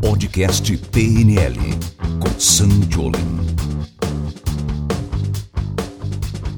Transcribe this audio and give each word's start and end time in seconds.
Podcast 0.00 0.76
PNL 0.92 1.58
com 2.20 2.28
Sam 2.38 2.68
Jolin. 2.88 3.18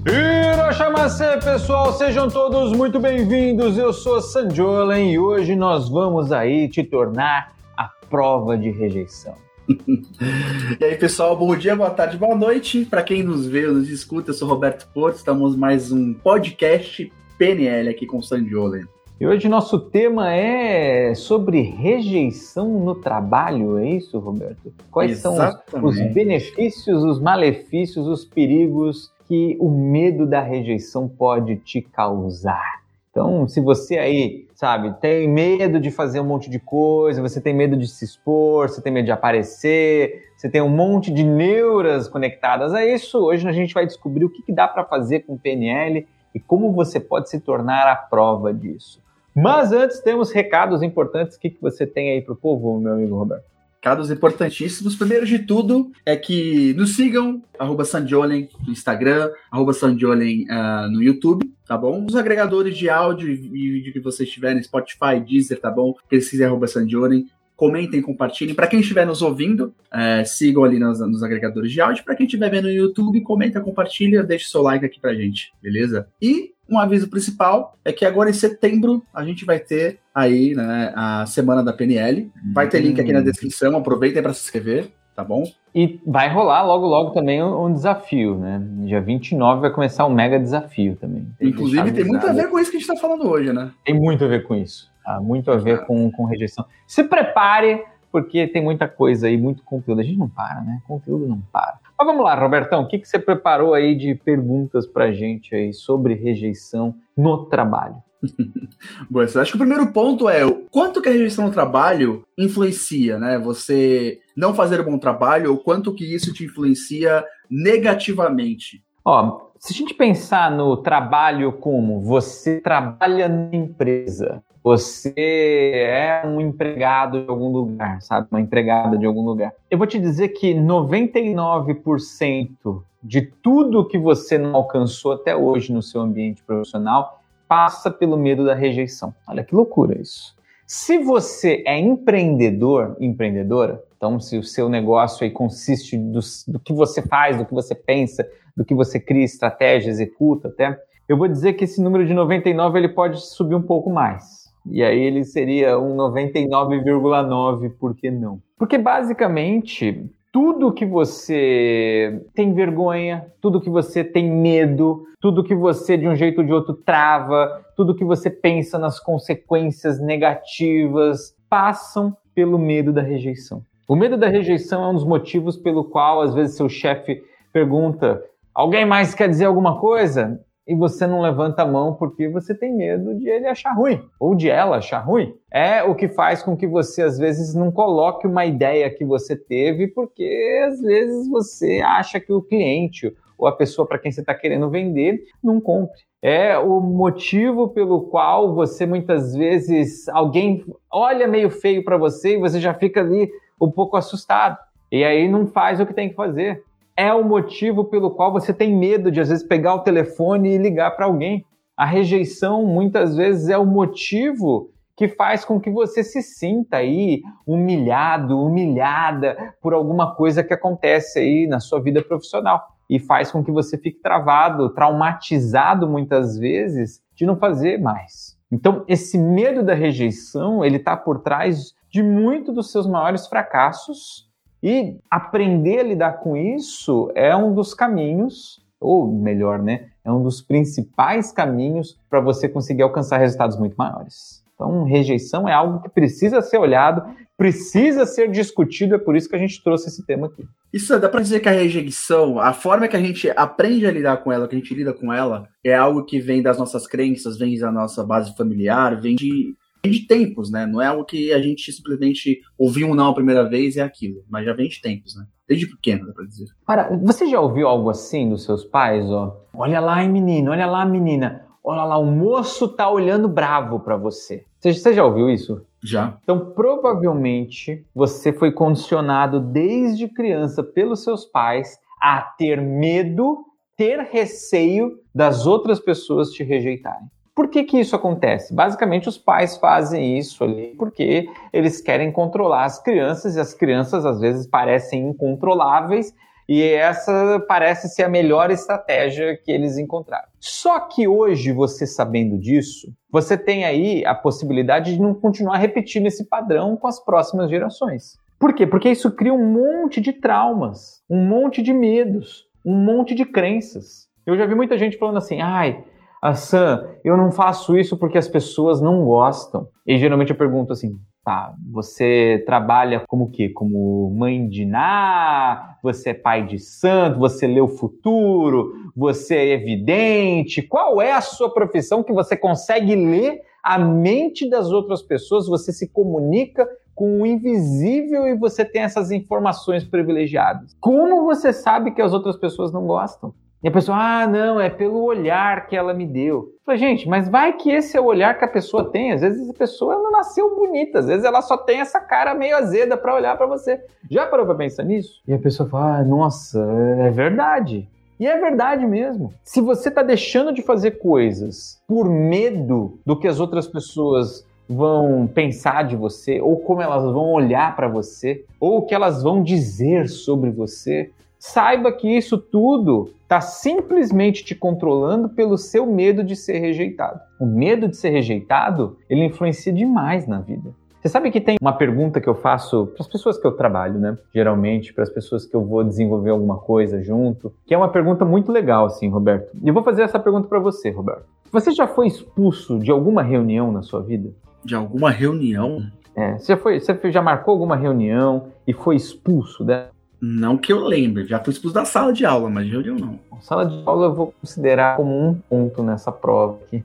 Hiroshimase, 0.06 1.24
pessoal, 1.42 1.92
sejam 1.94 2.28
todos 2.28 2.76
muito 2.76 3.00
bem-vindos. 3.00 3.78
Eu 3.78 3.94
sou 3.94 4.20
Sam 4.20 4.50
Jolin 4.50 5.12
e 5.12 5.18
hoje 5.18 5.56
nós 5.56 5.88
vamos 5.88 6.32
aí 6.32 6.68
te 6.68 6.84
tornar 6.84 7.56
a 7.76 7.88
prova 8.10 8.58
de 8.58 8.70
rejeição. 8.70 9.34
e 10.78 10.84
aí, 10.84 10.96
pessoal, 10.96 11.34
bom 11.34 11.56
dia, 11.56 11.74
boa 11.74 11.90
tarde, 11.90 12.18
boa 12.18 12.36
noite. 12.36 12.84
Para 12.84 13.02
quem 13.02 13.22
nos 13.22 13.46
vê, 13.46 13.66
nos 13.66 13.88
escuta, 13.88 14.30
eu 14.30 14.34
sou 14.34 14.48
Roberto 14.48 14.86
Porto. 14.92 15.16
Estamos 15.16 15.56
mais 15.56 15.90
um 15.90 16.12
podcast 16.12 17.10
PNL 17.38 17.88
aqui 17.88 18.06
com 18.06 18.18
o 18.18 18.22
Sandiolen. 18.22 18.84
E 19.20 19.26
hoje 19.26 19.50
nosso 19.50 19.78
tema 19.78 20.32
é 20.32 21.14
sobre 21.14 21.60
rejeição 21.60 22.80
no 22.80 22.94
trabalho, 22.94 23.76
é 23.76 23.86
isso, 23.86 24.18
Roberto? 24.18 24.72
Quais 24.90 25.10
Exatamente. 25.10 25.70
são 25.70 25.84
os, 25.84 25.98
os 25.98 26.14
benefícios, 26.14 27.04
os 27.04 27.20
malefícios, 27.20 28.06
os 28.06 28.24
perigos 28.24 29.12
que 29.28 29.58
o 29.60 29.68
medo 29.68 30.26
da 30.26 30.40
rejeição 30.40 31.06
pode 31.06 31.56
te 31.56 31.82
causar? 31.82 32.80
Então, 33.10 33.46
se 33.46 33.60
você 33.60 33.98
aí, 33.98 34.48
sabe, 34.54 34.98
tem 35.02 35.28
medo 35.28 35.78
de 35.78 35.90
fazer 35.90 36.20
um 36.20 36.24
monte 36.24 36.48
de 36.48 36.58
coisa, 36.58 37.20
você 37.20 37.42
tem 37.42 37.52
medo 37.52 37.76
de 37.76 37.88
se 37.88 38.06
expor, 38.06 38.70
você 38.70 38.80
tem 38.80 38.90
medo 38.90 39.04
de 39.04 39.12
aparecer, 39.12 40.30
você 40.34 40.48
tem 40.48 40.62
um 40.62 40.70
monte 40.70 41.12
de 41.12 41.24
neuras 41.24 42.08
conectadas 42.08 42.72
a 42.72 42.86
isso, 42.86 43.18
hoje 43.18 43.46
a 43.46 43.52
gente 43.52 43.74
vai 43.74 43.84
descobrir 43.84 44.24
o 44.24 44.30
que, 44.30 44.40
que 44.40 44.52
dá 44.52 44.66
para 44.66 44.82
fazer 44.82 45.26
com 45.26 45.34
o 45.34 45.38
PNL 45.38 46.08
e 46.34 46.40
como 46.40 46.72
você 46.72 46.98
pode 46.98 47.28
se 47.28 47.38
tornar 47.38 47.86
a 47.86 47.96
prova 47.96 48.54
disso. 48.54 48.98
Mas 49.34 49.72
antes, 49.72 50.00
temos 50.00 50.30
recados 50.32 50.82
importantes. 50.82 51.36
O 51.36 51.40
que, 51.40 51.56
você 51.60 51.86
tem 51.86 52.10
aí 52.10 52.22
para 52.22 52.34
o 52.34 52.36
povo, 52.36 52.78
meu 52.80 52.92
amigo 52.92 53.16
Roberto? 53.16 53.50
recados 53.80 54.10
importantíssimos. 54.10 54.94
Primeiro 54.94 55.24
de 55.24 55.38
tudo 55.38 55.90
é 56.04 56.14
que 56.14 56.74
nos 56.74 56.94
sigam, 56.96 57.42
arroba 57.58 57.82
Sandiolen 57.84 58.48
no 58.66 58.72
Instagram, 58.72 59.32
arroba 59.50 59.72
Sandiolen 59.72 60.44
uh, 60.50 60.90
no 60.90 61.02
YouTube, 61.02 61.50
tá 61.66 61.78
bom? 61.78 62.04
Os 62.04 62.14
agregadores 62.14 62.76
de 62.76 62.90
áudio 62.90 63.30
e 63.30 63.36
vídeo 63.36 63.92
que 63.92 64.00
vocês 64.00 64.28
tiverem, 64.28 64.62
Spotify, 64.62 65.18
Deezer, 65.26 65.58
tá 65.58 65.70
bom? 65.70 65.94
Quiserem, 66.10 66.46
arroba 66.46 66.66
Sandiolen. 66.66 67.26
Comentem, 67.56 68.00
compartilhem. 68.00 68.54
Para 68.54 68.66
quem 68.66 68.80
estiver 68.80 69.06
nos 69.06 69.20
ouvindo, 69.20 69.74
é, 69.92 70.24
sigam 70.24 70.64
ali 70.64 70.78
nos, 70.78 70.98
nos, 71.00 71.22
agregadores 71.22 71.70
de 71.70 71.80
áudio. 71.80 72.04
Para 72.04 72.14
quem 72.14 72.24
estiver 72.24 72.50
vendo 72.50 72.64
no 72.64 72.72
YouTube, 72.72 73.20
comenta, 73.20 73.60
compartilha, 73.60 74.22
deixa 74.22 74.48
seu 74.48 74.62
like 74.62 74.84
aqui 74.84 74.98
pra 74.98 75.14
gente, 75.14 75.52
beleza? 75.62 76.08
E 76.22 76.54
um 76.70 76.78
aviso 76.78 77.08
principal 77.08 77.76
é 77.84 77.92
que 77.92 78.04
agora 78.04 78.30
em 78.30 78.34
setembro 78.34 79.02
a 79.12 79.24
gente 79.24 79.44
vai 79.44 79.58
ter 79.58 79.98
aí 80.14 80.54
né, 80.54 80.92
a 80.94 81.26
semana 81.26 81.62
da 81.62 81.72
PNL. 81.72 82.30
Vai 82.54 82.68
ter 82.68 82.80
link 82.80 83.00
aqui 83.00 83.12
na 83.12 83.20
hum. 83.20 83.24
descrição, 83.24 83.76
aproveitem 83.76 84.22
para 84.22 84.32
se 84.32 84.44
inscrever, 84.44 84.90
tá 85.14 85.24
bom? 85.24 85.44
E 85.74 86.00
vai 86.06 86.32
rolar 86.32 86.62
logo, 86.62 86.86
logo 86.86 87.10
também 87.10 87.42
um, 87.42 87.66
um, 87.66 87.72
desafio, 87.72 88.36
né? 88.38 88.60
Dia 88.84 89.00
29 89.00 89.60
vai 89.60 89.70
começar 89.70 90.06
um 90.06 90.14
mega 90.14 90.38
desafio 90.38 90.96
também. 90.96 91.26
Tem 91.38 91.48
Inclusive, 91.48 91.92
tem 91.92 92.04
muito 92.04 92.26
a 92.26 92.32
ver 92.32 92.48
com 92.48 92.58
isso 92.58 92.70
que 92.70 92.76
a 92.76 92.80
gente 92.80 92.88
está 92.90 93.00
falando 93.00 93.28
hoje, 93.28 93.52
né? 93.52 93.70
Tem 93.84 93.94
muito 93.94 94.24
a 94.24 94.28
ver 94.28 94.44
com 94.44 94.54
isso. 94.54 94.90
Tá? 95.04 95.20
Muito 95.20 95.50
a 95.50 95.56
ver 95.56 95.84
com, 95.86 96.10
com 96.10 96.24
rejeição. 96.24 96.64
Se 96.86 97.02
prepare, 97.04 97.84
porque 98.10 98.46
tem 98.46 98.62
muita 98.62 98.88
coisa 98.88 99.28
aí, 99.28 99.36
muito 99.36 99.62
conteúdo. 99.62 100.00
A 100.00 100.04
gente 100.04 100.18
não 100.18 100.28
para, 100.28 100.60
né? 100.60 100.80
Conteúdo 100.86 101.26
não 101.26 101.40
para. 101.52 101.78
Mas 102.00 102.06
vamos 102.06 102.24
lá, 102.24 102.34
Robertão, 102.34 102.80
o 102.80 102.88
que, 102.88 102.98
que 102.98 103.06
você 103.06 103.18
preparou 103.18 103.74
aí 103.74 103.94
de 103.94 104.14
perguntas 104.14 104.86
pra 104.86 105.12
gente 105.12 105.54
aí 105.54 105.74
sobre 105.74 106.14
rejeição 106.14 106.94
no 107.14 107.44
trabalho? 107.44 107.96
Bom, 109.10 109.20
eu 109.20 109.40
acho 109.42 109.50
que 109.50 109.56
o 109.56 109.60
primeiro 109.60 109.92
ponto 109.92 110.26
é 110.26 110.42
o 110.42 110.64
quanto 110.70 111.02
que 111.02 111.10
a 111.10 111.12
rejeição 111.12 111.44
no 111.44 111.52
trabalho 111.52 112.24
influencia, 112.38 113.18
né? 113.18 113.38
Você 113.40 114.18
não 114.34 114.54
fazer 114.54 114.80
um 114.80 114.84
bom 114.84 114.98
trabalho, 114.98 115.50
ou 115.50 115.58
quanto 115.58 115.92
que 115.92 116.14
isso 116.14 116.32
te 116.32 116.46
influencia 116.46 117.22
negativamente. 117.50 118.82
Ó, 119.04 119.50
se 119.58 119.74
a 119.74 119.76
gente 119.76 119.92
pensar 119.92 120.50
no 120.50 120.78
trabalho 120.78 121.52
como 121.52 122.00
você 122.00 122.62
trabalha 122.62 123.28
na 123.28 123.54
empresa, 123.54 124.42
você 124.62 125.14
é 125.16 126.22
um 126.26 126.38
empregado 126.40 127.24
de 127.24 127.30
algum 127.30 127.50
lugar, 127.50 128.02
sabe? 128.02 128.28
Uma 128.30 128.40
empregada 128.40 128.98
de 128.98 129.06
algum 129.06 129.24
lugar. 129.24 129.52
Eu 129.70 129.78
vou 129.78 129.86
te 129.86 129.98
dizer 129.98 130.28
que 130.28 130.54
99% 130.54 132.82
de 133.02 133.22
tudo 133.22 133.86
que 133.86 133.98
você 133.98 134.36
não 134.36 134.54
alcançou 134.54 135.12
até 135.12 135.34
hoje 135.34 135.72
no 135.72 135.82
seu 135.82 136.02
ambiente 136.02 136.42
profissional 136.42 137.22
passa 137.48 137.90
pelo 137.90 138.16
medo 138.16 138.44
da 138.44 138.54
rejeição. 138.54 139.14
Olha 139.26 139.42
que 139.42 139.54
loucura 139.54 140.00
isso. 140.00 140.36
Se 140.66 140.98
você 140.98 141.64
é 141.66 141.78
empreendedor, 141.78 142.96
empreendedora, 143.00 143.82
então 143.96 144.20
se 144.20 144.38
o 144.38 144.44
seu 144.44 144.68
negócio 144.68 145.24
aí 145.24 145.30
consiste 145.30 145.98
do, 145.98 146.20
do 146.46 146.60
que 146.60 146.72
você 146.72 147.02
faz, 147.02 147.36
do 147.36 147.44
que 147.44 147.52
você 147.52 147.74
pensa, 147.74 148.24
do 148.56 148.64
que 148.64 148.74
você 148.74 149.00
cria 149.00 149.24
estratégia, 149.24 149.90
executa 149.90 150.48
até, 150.48 150.80
eu 151.08 151.16
vou 151.16 151.26
dizer 151.26 151.54
que 151.54 151.64
esse 151.64 151.82
número 151.82 152.06
de 152.06 152.14
99 152.14 152.78
ele 152.78 152.88
pode 152.88 153.20
subir 153.20 153.56
um 153.56 153.62
pouco 153.62 153.90
mais. 153.90 154.39
E 154.66 154.82
aí 154.82 155.00
ele 155.00 155.24
seria 155.24 155.78
um 155.78 155.96
99,9, 155.96 157.70
por 157.78 157.94
que 157.94 158.10
não? 158.10 158.40
Porque 158.58 158.76
basicamente 158.76 160.10
tudo 160.32 160.72
que 160.72 160.86
você 160.86 162.22
tem 162.34 162.54
vergonha, 162.54 163.26
tudo 163.40 163.60
que 163.60 163.70
você 163.70 164.04
tem 164.04 164.30
medo, 164.30 165.04
tudo 165.20 165.42
que 165.42 165.54
você 165.54 165.96
de 165.96 166.06
um 166.06 166.14
jeito 166.14 166.40
ou 166.40 166.46
de 166.46 166.52
outro 166.52 166.74
trava, 166.74 167.64
tudo 167.76 167.94
que 167.94 168.04
você 168.04 168.30
pensa 168.30 168.78
nas 168.78 169.00
consequências 169.00 170.00
negativas, 170.00 171.34
passam 171.48 172.16
pelo 172.34 172.58
medo 172.58 172.92
da 172.92 173.02
rejeição. 173.02 173.62
O 173.88 173.96
medo 173.96 174.16
da 174.16 174.28
rejeição 174.28 174.84
é 174.84 174.88
um 174.88 174.94
dos 174.94 175.04
motivos 175.04 175.56
pelo 175.56 175.84
qual 175.84 176.22
às 176.22 176.32
vezes 176.32 176.56
seu 176.56 176.68
chefe 176.68 177.20
pergunta: 177.52 178.22
"Alguém 178.54 178.86
mais 178.86 179.14
quer 179.14 179.28
dizer 179.28 179.46
alguma 179.46 179.80
coisa?" 179.80 180.40
E 180.70 180.74
você 180.76 181.04
não 181.04 181.20
levanta 181.20 181.62
a 181.62 181.66
mão 181.66 181.94
porque 181.94 182.28
você 182.28 182.54
tem 182.54 182.72
medo 182.72 183.12
de 183.16 183.28
ele 183.28 183.48
achar 183.48 183.72
ruim 183.72 184.00
ou 184.20 184.36
de 184.36 184.48
ela 184.48 184.76
achar 184.76 185.00
ruim. 185.00 185.34
É 185.50 185.82
o 185.82 185.96
que 185.96 186.08
faz 186.08 186.44
com 186.44 186.56
que 186.56 186.64
você 186.64 187.02
às 187.02 187.18
vezes 187.18 187.56
não 187.56 187.72
coloque 187.72 188.24
uma 188.24 188.46
ideia 188.46 188.88
que 188.88 189.04
você 189.04 189.34
teve 189.34 189.88
porque 189.88 190.62
às 190.68 190.80
vezes 190.80 191.28
você 191.28 191.80
acha 191.84 192.20
que 192.20 192.32
o 192.32 192.40
cliente 192.40 193.12
ou 193.36 193.48
a 193.48 193.52
pessoa 193.52 193.84
para 193.84 193.98
quem 193.98 194.12
você 194.12 194.20
está 194.20 194.32
querendo 194.32 194.70
vender 194.70 195.24
não 195.42 195.60
compre. 195.60 196.02
É 196.22 196.56
o 196.56 196.80
motivo 196.80 197.70
pelo 197.70 198.02
qual 198.02 198.54
você 198.54 198.86
muitas 198.86 199.34
vezes 199.34 200.08
alguém 200.08 200.64
olha 200.88 201.26
meio 201.26 201.50
feio 201.50 201.82
para 201.82 201.96
você 201.96 202.36
e 202.36 202.40
você 202.40 202.60
já 202.60 202.74
fica 202.74 203.00
ali 203.00 203.28
um 203.60 203.72
pouco 203.72 203.96
assustado. 203.96 204.56
E 204.92 205.02
aí 205.02 205.28
não 205.28 205.48
faz 205.48 205.80
o 205.80 205.86
que 205.86 205.94
tem 205.94 206.10
que 206.10 206.14
fazer 206.14 206.62
é 207.00 207.14
o 207.14 207.24
motivo 207.24 207.86
pelo 207.86 208.10
qual 208.10 208.30
você 208.30 208.52
tem 208.52 208.76
medo 208.76 209.10
de, 209.10 209.22
às 209.22 209.30
vezes, 209.30 209.42
pegar 209.42 209.74
o 209.74 209.78
telefone 209.78 210.50
e 210.50 210.58
ligar 210.58 210.90
para 210.90 211.06
alguém. 211.06 211.46
A 211.74 211.86
rejeição, 211.86 212.66
muitas 212.66 213.16
vezes, 213.16 213.48
é 213.48 213.56
o 213.56 213.64
motivo 213.64 214.70
que 214.94 215.08
faz 215.08 215.42
com 215.42 215.58
que 215.58 215.70
você 215.70 216.04
se 216.04 216.20
sinta 216.20 216.76
aí 216.76 217.22
humilhado, 217.46 218.38
humilhada 218.38 219.54
por 219.62 219.72
alguma 219.72 220.14
coisa 220.14 220.44
que 220.44 220.52
acontece 220.52 221.18
aí 221.18 221.46
na 221.46 221.58
sua 221.58 221.80
vida 221.80 222.02
profissional 222.02 222.66
e 222.90 222.98
faz 222.98 223.32
com 223.32 223.42
que 223.42 223.50
você 223.50 223.78
fique 223.78 224.02
travado, 224.02 224.68
traumatizado 224.68 225.88
muitas 225.88 226.36
vezes 226.36 227.00
de 227.14 227.24
não 227.24 227.38
fazer 227.38 227.80
mais. 227.80 228.36
Então, 228.52 228.84
esse 228.86 229.16
medo 229.16 229.62
da 229.62 229.72
rejeição, 229.72 230.62
ele 230.62 230.76
está 230.76 230.98
por 230.98 231.20
trás 231.20 231.72
de 231.90 232.02
muito 232.02 232.52
dos 232.52 232.70
seus 232.70 232.86
maiores 232.86 233.26
fracassos 233.26 234.29
e 234.62 234.96
aprender 235.10 235.80
a 235.80 235.84
lidar 235.84 236.12
com 236.20 236.36
isso 236.36 237.10
é 237.14 237.34
um 237.34 237.54
dos 237.54 237.74
caminhos, 237.74 238.62
ou 238.80 239.10
melhor, 239.10 239.62
né? 239.62 239.88
É 240.04 240.10
um 240.10 240.22
dos 240.22 240.40
principais 240.40 241.32
caminhos 241.32 241.98
para 242.08 242.20
você 242.20 242.48
conseguir 242.48 242.82
alcançar 242.82 243.18
resultados 243.18 243.58
muito 243.58 243.74
maiores. 243.76 244.40
Então, 244.54 244.84
rejeição 244.84 245.48
é 245.48 245.54
algo 245.54 245.80
que 245.80 245.88
precisa 245.88 246.42
ser 246.42 246.58
olhado, 246.58 247.02
precisa 247.34 248.04
ser 248.04 248.30
discutido, 248.30 248.94
é 248.94 248.98
por 248.98 249.16
isso 249.16 249.26
que 249.26 249.34
a 249.34 249.38
gente 249.38 249.64
trouxe 249.64 249.88
esse 249.88 250.04
tema 250.04 250.26
aqui. 250.26 250.44
Isso 250.70 250.98
dá 251.00 251.08
para 251.08 251.22
dizer 251.22 251.40
que 251.40 251.48
a 251.48 251.52
rejeição, 251.52 252.38
a 252.38 252.52
forma 252.52 252.86
que 252.86 252.94
a 252.94 253.00
gente 253.00 253.30
aprende 253.30 253.86
a 253.86 253.90
lidar 253.90 254.18
com 254.18 254.30
ela, 254.30 254.46
que 254.46 254.54
a 254.54 254.58
gente 254.58 254.74
lida 254.74 254.92
com 254.92 255.10
ela, 255.10 255.48
é 255.64 255.74
algo 255.74 256.04
que 256.04 256.20
vem 256.20 256.42
das 256.42 256.58
nossas 256.58 256.86
crenças, 256.86 257.38
vem 257.38 257.58
da 257.58 257.72
nossa 257.72 258.04
base 258.04 258.36
familiar, 258.36 259.00
vem 259.00 259.16
de 259.16 259.54
de 259.88 260.06
tempos, 260.06 260.50
né? 260.50 260.66
Não 260.66 260.80
é 260.80 260.86
algo 260.86 261.04
que 261.04 261.32
a 261.32 261.40
gente 261.40 261.72
simplesmente 261.72 262.40
ouviu 262.58 262.88
um 262.88 262.94
não 262.94 263.08
a 263.08 263.14
primeira 263.14 263.48
vez 263.48 263.76
e 263.76 263.80
é 263.80 263.82
aquilo, 263.82 264.22
mas 264.28 264.44
já 264.44 264.52
vem 264.52 264.68
de 264.68 264.80
tempos, 264.80 265.16
né? 265.16 265.24
Desde 265.48 265.66
pequeno, 265.66 266.06
dá 266.06 266.12
pra 266.12 266.24
dizer. 266.24 266.46
Ora, 266.68 266.96
você 267.02 267.26
já 267.26 267.40
ouviu 267.40 267.66
algo 267.66 267.90
assim 267.90 268.28
dos 268.28 268.44
seus 268.44 268.64
pais, 268.64 269.04
ó? 269.10 269.44
Olha 269.54 269.80
lá, 269.80 270.02
menino, 270.06 270.50
olha 270.50 270.66
lá, 270.66 270.84
menina. 270.84 271.46
Olha 271.62 271.84
lá, 271.84 271.98
o 271.98 272.06
moço 272.06 272.68
tá 272.68 272.90
olhando 272.90 273.28
bravo 273.28 273.80
para 273.80 273.96
você. 273.96 274.44
Você, 274.58 274.72
você 274.72 274.94
já 274.94 275.04
ouviu 275.04 275.28
isso? 275.28 275.64
Já. 275.82 276.18
Então, 276.22 276.52
provavelmente, 276.52 277.84
você 277.94 278.32
foi 278.32 278.52
condicionado 278.52 279.40
desde 279.40 280.08
criança 280.08 280.62
pelos 280.62 281.02
seus 281.02 281.24
pais 281.24 281.78
a 282.00 282.20
ter 282.20 282.60
medo, 282.60 283.44
ter 283.76 284.00
receio 284.00 284.98
das 285.14 285.46
outras 285.46 285.80
pessoas 285.80 286.30
te 286.30 286.42
rejeitarem. 286.42 287.08
Por 287.34 287.48
que, 287.48 287.64
que 287.64 287.78
isso 287.78 287.96
acontece? 287.96 288.54
Basicamente, 288.54 289.08
os 289.08 289.16
pais 289.16 289.56
fazem 289.56 290.18
isso 290.18 290.44
ali 290.44 290.74
porque 290.76 291.28
eles 291.52 291.80
querem 291.80 292.12
controlar 292.12 292.64
as 292.64 292.82
crianças 292.82 293.36
e 293.36 293.40
as 293.40 293.54
crianças 293.54 294.04
às 294.04 294.20
vezes 294.20 294.46
parecem 294.46 295.08
incontroláveis 295.08 296.14
e 296.50 296.64
essa 296.64 297.38
parece 297.46 297.88
ser 297.88 298.02
a 298.02 298.08
melhor 298.08 298.50
estratégia 298.50 299.36
que 299.36 299.52
eles 299.52 299.78
encontraram. 299.78 300.26
Só 300.40 300.80
que 300.80 301.06
hoje, 301.06 301.52
você 301.52 301.86
sabendo 301.86 302.36
disso, 302.36 302.92
você 303.08 303.38
tem 303.38 303.64
aí 303.64 304.04
a 304.04 304.16
possibilidade 304.16 304.94
de 304.94 305.00
não 305.00 305.14
continuar 305.14 305.58
repetindo 305.58 306.06
esse 306.06 306.24
padrão 306.24 306.76
com 306.76 306.88
as 306.88 306.98
próximas 306.98 307.48
gerações. 307.48 308.18
Por 308.36 308.52
quê? 308.52 308.66
Porque 308.66 308.88
isso 308.88 309.12
cria 309.12 309.32
um 309.32 309.52
monte 309.52 310.00
de 310.00 310.12
traumas, 310.12 311.00
um 311.08 311.24
monte 311.24 311.62
de 311.62 311.72
medos, 311.72 312.46
um 312.66 312.74
monte 312.74 313.14
de 313.14 313.24
crenças. 313.24 314.08
Eu 314.26 314.36
já 314.36 314.44
vi 314.44 314.56
muita 314.56 314.76
gente 314.76 314.98
falando 314.98 315.18
assim: 315.18 315.40
ai, 315.40 315.84
a 316.20 316.34
Sam, 316.34 316.86
eu 317.02 317.16
não 317.16 317.30
faço 317.32 317.78
isso 317.78 317.96
porque 317.96 318.18
as 318.18 318.28
pessoas 318.28 318.80
não 318.80 319.04
gostam. 319.04 319.68
E 319.86 319.96
geralmente 319.96 320.30
eu 320.30 320.36
pergunto 320.36 320.72
assim: 320.72 320.98
tá, 321.24 321.54
você 321.72 322.42
trabalha 322.46 323.02
como 323.08 323.30
quê? 323.30 323.48
Como 323.48 324.10
mãe 324.10 324.48
de 324.48 324.66
Ná? 324.66 325.78
Você 325.82 326.10
é 326.10 326.14
pai 326.14 326.46
de 326.46 326.58
santo? 326.58 327.18
Você 327.20 327.46
lê 327.46 327.60
o 327.60 327.68
futuro? 327.68 328.72
Você 328.94 329.34
é 329.34 329.52
evidente? 329.52 330.62
Qual 330.62 331.00
é 331.00 331.12
a 331.12 331.20
sua 331.20 331.52
profissão 331.52 332.02
que 332.02 332.12
você 332.12 332.36
consegue 332.36 332.94
ler 332.94 333.40
a 333.62 333.78
mente 333.78 334.48
das 334.48 334.70
outras 334.70 335.02
pessoas? 335.02 335.46
Você 335.46 335.72
se 335.72 335.88
comunica 335.88 336.68
com 336.94 337.22
o 337.22 337.26
invisível 337.26 338.26
e 338.26 338.36
você 338.36 338.62
tem 338.62 338.82
essas 338.82 339.10
informações 339.10 339.84
privilegiadas. 339.84 340.76
Como 340.78 341.24
você 341.24 341.50
sabe 341.50 341.92
que 341.92 342.02
as 342.02 342.12
outras 342.12 342.36
pessoas 342.36 342.72
não 342.72 342.86
gostam? 342.86 343.32
E 343.62 343.68
a 343.68 343.70
pessoa, 343.70 343.98
ah, 343.98 344.26
não, 344.26 344.58
é 344.58 344.70
pelo 344.70 345.02
olhar 345.02 345.66
que 345.66 345.76
ela 345.76 345.92
me 345.92 346.06
deu. 346.06 346.36
Eu 346.36 346.52
falei, 346.64 346.80
gente, 346.80 347.06
mas 347.06 347.28
vai 347.28 347.52
que 347.52 347.70
esse 347.70 347.94
é 347.94 348.00
o 348.00 348.06
olhar 348.06 348.38
que 348.38 348.44
a 348.44 348.48
pessoa 348.48 348.90
tem. 348.90 349.12
Às 349.12 349.20
vezes 349.20 349.50
a 349.50 349.52
pessoa 349.52 349.96
não 349.96 350.10
nasceu 350.10 350.56
bonita, 350.56 351.00
às 351.00 351.06
vezes 351.06 351.24
ela 351.24 351.42
só 351.42 351.58
tem 351.58 351.80
essa 351.80 352.00
cara 352.00 352.34
meio 352.34 352.56
azeda 352.56 352.96
para 352.96 353.14
olhar 353.14 353.36
para 353.36 353.46
você. 353.46 353.78
Já 354.10 354.26
parou 354.26 354.46
para 354.46 354.54
pensar 354.54 354.82
nisso? 354.84 355.20
E 355.28 355.34
a 355.34 355.38
pessoa 355.38 355.68
fala, 355.68 355.98
ah, 355.98 356.04
nossa, 356.04 356.58
é 357.00 357.10
verdade. 357.10 357.86
E 358.18 358.26
é 358.26 358.38
verdade 358.38 358.86
mesmo. 358.86 359.32
Se 359.44 359.60
você 359.60 359.90
está 359.90 360.02
deixando 360.02 360.52
de 360.52 360.62
fazer 360.62 360.92
coisas 360.92 361.82
por 361.86 362.08
medo 362.08 362.98
do 363.04 363.18
que 363.18 363.28
as 363.28 363.40
outras 363.40 363.66
pessoas 363.66 364.46
vão 364.66 365.26
pensar 365.26 365.84
de 365.84 365.96
você, 365.96 366.40
ou 366.40 366.58
como 366.60 366.80
elas 366.80 367.02
vão 367.02 367.32
olhar 367.32 367.74
para 367.76 367.88
você, 367.88 368.44
ou 368.58 368.78
o 368.78 368.82
que 368.82 368.94
elas 368.94 369.22
vão 369.22 369.42
dizer 369.42 370.08
sobre 370.08 370.50
você, 370.50 371.10
saiba 371.38 371.92
que 371.92 372.08
isso 372.08 372.38
tudo 372.38 373.10
está 373.30 373.40
simplesmente 373.40 374.44
te 374.44 374.56
controlando 374.56 375.28
pelo 375.28 375.56
seu 375.56 375.86
medo 375.86 376.24
de 376.24 376.34
ser 376.34 376.58
rejeitado. 376.58 377.20
O 377.38 377.46
medo 377.46 377.86
de 377.86 377.96
ser 377.96 378.10
rejeitado, 378.10 378.96
ele 379.08 379.24
influencia 379.24 379.72
demais 379.72 380.26
na 380.26 380.40
vida. 380.40 380.74
Você 381.00 381.08
sabe 381.08 381.30
que 381.30 381.40
tem 381.40 381.56
uma 381.60 381.72
pergunta 381.72 382.20
que 382.20 382.28
eu 382.28 382.34
faço 382.34 382.88
para 382.88 383.02
as 383.02 383.06
pessoas 383.06 383.38
que 383.38 383.46
eu 383.46 383.52
trabalho, 383.52 384.00
né? 384.00 384.18
Geralmente, 384.34 384.92
para 384.92 385.04
as 385.04 385.08
pessoas 385.08 385.46
que 385.46 385.54
eu 385.54 385.64
vou 385.64 385.84
desenvolver 385.84 386.30
alguma 386.30 386.58
coisa 386.58 387.00
junto, 387.00 387.54
que 387.64 387.72
é 387.72 387.78
uma 387.78 387.88
pergunta 387.88 388.24
muito 388.24 388.50
legal, 388.50 388.86
assim, 388.86 389.08
Roberto. 389.08 389.56
E 389.62 389.68
eu 389.68 389.72
vou 389.72 389.84
fazer 389.84 390.02
essa 390.02 390.18
pergunta 390.18 390.48
para 390.48 390.58
você, 390.58 390.90
Roberto. 390.90 391.24
Você 391.52 391.70
já 391.70 391.86
foi 391.86 392.08
expulso 392.08 392.80
de 392.80 392.90
alguma 392.90 393.22
reunião 393.22 393.70
na 393.70 393.80
sua 393.80 394.02
vida? 394.02 394.30
De 394.64 394.74
alguma 394.74 395.10
reunião? 395.10 395.80
É, 396.16 396.36
você, 396.36 396.56
foi, 396.56 396.80
você 396.80 397.12
já 397.12 397.22
marcou 397.22 397.52
alguma 397.52 397.76
reunião 397.76 398.48
e 398.66 398.72
foi 398.72 398.96
expulso 398.96 399.64
dela? 399.64 399.90
Não 400.20 400.58
que 400.58 400.72
eu 400.72 400.80
lembre, 400.80 401.26
já 401.26 401.38
fui 401.38 401.52
expulso 401.52 401.74
da 401.74 401.84
sala 401.84 402.12
de 402.12 402.26
aula, 402.26 402.50
mas 402.50 402.68
reunião 402.68 402.96
não. 402.96 403.18
Sala 403.40 403.64
de 403.64 403.82
aula 403.86 404.08
eu 404.08 404.14
vou 404.14 404.34
considerar 404.38 404.96
como 404.96 405.18
um 405.18 405.34
ponto 405.34 405.82
nessa 405.82 406.12
prova 406.12 406.58
aqui. 406.62 406.84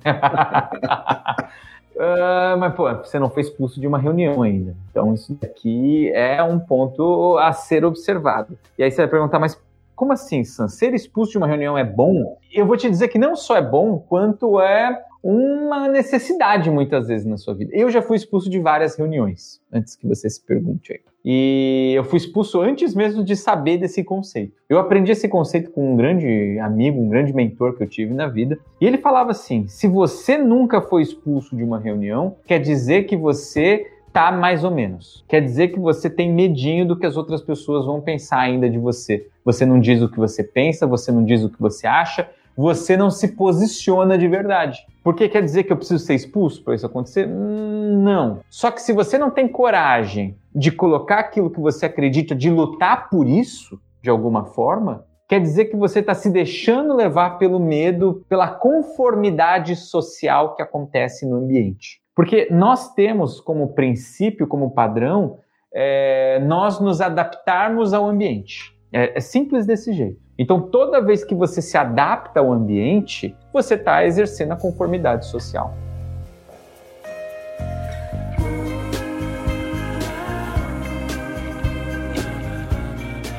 uh, 1.95 2.55
mas, 2.57 2.73
pô, 2.73 2.89
você 2.93 3.19
não 3.19 3.29
foi 3.29 3.41
expulso 3.41 3.77
de 3.77 3.85
uma 3.85 3.99
reunião 3.99 4.41
ainda. 4.41 4.73
Então, 4.89 5.13
isso 5.13 5.37
daqui 5.41 6.09
é 6.13 6.41
um 6.41 6.57
ponto 6.57 7.37
a 7.39 7.51
ser 7.51 7.83
observado. 7.83 8.57
E 8.77 8.83
aí 8.83 8.89
você 8.89 9.01
vai 9.01 9.09
perguntar, 9.09 9.37
mas 9.37 9.61
como 9.95 10.13
assim, 10.13 10.45
Sam? 10.45 10.69
Ser 10.69 10.93
expulso 10.93 11.31
de 11.31 11.37
uma 11.37 11.47
reunião 11.47 11.77
é 11.77 11.83
bom? 11.83 12.37
Eu 12.53 12.65
vou 12.65 12.77
te 12.77 12.89
dizer 12.89 13.09
que 13.09 13.17
não 13.17 13.35
só 13.35 13.57
é 13.57 13.61
bom, 13.61 13.99
quanto 13.99 14.61
é 14.61 15.03
uma 15.23 15.87
necessidade 15.87 16.69
muitas 16.69 17.07
vezes 17.07 17.25
na 17.25 17.37
sua 17.37 17.53
vida. 17.53 17.71
Eu 17.73 17.89
já 17.89 18.01
fui 18.01 18.15
expulso 18.15 18.49
de 18.49 18.59
várias 18.59 18.95
reuniões, 18.95 19.59
antes 19.73 19.95
que 19.95 20.07
você 20.07 20.29
se 20.29 20.41
pergunte 20.41 20.93
aí. 20.93 21.01
E 21.25 21.93
eu 21.95 22.03
fui 22.03 22.17
expulso 22.17 22.61
antes 22.61 22.93
mesmo 22.93 23.23
de 23.23 23.35
saber 23.35 23.79
desse 23.79 24.03
conceito. 24.03 24.53
Eu 24.69 24.77
aprendi 24.77 25.11
esse 25.11 25.27
conceito 25.27 25.71
com 25.71 25.93
um 25.93 25.95
grande 25.95 26.59
amigo, 26.59 27.01
um 27.01 27.09
grande 27.09 27.33
mentor 27.33 27.73
que 27.73 27.81
eu 27.81 27.87
tive 27.87 28.13
na 28.13 28.27
vida. 28.27 28.59
E 28.79 28.85
ele 28.85 28.99
falava 28.99 29.31
assim: 29.31 29.67
se 29.67 29.87
você 29.87 30.37
nunca 30.37 30.79
foi 30.79 31.01
expulso 31.01 31.55
de 31.55 31.63
uma 31.63 31.79
reunião, 31.79 32.35
quer 32.45 32.59
dizer 32.59 33.05
que 33.05 33.17
você 33.17 33.87
tá 34.13 34.31
mais 34.31 34.63
ou 34.63 34.71
menos. 34.71 35.25
Quer 35.27 35.41
dizer 35.41 35.69
que 35.69 35.79
você 35.79 36.09
tem 36.09 36.31
medinho 36.31 36.87
do 36.87 36.95
que 36.95 37.05
as 37.05 37.17
outras 37.17 37.41
pessoas 37.41 37.85
vão 37.85 37.99
pensar 37.99 38.39
ainda 38.39 38.69
de 38.69 38.77
você. 38.77 39.27
Você 39.43 39.65
não 39.65 39.79
diz 39.79 40.01
o 40.01 40.07
que 40.07 40.17
você 40.17 40.41
pensa, 40.41 40.87
você 40.87 41.11
não 41.11 41.21
diz 41.21 41.43
o 41.43 41.49
que 41.49 41.59
você 41.59 41.85
acha, 41.85 42.29
você 42.55 42.95
não 42.95 43.09
se 43.09 43.29
posiciona 43.29 44.17
de 44.17 44.27
verdade. 44.27 44.85
Porque 45.03 45.29
quer 45.29 45.43
dizer 45.43 45.63
que 45.63 45.71
eu 45.71 45.77
preciso 45.77 46.03
ser 46.03 46.15
expulso 46.15 46.63
para 46.63 46.75
isso 46.75 46.85
acontecer? 46.85 47.27
Não. 47.27 48.39
Só 48.49 48.71
que 48.71 48.81
se 48.81 48.93
você 48.93 49.17
não 49.17 49.29
tem 49.29 49.47
coragem 49.47 50.37
de 50.53 50.71
colocar 50.71 51.19
aquilo 51.19 51.51
que 51.51 51.59
você 51.59 51.85
acredita, 51.85 52.33
de 52.33 52.49
lutar 52.49 53.09
por 53.09 53.27
isso, 53.27 53.79
de 54.01 54.09
alguma 54.09 54.45
forma, 54.45 55.05
quer 55.27 55.39
dizer 55.39 55.65
que 55.65 55.75
você 55.75 55.99
está 55.99 56.13
se 56.13 56.29
deixando 56.29 56.95
levar 56.95 57.37
pelo 57.37 57.59
medo, 57.59 58.23
pela 58.29 58.47
conformidade 58.47 59.75
social 59.75 60.55
que 60.55 60.61
acontece 60.61 61.25
no 61.27 61.37
ambiente. 61.37 62.01
Porque 62.15 62.47
nós 62.49 62.93
temos 62.93 63.41
como 63.41 63.73
princípio, 63.73 64.47
como 64.47 64.71
padrão, 64.71 65.39
é, 65.73 66.39
nós 66.39 66.79
nos 66.79 67.01
adaptarmos 67.01 67.93
ao 67.93 68.05
ambiente. 68.05 68.74
É, 68.97 69.17
é 69.17 69.19
simples 69.19 69.65
desse 69.65 69.91
jeito. 69.91 70.17
Então, 70.39 70.61
toda 70.61 71.01
vez 71.01 71.21
que 71.21 71.35
você 71.35 71.61
se 71.61 71.77
adapta 71.77 72.39
ao 72.39 72.53
ambiente, 72.53 73.35
você 73.51 73.73
está 73.73 74.05
exercendo 74.05 74.53
a 74.53 74.55
conformidade 74.55 75.25
social. 75.25 75.75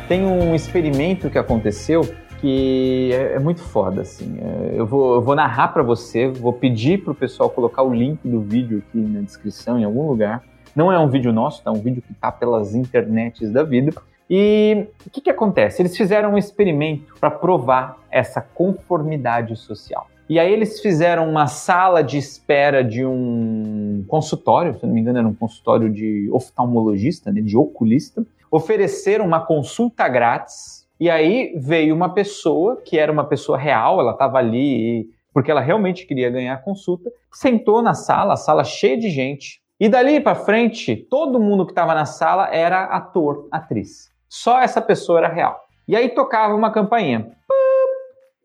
Tem 0.07 0.27
um 0.27 0.55
experimento 0.55 1.31
que 1.31 1.39
aconteceu 1.39 2.03
que 2.39 3.11
é, 3.15 3.37
é 3.37 3.39
muito 3.39 3.63
foda, 3.63 4.03
assim. 4.03 4.37
É, 4.39 4.79
eu, 4.79 4.85
vou, 4.85 5.15
eu 5.15 5.23
vou 5.23 5.35
narrar 5.35 5.69
para 5.69 5.83
você, 5.83 6.29
vou 6.29 6.53
pedir 6.53 7.03
para 7.03 7.13
o 7.13 7.15
pessoal 7.15 7.49
colocar 7.49 7.83
o 7.83 7.95
link 7.95 8.19
do 8.29 8.43
vídeo 8.43 8.83
aqui 8.87 8.99
na 8.99 9.23
descrição, 9.23 9.79
em 9.79 9.85
algum 9.85 10.07
lugar. 10.07 10.45
Não 10.75 10.93
é 10.93 10.99
um 10.99 11.09
vídeo 11.09 11.33
nosso, 11.33 11.65
tá? 11.65 11.71
É 11.71 11.73
um 11.73 11.81
vídeo 11.81 12.03
que 12.03 12.13
tá 12.13 12.31
pelas 12.31 12.75
internets 12.75 13.51
da 13.51 13.63
vida. 13.63 13.91
E 14.29 14.89
o 15.07 15.11
que, 15.11 15.21
que 15.21 15.31
acontece? 15.31 15.81
Eles 15.81 15.97
fizeram 15.97 16.35
um 16.35 16.39
experimento 16.39 17.15
para 17.21 17.31
provar 17.31 17.99
essa 18.11 18.41
conformidade 18.41 19.55
social. 19.57 20.09
E 20.29 20.41
aí 20.41 20.53
eles 20.53 20.81
fizeram 20.81 21.31
uma 21.31 21.47
sala 21.47 22.03
de 22.03 22.19
espera 22.19 22.83
de 22.83 23.07
um 23.07 24.05
consultório, 24.09 24.75
se 24.75 24.85
não 24.85 24.93
me 24.93 25.01
engano 25.01 25.19
era 25.19 25.29
um 25.29 25.35
consultório 25.35 25.89
de 25.89 26.29
oftalmologista, 26.33 27.31
né, 27.31 27.41
de 27.41 27.57
oculista, 27.57 28.27
ofereceram 28.51 29.25
uma 29.25 29.47
consulta 29.47 30.09
grátis. 30.09 30.85
E 30.99 31.09
aí 31.09 31.55
veio 31.57 31.95
uma 31.95 32.09
pessoa 32.09 32.83
que 32.85 32.99
era 32.99 33.13
uma 33.13 33.25
pessoa 33.25 33.57
real, 33.57 34.01
ela 34.01 34.13
estava 34.13 34.39
ali 34.39 35.09
porque 35.33 35.51
ela 35.51 35.61
realmente 35.61 36.07
queria 36.07 36.31
ganhar 36.31 36.55
a 36.55 36.57
consulta, 36.57 37.13
sentou 37.31 37.83
na 37.83 37.93
sala, 37.93 38.33
a 38.33 38.37
sala 38.39 38.65
cheia 38.65 38.97
de 38.97 39.11
gente. 39.11 39.61
E 39.79 39.87
dali 39.87 40.19
para 40.19 40.35
frente, 40.35 40.97
todo 40.97 41.39
mundo 41.39 41.67
que 41.67 41.73
estava 41.73 41.95
na 41.95 42.07
sala 42.07 42.49
era 42.51 42.85
ator, 42.85 43.47
atriz. 43.53 44.11
Só 44.29 44.61
essa 44.61 44.81
pessoa 44.81 45.19
era 45.19 45.29
real. 45.29 45.61
E 45.89 45.95
aí 45.95 46.09
tocava 46.09 46.55
uma 46.55 46.71
campainha. 46.71 47.31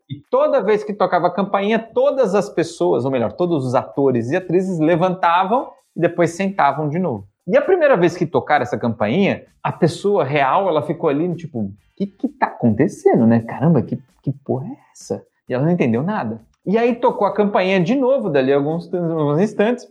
E 0.08 0.20
toda 0.30 0.62
vez 0.62 0.84
que 0.84 0.92
tocava 0.92 1.28
a 1.28 1.34
campainha, 1.34 1.78
todas 1.78 2.34
as 2.34 2.48
pessoas, 2.48 3.04
ou 3.04 3.10
melhor, 3.10 3.32
todos 3.32 3.64
os 3.64 3.74
atores 3.74 4.30
e 4.30 4.36
atrizes 4.36 4.78
levantavam 4.78 5.70
e 5.96 6.00
depois 6.00 6.32
sentavam 6.32 6.88
de 6.88 6.98
novo. 6.98 7.26
E 7.46 7.56
a 7.56 7.62
primeira 7.62 7.96
vez 7.96 8.16
que 8.16 8.26
tocaram 8.26 8.62
essa 8.62 8.78
campainha, 8.78 9.44
a 9.62 9.72
pessoa 9.72 10.22
real, 10.22 10.68
ela 10.68 10.82
ficou 10.82 11.08
ali, 11.08 11.34
tipo, 11.34 11.60
o 11.60 11.72
que 11.96 12.06
que 12.06 12.28
tá 12.28 12.46
acontecendo, 12.46 13.26
né? 13.26 13.40
Caramba, 13.40 13.82
que, 13.82 13.98
que 14.22 14.32
porra 14.44 14.66
é 14.66 14.76
essa? 14.92 15.24
E 15.48 15.54
ela 15.54 15.64
não 15.64 15.72
entendeu 15.72 16.02
nada. 16.02 16.40
E 16.64 16.78
aí 16.78 16.94
tocou 16.94 17.26
a 17.26 17.34
campainha 17.34 17.80
de 17.80 17.94
novo, 17.94 18.30
dali 18.30 18.52
alguns, 18.52 18.92
alguns 18.94 19.40
instantes, 19.40 19.88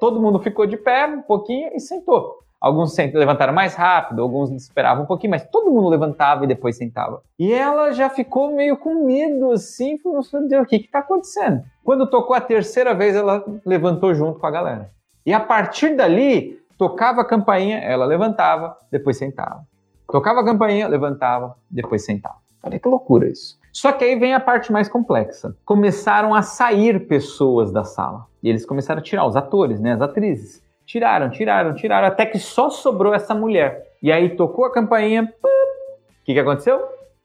todo 0.00 0.20
mundo 0.20 0.38
ficou 0.38 0.66
de 0.66 0.76
pé 0.76 1.06
um 1.06 1.22
pouquinho 1.22 1.70
e 1.74 1.80
sentou. 1.80 2.38
Alguns 2.60 2.96
levantaram 2.96 3.52
mais 3.52 3.74
rápido, 3.74 4.22
alguns 4.22 4.50
esperavam 4.50 5.04
um 5.04 5.06
pouquinho, 5.06 5.32
mas 5.32 5.44
todo 5.44 5.70
mundo 5.70 5.88
levantava 5.88 6.44
e 6.44 6.48
depois 6.48 6.76
sentava. 6.76 7.22
E 7.38 7.52
ela 7.52 7.92
já 7.92 8.08
ficou 8.08 8.54
meio 8.54 8.76
com 8.76 9.04
medo, 9.04 9.52
assim, 9.52 9.98
falou, 9.98 10.20
Deus, 10.48 10.64
o 10.64 10.66
que 10.66 10.76
está 10.76 11.00
acontecendo? 11.00 11.62
Quando 11.84 12.08
tocou 12.08 12.34
a 12.34 12.40
terceira 12.40 12.94
vez, 12.94 13.14
ela 13.14 13.44
levantou 13.64 14.14
junto 14.14 14.40
com 14.40 14.46
a 14.46 14.50
galera. 14.50 14.90
E 15.24 15.32
a 15.32 15.40
partir 15.40 15.94
dali, 15.96 16.58
tocava 16.78 17.20
a 17.20 17.24
campainha, 17.24 17.78
ela 17.78 18.06
levantava, 18.06 18.76
depois 18.90 19.16
sentava. 19.16 19.66
Tocava 20.10 20.40
a 20.40 20.44
campainha, 20.44 20.88
levantava, 20.88 21.56
depois 21.70 22.04
sentava. 22.04 22.36
Olha 22.62 22.78
que 22.78 22.88
loucura 22.88 23.28
isso. 23.28 23.58
Só 23.72 23.92
que 23.92 24.04
aí 24.04 24.18
vem 24.18 24.34
a 24.34 24.40
parte 24.40 24.72
mais 24.72 24.88
complexa. 24.88 25.54
Começaram 25.64 26.34
a 26.34 26.42
sair 26.42 27.06
pessoas 27.06 27.70
da 27.70 27.84
sala. 27.84 28.26
E 28.42 28.48
eles 28.48 28.64
começaram 28.64 29.00
a 29.00 29.02
tirar 29.02 29.26
os 29.26 29.36
atores, 29.36 29.78
né, 29.78 29.92
as 29.92 30.00
atrizes. 30.00 30.65
Tiraram, 30.86 31.28
tiraram, 31.30 31.74
tiraram, 31.74 32.06
até 32.06 32.24
que 32.24 32.38
só 32.38 32.70
sobrou 32.70 33.12
essa 33.12 33.34
mulher. 33.34 33.92
E 34.00 34.12
aí 34.12 34.36
tocou 34.36 34.64
a 34.64 34.72
campainha. 34.72 35.24
O 35.42 36.24
que, 36.24 36.32
que 36.32 36.38
aconteceu? 36.38 36.80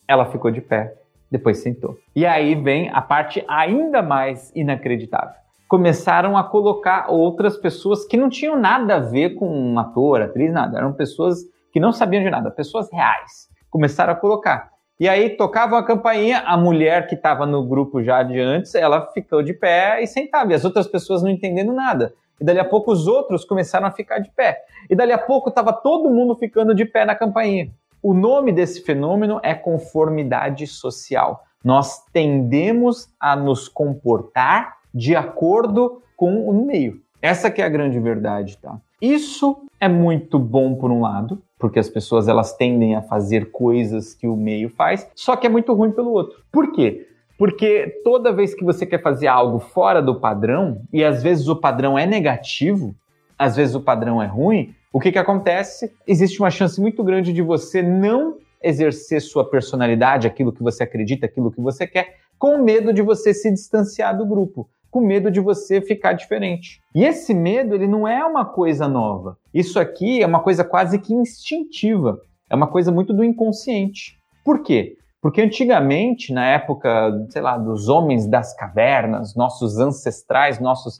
Ela 0.07 0.25
ficou 0.25 0.49
de 0.49 0.61
pé, 0.61 0.95
depois 1.29 1.59
sentou. 1.59 1.95
E 2.15 2.25
aí 2.25 2.55
vem 2.55 2.89
a 2.91 3.01
parte 3.01 3.45
ainda 3.47 4.01
mais 4.01 4.51
inacreditável. 4.55 5.35
Começaram 5.67 6.35
a 6.35 6.43
colocar 6.43 7.09
outras 7.09 7.55
pessoas 7.55 8.03
que 8.03 8.17
não 8.17 8.29
tinham 8.29 8.59
nada 8.59 8.95
a 8.95 8.99
ver 8.99 9.35
com 9.35 9.47
um 9.47 9.79
ator, 9.79 10.21
atriz, 10.21 10.51
nada. 10.51 10.79
Eram 10.79 10.91
pessoas 10.91 11.39
que 11.71 11.79
não 11.79 11.93
sabiam 11.93 12.23
de 12.23 12.29
nada, 12.29 12.49
pessoas 12.49 12.91
reais. 12.91 13.47
Começaram 13.69 14.11
a 14.11 14.15
colocar. 14.15 14.71
E 14.99 15.07
aí 15.07 15.29
tocavam 15.31 15.77
a 15.77 15.85
campainha, 15.85 16.39
a 16.45 16.57
mulher 16.57 17.07
que 17.07 17.15
estava 17.15 17.45
no 17.45 17.63
grupo 17.63 18.03
já 18.03 18.21
de 18.21 18.39
antes, 18.39 18.75
ela 18.75 19.07
ficou 19.13 19.41
de 19.41 19.53
pé 19.53 20.01
e 20.03 20.07
sentava, 20.07 20.51
e 20.51 20.55
as 20.55 20.65
outras 20.65 20.87
pessoas 20.87 21.23
não 21.23 21.29
entendendo 21.29 21.73
nada. 21.73 22.13
E 22.41 22.43
dali 22.43 22.59
a 22.59 22.65
pouco 22.65 22.91
os 22.91 23.05
outros 23.05 23.45
começaram 23.45 23.85
a 23.85 23.91
ficar 23.91 24.17
de 24.17 24.31
pé. 24.31 24.63
E 24.89 24.95
dali 24.95 25.11
a 25.11 25.17
pouco 25.17 25.49
estava 25.49 25.71
todo 25.71 26.09
mundo 26.09 26.35
ficando 26.35 26.73
de 26.73 26.85
pé 26.85 27.05
na 27.05 27.13
campainha. 27.13 27.69
O 28.01 28.15
nome 28.15 28.51
desse 28.51 28.81
fenômeno 28.81 29.39
é 29.43 29.53
conformidade 29.53 30.65
social. 30.65 31.43
Nós 31.63 32.03
tendemos 32.11 33.07
a 33.19 33.35
nos 33.35 33.67
comportar 33.67 34.77
de 34.91 35.15
acordo 35.15 36.01
com 36.17 36.49
o 36.49 36.65
meio. 36.65 36.99
Essa 37.21 37.51
que 37.51 37.61
é 37.61 37.65
a 37.65 37.69
grande 37.69 37.99
verdade, 37.99 38.57
tá? 38.57 38.79
Isso 38.99 39.63
é 39.79 39.87
muito 39.87 40.39
bom 40.39 40.73
por 40.73 40.89
um 40.91 41.01
lado, 41.01 41.39
porque 41.59 41.77
as 41.77 41.89
pessoas 41.89 42.27
elas 42.27 42.55
tendem 42.57 42.95
a 42.95 43.03
fazer 43.03 43.51
coisas 43.51 44.15
que 44.15 44.27
o 44.27 44.35
meio 44.35 44.69
faz, 44.69 45.07
só 45.15 45.35
que 45.35 45.45
é 45.45 45.49
muito 45.49 45.73
ruim 45.73 45.91
pelo 45.91 46.11
outro. 46.11 46.43
Por 46.51 46.71
quê? 46.71 47.07
Porque 47.41 48.01
toda 48.03 48.31
vez 48.31 48.53
que 48.53 48.63
você 48.63 48.85
quer 48.85 49.01
fazer 49.01 49.25
algo 49.25 49.57
fora 49.57 49.99
do 49.99 50.19
padrão, 50.19 50.83
e 50.93 51.03
às 51.03 51.23
vezes 51.23 51.47
o 51.47 51.55
padrão 51.55 51.97
é 51.97 52.05
negativo, 52.05 52.93
às 53.35 53.55
vezes 53.55 53.73
o 53.73 53.81
padrão 53.81 54.21
é 54.21 54.27
ruim, 54.27 54.75
o 54.93 54.99
que, 54.99 55.11
que 55.11 55.17
acontece? 55.17 55.91
Existe 56.05 56.39
uma 56.39 56.51
chance 56.51 56.79
muito 56.79 57.03
grande 57.03 57.33
de 57.33 57.41
você 57.41 57.81
não 57.81 58.37
exercer 58.61 59.19
sua 59.23 59.43
personalidade, 59.43 60.27
aquilo 60.27 60.53
que 60.53 60.61
você 60.61 60.83
acredita, 60.83 61.25
aquilo 61.25 61.51
que 61.51 61.59
você 61.59 61.87
quer, 61.87 62.17
com 62.37 62.59
medo 62.59 62.93
de 62.93 63.01
você 63.01 63.33
se 63.33 63.49
distanciar 63.49 64.15
do 64.15 64.23
grupo 64.23 64.69
com 64.91 65.01
medo 65.01 65.31
de 65.31 65.39
você 65.39 65.81
ficar 65.81 66.13
diferente. 66.13 66.79
E 66.93 67.03
esse 67.03 67.33
medo, 67.33 67.73
ele 67.73 67.87
não 67.87 68.07
é 68.07 68.23
uma 68.23 68.45
coisa 68.45 68.87
nova. 68.87 69.37
Isso 69.51 69.79
aqui 69.79 70.21
é 70.21 70.27
uma 70.27 70.41
coisa 70.41 70.63
quase 70.63 70.99
que 70.99 71.13
instintiva. 71.13 72.19
É 72.49 72.55
uma 72.55 72.67
coisa 72.67 72.91
muito 72.91 73.13
do 73.13 73.23
inconsciente. 73.23 74.19
Por 74.43 74.61
quê? 74.61 74.97
Porque 75.21 75.41
antigamente, 75.41 76.33
na 76.33 76.45
época, 76.47 77.27
sei 77.29 77.41
lá, 77.41 77.57
dos 77.57 77.87
homens 77.87 78.25
das 78.25 78.55
cavernas, 78.55 79.35
nossos 79.35 79.77
ancestrais, 79.77 80.59
nossos 80.59 80.99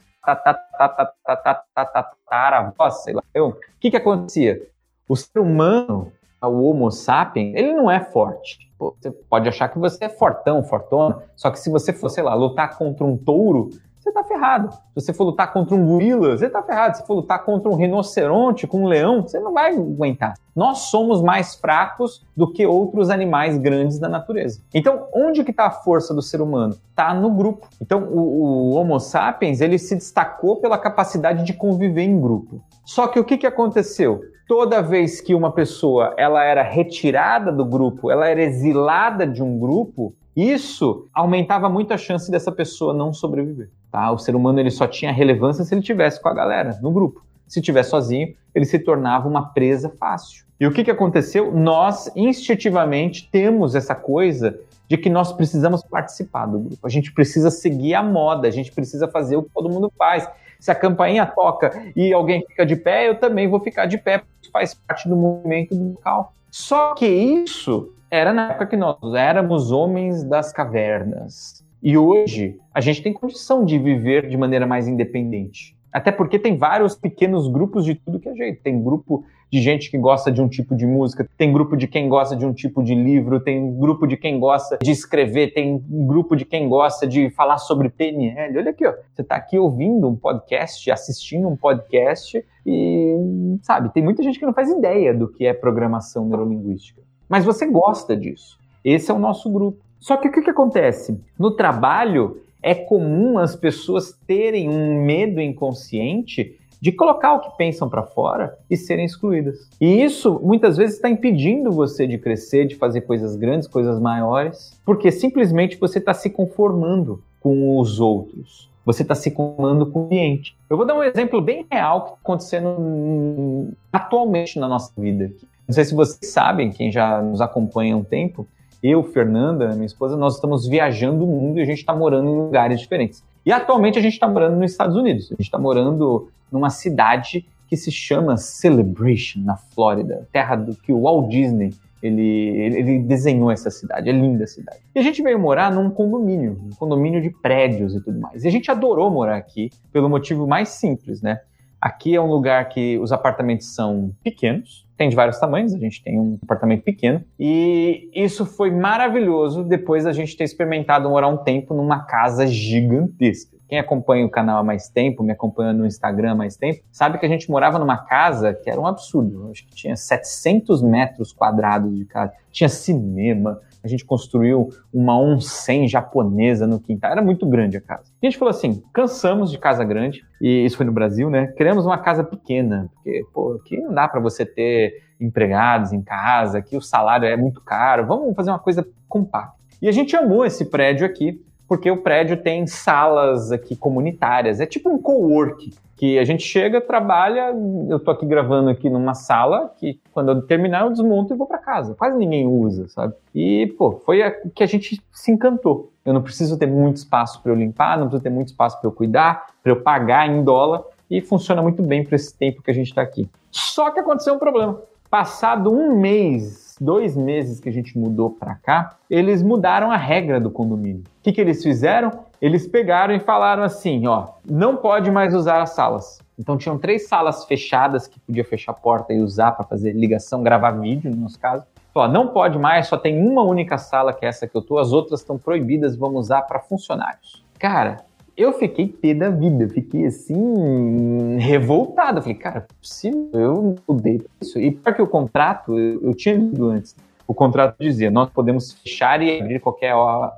tataravós, 1.73 3.03
sei 3.03 3.15
lá, 3.15 3.23
o 3.35 3.53
que 3.79 3.89
que 3.89 3.97
acontecia? 3.97 4.61
O 5.09 5.15
ser 5.15 5.39
humano, 5.39 6.11
o 6.41 6.69
Homo 6.69 6.91
sapiens, 6.91 7.55
ele 7.55 7.73
não 7.73 7.89
é 7.89 7.99
forte 7.99 8.71
você 8.81 9.11
pode 9.11 9.47
achar 9.47 9.69
que 9.69 9.77
você 9.77 10.05
é 10.05 10.09
fortão, 10.09 10.63
fortona, 10.63 11.21
só 11.35 11.51
que 11.51 11.59
se 11.59 11.69
você 11.69 11.93
for, 11.93 12.09
sei 12.09 12.23
lá, 12.23 12.33
lutar 12.33 12.77
contra 12.77 13.05
um 13.05 13.15
touro, 13.15 13.69
você 14.01 14.11
tá 14.11 14.23
ferrado. 14.23 14.71
Se 14.71 14.79
você 14.95 15.13
for 15.13 15.25
lutar 15.25 15.53
contra 15.53 15.75
um 15.75 15.85
gorila, 15.85 16.35
você 16.35 16.49
tá 16.49 16.63
ferrado. 16.63 16.97
Se 16.97 17.05
for 17.05 17.13
lutar 17.13 17.45
contra 17.45 17.69
um 17.69 17.75
rinoceronte, 17.75 18.65
com 18.65 18.83
um 18.83 18.87
leão, 18.87 19.21
você 19.21 19.39
não 19.39 19.53
vai 19.53 19.75
aguentar. 19.75 20.33
Nós 20.55 20.79
somos 20.89 21.21
mais 21.21 21.55
fracos 21.55 22.25
do 22.35 22.51
que 22.51 22.65
outros 22.65 23.11
animais 23.11 23.57
grandes 23.57 23.99
da 23.99 24.09
natureza. 24.09 24.61
Então, 24.73 25.07
onde 25.13 25.43
que 25.43 25.51
está 25.51 25.67
a 25.67 25.71
força 25.71 26.13
do 26.13 26.21
ser 26.21 26.41
humano? 26.41 26.75
Está 26.89 27.13
no 27.13 27.29
grupo. 27.29 27.67
Então, 27.79 28.03
o, 28.03 28.71
o, 28.71 28.75
Homo 28.75 28.99
sapiens, 28.99 29.61
ele 29.61 29.77
se 29.77 29.95
destacou 29.95 30.57
pela 30.57 30.77
capacidade 30.77 31.43
de 31.43 31.53
conviver 31.53 32.03
em 32.03 32.19
grupo. 32.19 32.59
Só 32.83 33.07
que 33.07 33.19
o 33.19 33.23
que, 33.23 33.37
que 33.37 33.47
aconteceu? 33.47 34.21
toda 34.51 34.81
vez 34.81 35.21
que 35.21 35.33
uma 35.33 35.53
pessoa 35.53 36.13
ela 36.17 36.43
era 36.43 36.61
retirada 36.61 37.53
do 37.53 37.63
grupo, 37.63 38.11
ela 38.11 38.27
era 38.27 38.41
exilada 38.41 39.25
de 39.25 39.41
um 39.41 39.57
grupo, 39.57 40.13
isso 40.35 41.07
aumentava 41.13 41.69
muito 41.69 41.93
a 41.93 41.97
chance 41.97 42.31
dessa 42.31 42.51
pessoa 42.51 42.93
não 42.93 43.13
sobreviver. 43.13 43.69
Tá? 43.91 44.11
O 44.11 44.17
ser 44.17 44.35
humano 44.35 44.59
ele 44.59 44.71
só 44.71 44.87
tinha 44.87 45.11
relevância 45.11 45.63
se 45.63 45.73
ele 45.73 45.81
tivesse 45.81 46.21
com 46.21 46.29
a 46.29 46.33
galera 46.33 46.77
no 46.81 46.91
grupo. 46.91 47.23
Se 47.47 47.59
estiver 47.59 47.83
sozinho, 47.83 48.33
ele 48.55 48.65
se 48.65 48.79
tornava 48.79 49.27
uma 49.27 49.47
presa 49.47 49.89
fácil. 49.89 50.45
E 50.59 50.65
o 50.65 50.71
que, 50.71 50.83
que 50.83 50.91
aconteceu? 50.91 51.51
Nós 51.51 52.09
instintivamente 52.15 53.27
temos 53.29 53.75
essa 53.75 53.93
coisa 53.93 54.57
de 54.87 54.97
que 54.97 55.09
nós 55.09 55.33
precisamos 55.33 55.83
participar 55.83 56.45
do 56.45 56.59
grupo. 56.59 56.85
A 56.85 56.89
gente 56.89 57.11
precisa 57.13 57.49
seguir 57.49 57.95
a 57.95 58.03
moda, 58.03 58.47
a 58.47 58.51
gente 58.51 58.71
precisa 58.71 59.07
fazer 59.07 59.37
o 59.37 59.43
que 59.43 59.49
todo 59.53 59.69
mundo 59.69 59.91
faz. 59.97 60.29
Se 60.59 60.69
a 60.69 60.75
campainha 60.75 61.25
toca 61.25 61.91
e 61.95 62.13
alguém 62.13 62.45
fica 62.47 62.65
de 62.65 62.75
pé, 62.75 63.09
eu 63.09 63.15
também 63.15 63.47
vou 63.47 63.59
ficar 63.59 63.85
de 63.85 63.97
pé, 63.97 64.21
faz 64.51 64.73
parte 64.73 65.09
do 65.09 65.15
movimento 65.15 65.73
do 65.73 65.93
local. 65.93 66.33
Só 66.51 66.93
que 66.93 67.07
isso 67.07 67.93
era 68.11 68.33
na 68.33 68.49
época 68.49 68.67
que 68.67 68.75
nós 68.75 68.97
éramos 69.15 69.71
homens 69.71 70.21
das 70.25 70.51
cavernas. 70.51 71.65
E 71.81 71.97
hoje 71.97 72.59
a 72.73 72.81
gente 72.81 73.01
tem 73.01 73.13
condição 73.13 73.63
de 73.63 73.79
viver 73.79 74.27
de 74.27 74.35
maneira 74.35 74.67
mais 74.67 74.85
independente. 74.85 75.77
Até 75.93 76.11
porque 76.11 76.37
tem 76.37 76.57
vários 76.57 76.93
pequenos 76.93 77.47
grupos 77.47 77.85
de 77.85 77.95
tudo 77.95 78.19
que 78.19 78.27
é 78.27 78.35
jeito. 78.35 78.61
Tem 78.61 78.81
grupo 78.83 79.23
de 79.49 79.61
gente 79.61 79.89
que 79.89 79.97
gosta 79.97 80.31
de 80.31 80.41
um 80.41 80.47
tipo 80.47 80.75
de 80.75 80.85
música, 80.85 81.27
tem 81.37 81.51
grupo 81.51 81.75
de 81.75 81.87
quem 81.87 82.07
gosta 82.07 82.35
de 82.35 82.45
um 82.45 82.53
tipo 82.53 82.83
de 82.83 82.95
livro, 82.95 83.39
tem 83.39 83.77
grupo 83.77 84.05
de 84.05 84.15
quem 84.15 84.39
gosta 84.39 84.77
de 84.81 84.91
escrever, 84.91 85.53
tem 85.53 85.81
grupo 85.89 86.35
de 86.35 86.45
quem 86.45 86.69
gosta 86.69 87.07
de 87.07 87.29
falar 87.31 87.57
sobre 87.57 87.89
PNL. 87.89 88.57
Olha 88.57 88.71
aqui, 88.71 88.85
ó. 88.85 88.93
Você 89.13 89.21
está 89.21 89.35
aqui 89.35 89.57
ouvindo 89.57 90.07
um 90.07 90.15
podcast, 90.15 90.89
assistindo 90.91 91.47
um 91.47 91.55
podcast 91.55 92.43
e, 92.65 93.57
sabe, 93.61 93.93
tem 93.93 94.03
muita 94.03 94.21
gente 94.21 94.37
que 94.37 94.45
não 94.45 94.53
faz 94.53 94.69
ideia 94.69 95.13
do 95.13 95.29
que 95.29 95.45
é 95.45 95.53
programação 95.53 96.25
neurolinguística. 96.25 97.01
Mas 97.31 97.45
você 97.45 97.65
gosta 97.65 98.13
disso. 98.13 98.59
Esse 98.83 99.09
é 99.09 99.13
o 99.13 99.19
nosso 99.19 99.49
grupo. 99.49 99.77
Só 100.01 100.17
que 100.17 100.27
o 100.27 100.31
que, 100.33 100.41
que 100.41 100.49
acontece? 100.49 101.17
No 101.39 101.51
trabalho, 101.51 102.41
é 102.61 102.75
comum 102.75 103.37
as 103.37 103.55
pessoas 103.55 104.19
terem 104.27 104.67
um 104.67 105.01
medo 105.01 105.39
inconsciente 105.39 106.59
de 106.81 106.91
colocar 106.91 107.35
o 107.35 107.39
que 107.39 107.55
pensam 107.57 107.87
para 107.87 108.03
fora 108.03 108.57
e 108.69 108.75
serem 108.75 109.05
excluídas. 109.05 109.69
E 109.79 110.03
isso 110.03 110.41
muitas 110.43 110.75
vezes 110.75 110.95
está 110.95 111.09
impedindo 111.09 111.71
você 111.71 112.05
de 112.05 112.17
crescer, 112.17 112.67
de 112.67 112.75
fazer 112.75 112.99
coisas 113.01 113.37
grandes, 113.37 113.65
coisas 113.65 113.97
maiores, 113.97 114.77
porque 114.83 115.09
simplesmente 115.09 115.77
você 115.77 115.99
está 115.99 116.13
se 116.13 116.29
conformando 116.29 117.23
com 117.39 117.79
os 117.79 117.97
outros. 118.01 118.69
Você 118.83 119.03
está 119.03 119.15
se 119.15 119.31
conformando 119.31 119.85
com 119.85 120.01
o 120.01 120.05
ambiente. 120.05 120.53
Eu 120.69 120.75
vou 120.75 120.85
dar 120.85 120.95
um 120.95 121.03
exemplo 121.03 121.39
bem 121.39 121.65
real 121.71 122.01
que 122.01 122.07
está 122.09 122.19
acontecendo 122.23 123.69
atualmente 123.93 124.59
na 124.59 124.67
nossa 124.67 124.91
vida. 124.99 125.31
Não 125.71 125.73
sei 125.73 125.85
se 125.85 125.95
vocês 125.95 126.29
sabem, 126.29 126.69
quem 126.69 126.91
já 126.91 127.21
nos 127.21 127.39
acompanha 127.39 127.95
há 127.95 127.97
um 127.97 128.03
tempo, 128.03 128.45
eu, 128.83 129.01
Fernanda, 129.03 129.69
minha 129.69 129.85
esposa, 129.85 130.17
nós 130.17 130.35
estamos 130.35 130.67
viajando 130.67 131.23
o 131.23 131.27
mundo 131.27 131.59
e 131.59 131.61
a 131.61 131.65
gente 131.65 131.77
está 131.77 131.95
morando 131.95 132.29
em 132.29 132.35
lugares 132.35 132.77
diferentes. 132.77 133.23
E 133.45 133.53
atualmente 133.53 133.97
a 133.97 134.01
gente 134.01 134.11
está 134.11 134.27
morando 134.27 134.57
nos 134.57 134.69
Estados 134.69 134.97
Unidos. 134.97 135.27
A 135.27 135.35
gente 135.35 135.43
está 135.43 135.57
morando 135.57 136.29
numa 136.51 136.69
cidade 136.69 137.45
que 137.69 137.77
se 137.77 137.89
chama 137.89 138.35
Celebration, 138.35 139.39
na 139.45 139.55
Flórida, 139.55 140.27
terra 140.33 140.57
do 140.57 140.75
que 140.75 140.91
o 140.91 141.03
Walt 141.03 141.29
Disney 141.29 141.73
ele, 142.03 142.21
ele 142.21 142.99
desenhou 142.99 143.49
essa 143.49 143.71
cidade, 143.71 144.09
é 144.09 144.11
linda 144.11 144.43
a 144.43 144.47
cidade. 144.47 144.79
E 144.93 144.99
a 144.99 145.01
gente 145.01 145.23
veio 145.23 145.39
morar 145.39 145.71
num 145.71 145.89
condomínio, 145.89 146.59
um 146.65 146.75
condomínio 146.75 147.21
de 147.21 147.29
prédios 147.29 147.95
e 147.95 148.01
tudo 148.01 148.19
mais. 148.19 148.43
E 148.43 148.47
a 148.49 148.51
gente 148.51 148.69
adorou 148.69 149.09
morar 149.09 149.37
aqui 149.37 149.69
pelo 149.93 150.09
motivo 150.09 150.45
mais 150.45 150.67
simples, 150.67 151.21
né? 151.21 151.39
Aqui 151.79 152.13
é 152.13 152.21
um 152.21 152.27
lugar 152.27 152.69
que 152.69 152.99
os 152.99 153.11
apartamentos 153.11 153.73
são 153.73 154.11
pequenos, 154.21 154.85
tem 155.01 155.09
de 155.09 155.15
vários 155.15 155.39
tamanhos, 155.39 155.73
a 155.73 155.79
gente 155.79 156.03
tem 156.03 156.19
um 156.19 156.37
apartamento 156.43 156.83
pequeno, 156.83 157.23
e 157.39 158.07
isso 158.13 158.45
foi 158.45 158.69
maravilhoso 158.69 159.63
depois 159.63 160.03
da 160.03 160.13
gente 160.13 160.37
ter 160.37 160.43
experimentado 160.43 161.09
morar 161.09 161.27
um 161.27 161.37
tempo 161.37 161.73
numa 161.73 162.03
casa 162.03 162.45
gigantesca. 162.45 163.57
Quem 163.67 163.79
acompanha 163.79 164.23
o 164.23 164.29
canal 164.29 164.59
há 164.59 164.63
mais 164.63 164.89
tempo, 164.89 165.23
me 165.23 165.31
acompanha 165.31 165.73
no 165.73 165.87
Instagram 165.87 166.33
há 166.33 166.35
mais 166.35 166.55
tempo, 166.55 166.81
sabe 166.91 167.17
que 167.17 167.25
a 167.25 167.29
gente 167.29 167.49
morava 167.49 167.79
numa 167.79 167.97
casa 167.97 168.53
que 168.53 168.69
era 168.69 168.79
um 168.79 168.85
absurdo. 168.85 169.49
Acho 169.49 169.65
que 169.65 169.73
tinha 169.73 169.95
700 169.95 170.83
metros 170.83 171.33
quadrados 171.33 171.97
de 171.97 172.05
casa. 172.05 172.31
Tinha 172.51 172.69
cinema, 172.69 173.59
a 173.83 173.87
gente 173.87 174.05
construiu 174.05 174.69
uma 174.93 175.19
onsen 175.19 175.87
japonesa 175.87 176.67
no 176.67 176.79
quintal. 176.79 177.11
Era 177.11 177.21
muito 177.21 177.45
grande 177.47 177.77
a 177.77 177.81
casa. 177.81 178.11
A 178.21 178.25
gente 178.25 178.37
falou 178.37 178.51
assim: 178.51 178.81
cansamos 178.93 179.49
de 179.51 179.57
casa 179.57 179.83
grande, 179.83 180.23
e 180.39 180.65
isso 180.65 180.77
foi 180.77 180.85
no 180.85 180.91
Brasil, 180.91 181.29
né? 181.29 181.47
Queremos 181.57 181.85
uma 181.85 181.97
casa 181.97 182.23
pequena, 182.23 182.89
porque, 182.93 183.23
pô, 183.33 183.53
aqui 183.53 183.77
não 183.77 183.93
dá 183.93 184.07
para 184.07 184.19
você 184.19 184.45
ter 184.45 184.93
empregados 185.19 185.93
em 185.93 186.01
casa, 186.01 186.59
aqui 186.59 186.75
o 186.75 186.81
salário 186.81 187.27
é 187.27 187.35
muito 187.37 187.61
caro. 187.61 188.05
Vamos 188.05 188.35
fazer 188.35 188.51
uma 188.51 188.59
coisa 188.59 188.85
compacta. 189.07 189.61
E 189.81 189.87
a 189.87 189.91
gente 189.91 190.15
amou 190.15 190.45
esse 190.45 190.65
prédio 190.65 191.05
aqui, 191.05 191.41
porque 191.71 191.89
o 191.89 191.95
prédio 191.95 192.35
tem 192.35 192.67
salas 192.67 193.49
aqui 193.49 193.77
comunitárias. 193.77 194.59
É 194.59 194.65
tipo 194.65 194.89
um 194.89 194.97
co-work, 194.97 195.73
que 195.95 196.19
a 196.19 196.25
gente 196.25 196.43
chega, 196.43 196.81
trabalha, 196.81 197.55
eu 197.87 197.97
tô 197.97 198.11
aqui 198.11 198.25
gravando 198.25 198.69
aqui 198.69 198.89
numa 198.89 199.13
sala 199.13 199.73
que 199.77 199.97
quando 200.11 200.31
eu 200.33 200.41
terminar 200.41 200.83
eu 200.83 200.89
desmonto 200.89 201.33
e 201.33 201.37
vou 201.37 201.47
para 201.47 201.59
casa. 201.59 201.95
Quase 201.95 202.17
ninguém 202.17 202.45
usa, 202.45 202.89
sabe? 202.89 203.13
E, 203.33 203.73
pô, 203.77 204.01
foi 204.05 204.21
o 204.43 204.49
que 204.49 204.65
a 204.65 204.67
gente 204.67 205.01
se 205.13 205.31
encantou. 205.31 205.93
Eu 206.03 206.13
não 206.13 206.21
preciso 206.21 206.59
ter 206.59 206.67
muito 206.67 206.97
espaço 206.97 207.41
para 207.41 207.53
eu 207.53 207.55
limpar, 207.55 207.97
não 207.97 208.07
preciso 208.07 208.23
ter 208.23 208.31
muito 208.31 208.49
espaço 208.49 208.77
para 208.81 208.89
eu 208.89 208.91
cuidar, 208.91 209.47
para 209.63 209.71
eu 209.71 209.81
pagar 209.81 210.27
em 210.27 210.43
dólar 210.43 210.83
e 211.09 211.21
funciona 211.21 211.61
muito 211.61 211.81
bem 211.81 212.03
para 212.03 212.17
esse 212.17 212.37
tempo 212.37 212.61
que 212.61 212.69
a 212.69 212.73
gente 212.73 212.87
está 212.87 213.01
aqui. 213.01 213.29
Só 213.49 213.91
que 213.91 213.99
aconteceu 214.01 214.33
um 214.33 214.39
problema. 214.39 214.77
Passado 215.09 215.71
um 215.71 215.97
mês, 215.97 216.70
dois 216.81 217.15
meses 217.15 217.59
que 217.59 217.69
a 217.69 217.71
gente 217.71 217.95
mudou 217.97 218.31
para 218.31 218.55
cá, 218.55 218.97
eles 219.07 219.43
mudaram 219.43 219.91
a 219.91 219.97
regra 219.97 220.39
do 220.39 220.49
condomínio. 220.49 221.03
O 221.19 221.23
que, 221.23 221.31
que 221.31 221.39
eles 221.39 221.61
fizeram? 221.61 222.25
Eles 222.41 222.67
pegaram 222.67 223.13
e 223.13 223.19
falaram 223.19 223.61
assim: 223.61 224.07
ó, 224.07 224.29
não 224.43 224.75
pode 224.75 225.11
mais 225.11 225.35
usar 225.35 225.61
as 225.61 225.69
salas. 225.71 226.19
Então 226.39 226.57
tinham 226.57 226.79
três 226.79 227.07
salas 227.07 227.45
fechadas 227.45 228.07
que 228.07 228.19
podia 228.19 228.43
fechar 228.43 228.71
a 228.71 228.75
porta 228.75 229.13
e 229.13 229.21
usar 229.21 229.51
para 229.51 229.63
fazer 229.63 229.93
ligação, 229.93 230.41
gravar 230.41 230.71
vídeo, 230.71 231.11
no 231.11 231.17
nosso 231.17 231.39
caso. 231.39 231.63
Ó, 231.93 232.07
não 232.07 232.29
pode 232.29 232.57
mais, 232.57 232.87
só 232.87 232.97
tem 232.97 233.21
uma 233.21 233.43
única 233.43 233.77
sala 233.77 234.13
que 234.13 234.25
é 234.25 234.29
essa 234.29 234.47
que 234.47 234.55
eu 234.55 234.61
tô, 234.61 234.79
as 234.79 234.91
outras 234.91 235.19
estão 235.19 235.37
proibidas, 235.37 235.95
vamos 235.95 236.21
usar 236.21 236.41
para 236.43 236.59
funcionários. 236.59 237.43
Cara, 237.59 237.97
eu 238.41 238.53
fiquei 238.53 238.87
pé 238.87 239.13
da 239.13 239.29
vida, 239.29 239.69
fiquei 239.69 240.05
assim, 240.05 241.37
revoltado. 241.37 242.21
falei, 242.21 242.35
cara, 242.35 242.57
é 242.59 242.73
possível, 242.79 243.29
eu 243.33 243.75
mudei 243.87 244.21
isso. 244.41 244.59
E 244.59 244.71
para 244.71 244.93
que 244.93 245.01
o 245.01 245.07
contrato, 245.07 245.77
eu, 245.77 246.01
eu 246.01 246.13
tinha 246.13 246.35
lido 246.35 246.69
antes, 246.69 246.95
o 247.27 247.33
contrato 247.33 247.77
dizia, 247.79 248.11
nós 248.11 248.29
podemos 248.29 248.73
fechar 248.73 249.21
e 249.21 249.39
abrir 249.39 249.59
qualquer 249.59 249.93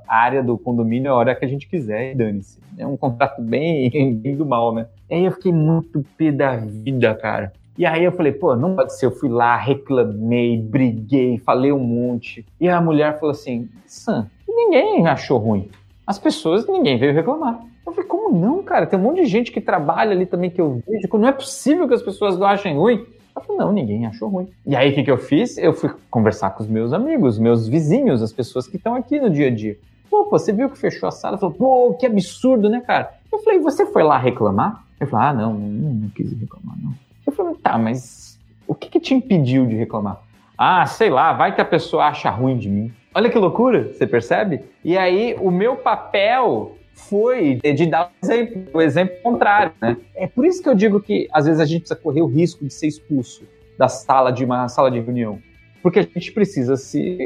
área 0.06 0.42
do 0.42 0.56
condomínio 0.56 1.10
a 1.10 1.14
hora 1.14 1.34
que 1.34 1.44
a 1.44 1.48
gente 1.48 1.66
quiser, 1.66 2.14
dane-se. 2.14 2.60
É 2.78 2.86
um 2.86 2.96
contrato 2.96 3.42
bem, 3.42 3.90
bem 4.14 4.36
do 4.36 4.46
mal, 4.46 4.72
né? 4.72 4.86
E 5.10 5.14
aí 5.14 5.24
eu 5.24 5.32
fiquei 5.32 5.52
muito 5.52 6.04
pé 6.16 6.30
da 6.30 6.56
vida, 6.56 7.12
cara. 7.14 7.52
E 7.76 7.84
aí 7.84 8.04
eu 8.04 8.12
falei, 8.12 8.30
pô, 8.30 8.54
não 8.54 8.76
pode 8.76 8.96
ser. 8.96 9.06
Eu 9.06 9.10
fui 9.10 9.28
lá, 9.28 9.56
reclamei, 9.56 10.56
briguei, 10.56 11.38
falei 11.38 11.72
um 11.72 11.80
monte. 11.80 12.46
E 12.60 12.68
a 12.68 12.80
mulher 12.80 13.18
falou 13.18 13.32
assim, 13.32 13.68
Sam, 13.86 14.30
ninguém 14.46 15.04
achou 15.06 15.38
ruim. 15.38 15.68
As 16.06 16.18
pessoas, 16.18 16.66
ninguém 16.68 16.96
veio 16.96 17.12
reclamar. 17.12 17.60
Eu 17.86 17.92
falei, 17.92 18.08
como 18.08 18.36
não, 18.36 18.62
cara? 18.62 18.86
Tem 18.86 18.98
um 18.98 19.02
monte 19.02 19.22
de 19.22 19.26
gente 19.26 19.52
que 19.52 19.60
trabalha 19.60 20.12
ali 20.12 20.26
também 20.26 20.50
que 20.50 20.60
eu 20.60 20.82
vejo. 20.86 21.08
Não 21.12 21.28
é 21.28 21.32
possível 21.32 21.86
que 21.86 21.94
as 21.94 22.02
pessoas 22.02 22.38
não 22.38 22.46
achem 22.46 22.76
ruim. 22.76 23.04
Eu 23.36 23.42
falei, 23.42 23.58
não, 23.58 23.72
ninguém 23.72 24.06
achou 24.06 24.28
ruim. 24.28 24.48
E 24.64 24.74
aí, 24.76 24.90
o 24.90 24.94
que, 24.94 25.02
que 25.02 25.10
eu 25.10 25.18
fiz? 25.18 25.58
Eu 25.58 25.72
fui 25.72 25.90
conversar 26.10 26.50
com 26.50 26.62
os 26.62 26.68
meus 26.68 26.92
amigos, 26.92 27.38
meus 27.38 27.68
vizinhos, 27.68 28.22
as 28.22 28.32
pessoas 28.32 28.66
que 28.66 28.76
estão 28.76 28.94
aqui 28.94 29.20
no 29.20 29.28
dia 29.28 29.48
a 29.48 29.50
dia. 29.50 29.76
Pô, 30.08 30.28
você 30.30 30.52
viu 30.52 30.70
que 30.70 30.78
fechou 30.78 31.08
a 31.08 31.12
sala? 31.12 31.36
Falou, 31.36 31.54
pô, 31.54 31.94
que 31.94 32.06
absurdo, 32.06 32.70
né, 32.70 32.80
cara? 32.80 33.12
Eu 33.32 33.40
falei, 33.40 33.58
você 33.58 33.84
foi 33.84 34.02
lá 34.02 34.16
reclamar? 34.16 34.84
Eu 35.00 35.08
falei, 35.08 35.26
ah, 35.26 35.32
não, 35.32 35.52
não, 35.54 35.94
não 35.94 36.08
quis 36.10 36.32
reclamar, 36.38 36.76
não. 36.80 36.92
Eu 37.26 37.32
falei, 37.32 37.54
tá, 37.56 37.76
mas 37.76 38.38
o 38.66 38.74
que, 38.74 38.88
que 38.88 39.00
te 39.00 39.12
impediu 39.14 39.66
de 39.66 39.74
reclamar? 39.74 40.20
Ah, 40.56 40.86
sei 40.86 41.10
lá, 41.10 41.32
vai 41.32 41.54
que 41.54 41.60
a 41.60 41.64
pessoa 41.64 42.04
acha 42.04 42.30
ruim 42.30 42.56
de 42.56 42.68
mim. 42.68 42.92
Olha 43.12 43.28
que 43.28 43.38
loucura, 43.38 43.92
você 43.92 44.06
percebe? 44.06 44.62
E 44.84 44.96
aí, 44.96 45.36
o 45.40 45.50
meu 45.50 45.76
papel 45.76 46.76
foi 46.94 47.60
de 47.62 47.86
dar 47.86 48.06
o 48.06 48.24
exemplo, 48.24 48.64
o 48.72 48.80
exemplo 48.80 49.16
contrário, 49.22 49.72
né? 49.82 49.96
É 50.14 50.26
por 50.26 50.46
isso 50.46 50.62
que 50.62 50.68
eu 50.68 50.74
digo 50.74 51.00
que 51.00 51.28
às 51.32 51.44
vezes 51.44 51.60
a 51.60 51.66
gente 51.66 51.80
precisa 51.80 52.00
correr 52.00 52.22
o 52.22 52.26
risco 52.26 52.64
de 52.64 52.72
ser 52.72 52.86
expulso 52.86 53.44
da 53.76 53.88
sala 53.88 54.30
de 54.30 54.44
uma 54.44 54.68
sala 54.68 54.90
de 54.90 55.00
reunião, 55.00 55.40
porque 55.82 55.98
a 55.98 56.02
gente 56.02 56.32
precisa 56.32 56.76
se 56.76 57.18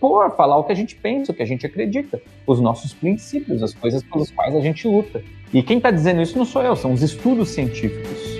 pôr, 0.00 0.30
falar 0.36 0.56
o 0.56 0.64
que 0.64 0.72
a 0.72 0.76
gente 0.76 0.94
pensa, 0.94 1.32
o 1.32 1.34
que 1.34 1.42
a 1.42 1.46
gente 1.46 1.66
acredita, 1.66 2.22
os 2.46 2.60
nossos 2.60 2.94
princípios, 2.94 3.62
as 3.62 3.74
coisas 3.74 4.02
pelas 4.02 4.30
quais 4.30 4.54
a 4.54 4.60
gente 4.60 4.86
luta. 4.86 5.22
E 5.52 5.62
quem 5.62 5.78
está 5.78 5.90
dizendo 5.90 6.22
isso 6.22 6.38
não 6.38 6.44
sou 6.44 6.62
eu, 6.62 6.76
são 6.76 6.92
os 6.92 7.02
estudos 7.02 7.48
científicos. 7.48 8.34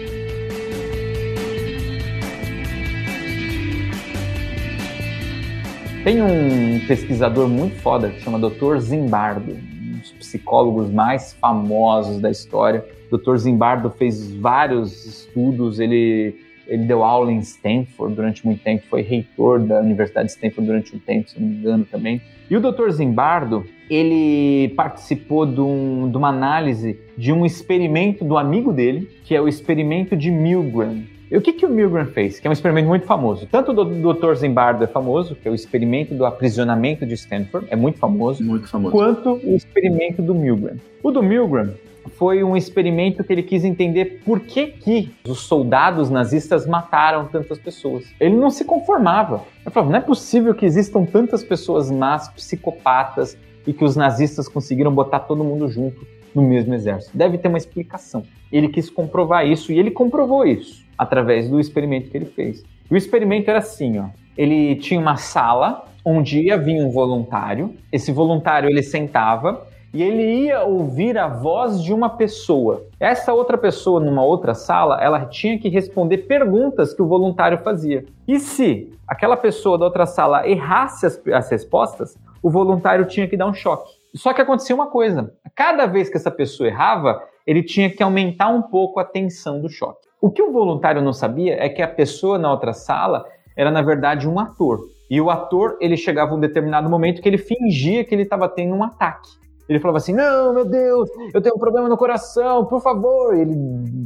Tem 6.04 6.20
um 6.20 6.86
pesquisador 6.86 7.48
muito 7.48 7.76
foda 7.76 8.10
que 8.10 8.20
chama 8.20 8.38
Dr. 8.38 8.76
Zimbardo 8.78 9.73
psicólogos 10.12 10.90
mais 10.90 11.32
famosos 11.34 12.20
da 12.20 12.30
história. 12.30 12.84
O 13.10 13.16
Dr. 13.16 13.36
Zimbardo 13.36 13.90
fez 13.90 14.30
vários 14.34 15.04
estudos, 15.04 15.78
ele, 15.78 16.34
ele 16.66 16.84
deu 16.84 17.02
aula 17.04 17.30
em 17.30 17.38
Stanford 17.38 18.14
durante 18.14 18.44
muito 18.44 18.62
tempo, 18.62 18.84
foi 18.88 19.02
reitor 19.02 19.60
da 19.60 19.80
Universidade 19.80 20.26
de 20.26 20.32
Stanford 20.32 20.66
durante 20.66 20.96
um 20.96 20.98
tempo, 20.98 21.30
se 21.30 21.40
não 21.40 21.48
me 21.48 21.56
engano 21.56 21.84
também. 21.84 22.20
E 22.50 22.56
o 22.56 22.60
Dr. 22.60 22.90
Zimbardo, 22.90 23.64
ele 23.88 24.68
participou 24.76 25.46
de, 25.46 25.60
um, 25.60 26.10
de 26.10 26.16
uma 26.16 26.28
análise 26.28 26.98
de 27.16 27.32
um 27.32 27.46
experimento 27.46 28.24
do 28.24 28.36
amigo 28.36 28.72
dele, 28.72 29.08
que 29.24 29.34
é 29.34 29.40
o 29.40 29.48
experimento 29.48 30.16
de 30.16 30.30
Milgram. 30.30 31.02
E 31.34 31.36
o 31.36 31.42
que, 31.42 31.52
que 31.52 31.66
o 31.66 31.68
Milgram 31.68 32.06
fez? 32.06 32.38
Que 32.38 32.46
é 32.46 32.50
um 32.50 32.52
experimento 32.52 32.86
muito 32.86 33.06
famoso. 33.06 33.48
Tanto 33.50 33.72
o 33.72 34.14
Dr. 34.14 34.34
Zimbardo 34.36 34.84
é 34.84 34.86
famoso, 34.86 35.34
que 35.34 35.48
é 35.48 35.50
o 35.50 35.54
experimento 35.54 36.14
do 36.14 36.24
aprisionamento 36.24 37.04
de 37.04 37.14
Stanford, 37.14 37.66
é 37.70 37.74
muito 37.74 37.98
famoso. 37.98 38.40
Muito 38.40 38.68
famoso. 38.68 38.92
Quanto 38.92 39.40
o 39.42 39.56
experimento 39.56 40.22
do 40.22 40.32
Milgram. 40.32 40.76
O 41.02 41.10
do 41.10 41.20
Milgram 41.20 41.74
foi 42.10 42.44
um 42.44 42.56
experimento 42.56 43.24
que 43.24 43.32
ele 43.32 43.42
quis 43.42 43.64
entender 43.64 44.22
por 44.24 44.38
que, 44.38 44.68
que 44.68 45.12
os 45.26 45.40
soldados 45.40 46.08
nazistas 46.08 46.68
mataram 46.68 47.26
tantas 47.26 47.58
pessoas. 47.58 48.04
Ele 48.20 48.36
não 48.36 48.48
se 48.48 48.64
conformava. 48.64 49.42
Ele 49.66 49.72
falava, 49.72 49.90
não 49.90 49.98
é 49.98 50.02
possível 50.02 50.54
que 50.54 50.64
existam 50.64 51.04
tantas 51.04 51.42
pessoas 51.42 51.90
más, 51.90 52.28
psicopatas, 52.28 53.36
e 53.66 53.72
que 53.72 53.84
os 53.84 53.96
nazistas 53.96 54.46
conseguiram 54.46 54.94
botar 54.94 55.18
todo 55.18 55.42
mundo 55.42 55.66
junto 55.66 56.06
no 56.32 56.42
mesmo 56.42 56.74
exército. 56.74 57.18
Deve 57.18 57.38
ter 57.38 57.48
uma 57.48 57.58
explicação. 57.58 58.22
Ele 58.52 58.68
quis 58.68 58.88
comprovar 58.88 59.44
isso 59.44 59.72
e 59.72 59.80
ele 59.80 59.90
comprovou 59.90 60.46
isso 60.46 60.83
através 60.96 61.48
do 61.48 61.60
experimento 61.60 62.10
que 62.10 62.16
ele 62.16 62.26
fez. 62.26 62.62
O 62.90 62.96
experimento 62.96 63.48
era 63.48 63.58
assim, 63.58 63.98
ó. 63.98 64.06
Ele 64.36 64.76
tinha 64.76 65.00
uma 65.00 65.16
sala 65.16 65.84
onde 66.04 66.40
ia 66.40 66.58
vir 66.58 66.82
um 66.82 66.90
voluntário. 66.90 67.74
Esse 67.90 68.12
voluntário 68.12 68.68
ele 68.68 68.82
sentava 68.82 69.66
e 69.92 70.02
ele 70.02 70.46
ia 70.46 70.64
ouvir 70.64 71.16
a 71.16 71.28
voz 71.28 71.80
de 71.82 71.94
uma 71.94 72.10
pessoa. 72.10 72.84
Essa 72.98 73.32
outra 73.32 73.56
pessoa, 73.56 74.00
numa 74.00 74.24
outra 74.24 74.52
sala, 74.52 75.00
ela 75.00 75.24
tinha 75.24 75.56
que 75.58 75.68
responder 75.68 76.18
perguntas 76.18 76.92
que 76.92 77.00
o 77.00 77.06
voluntário 77.06 77.58
fazia. 77.58 78.04
E 78.26 78.40
se 78.40 78.92
aquela 79.06 79.36
pessoa 79.36 79.78
da 79.78 79.84
outra 79.84 80.04
sala 80.04 80.48
errasse 80.48 81.06
as, 81.06 81.20
as 81.28 81.48
respostas, 81.48 82.18
o 82.42 82.50
voluntário 82.50 83.06
tinha 83.06 83.28
que 83.28 83.36
dar 83.36 83.46
um 83.46 83.54
choque. 83.54 83.92
Só 84.16 84.32
que 84.32 84.42
acontecia 84.42 84.74
uma 84.74 84.88
coisa: 84.88 85.32
cada 85.54 85.86
vez 85.86 86.10
que 86.10 86.16
essa 86.16 86.30
pessoa 86.30 86.68
errava, 86.68 87.22
ele 87.46 87.62
tinha 87.62 87.88
que 87.88 88.02
aumentar 88.02 88.48
um 88.48 88.62
pouco 88.62 88.98
a 88.98 89.04
tensão 89.04 89.60
do 89.60 89.68
choque. 89.68 90.08
O 90.24 90.30
que 90.30 90.42
o 90.42 90.50
voluntário 90.50 91.02
não 91.02 91.12
sabia 91.12 91.62
é 91.62 91.68
que 91.68 91.82
a 91.82 91.86
pessoa 91.86 92.38
na 92.38 92.50
outra 92.50 92.72
sala 92.72 93.26
era 93.54 93.70
na 93.70 93.82
verdade 93.82 94.26
um 94.26 94.40
ator. 94.40 94.80
E 95.10 95.20
o 95.20 95.28
ator, 95.28 95.76
ele 95.82 95.98
chegava 95.98 96.34
um 96.34 96.40
determinado 96.40 96.88
momento 96.88 97.20
que 97.20 97.28
ele 97.28 97.36
fingia 97.36 98.02
que 98.02 98.14
ele 98.14 98.22
estava 98.22 98.48
tendo 98.48 98.74
um 98.74 98.82
ataque. 98.82 99.28
Ele 99.68 99.78
falava 99.78 99.98
assim: 99.98 100.14
"Não, 100.14 100.54
meu 100.54 100.64
Deus, 100.64 101.10
eu 101.34 101.42
tenho 101.42 101.54
um 101.54 101.58
problema 101.58 101.90
no 101.90 101.98
coração, 101.98 102.64
por 102.64 102.80
favor". 102.80 103.36
E 103.36 103.42
ele 103.42 103.54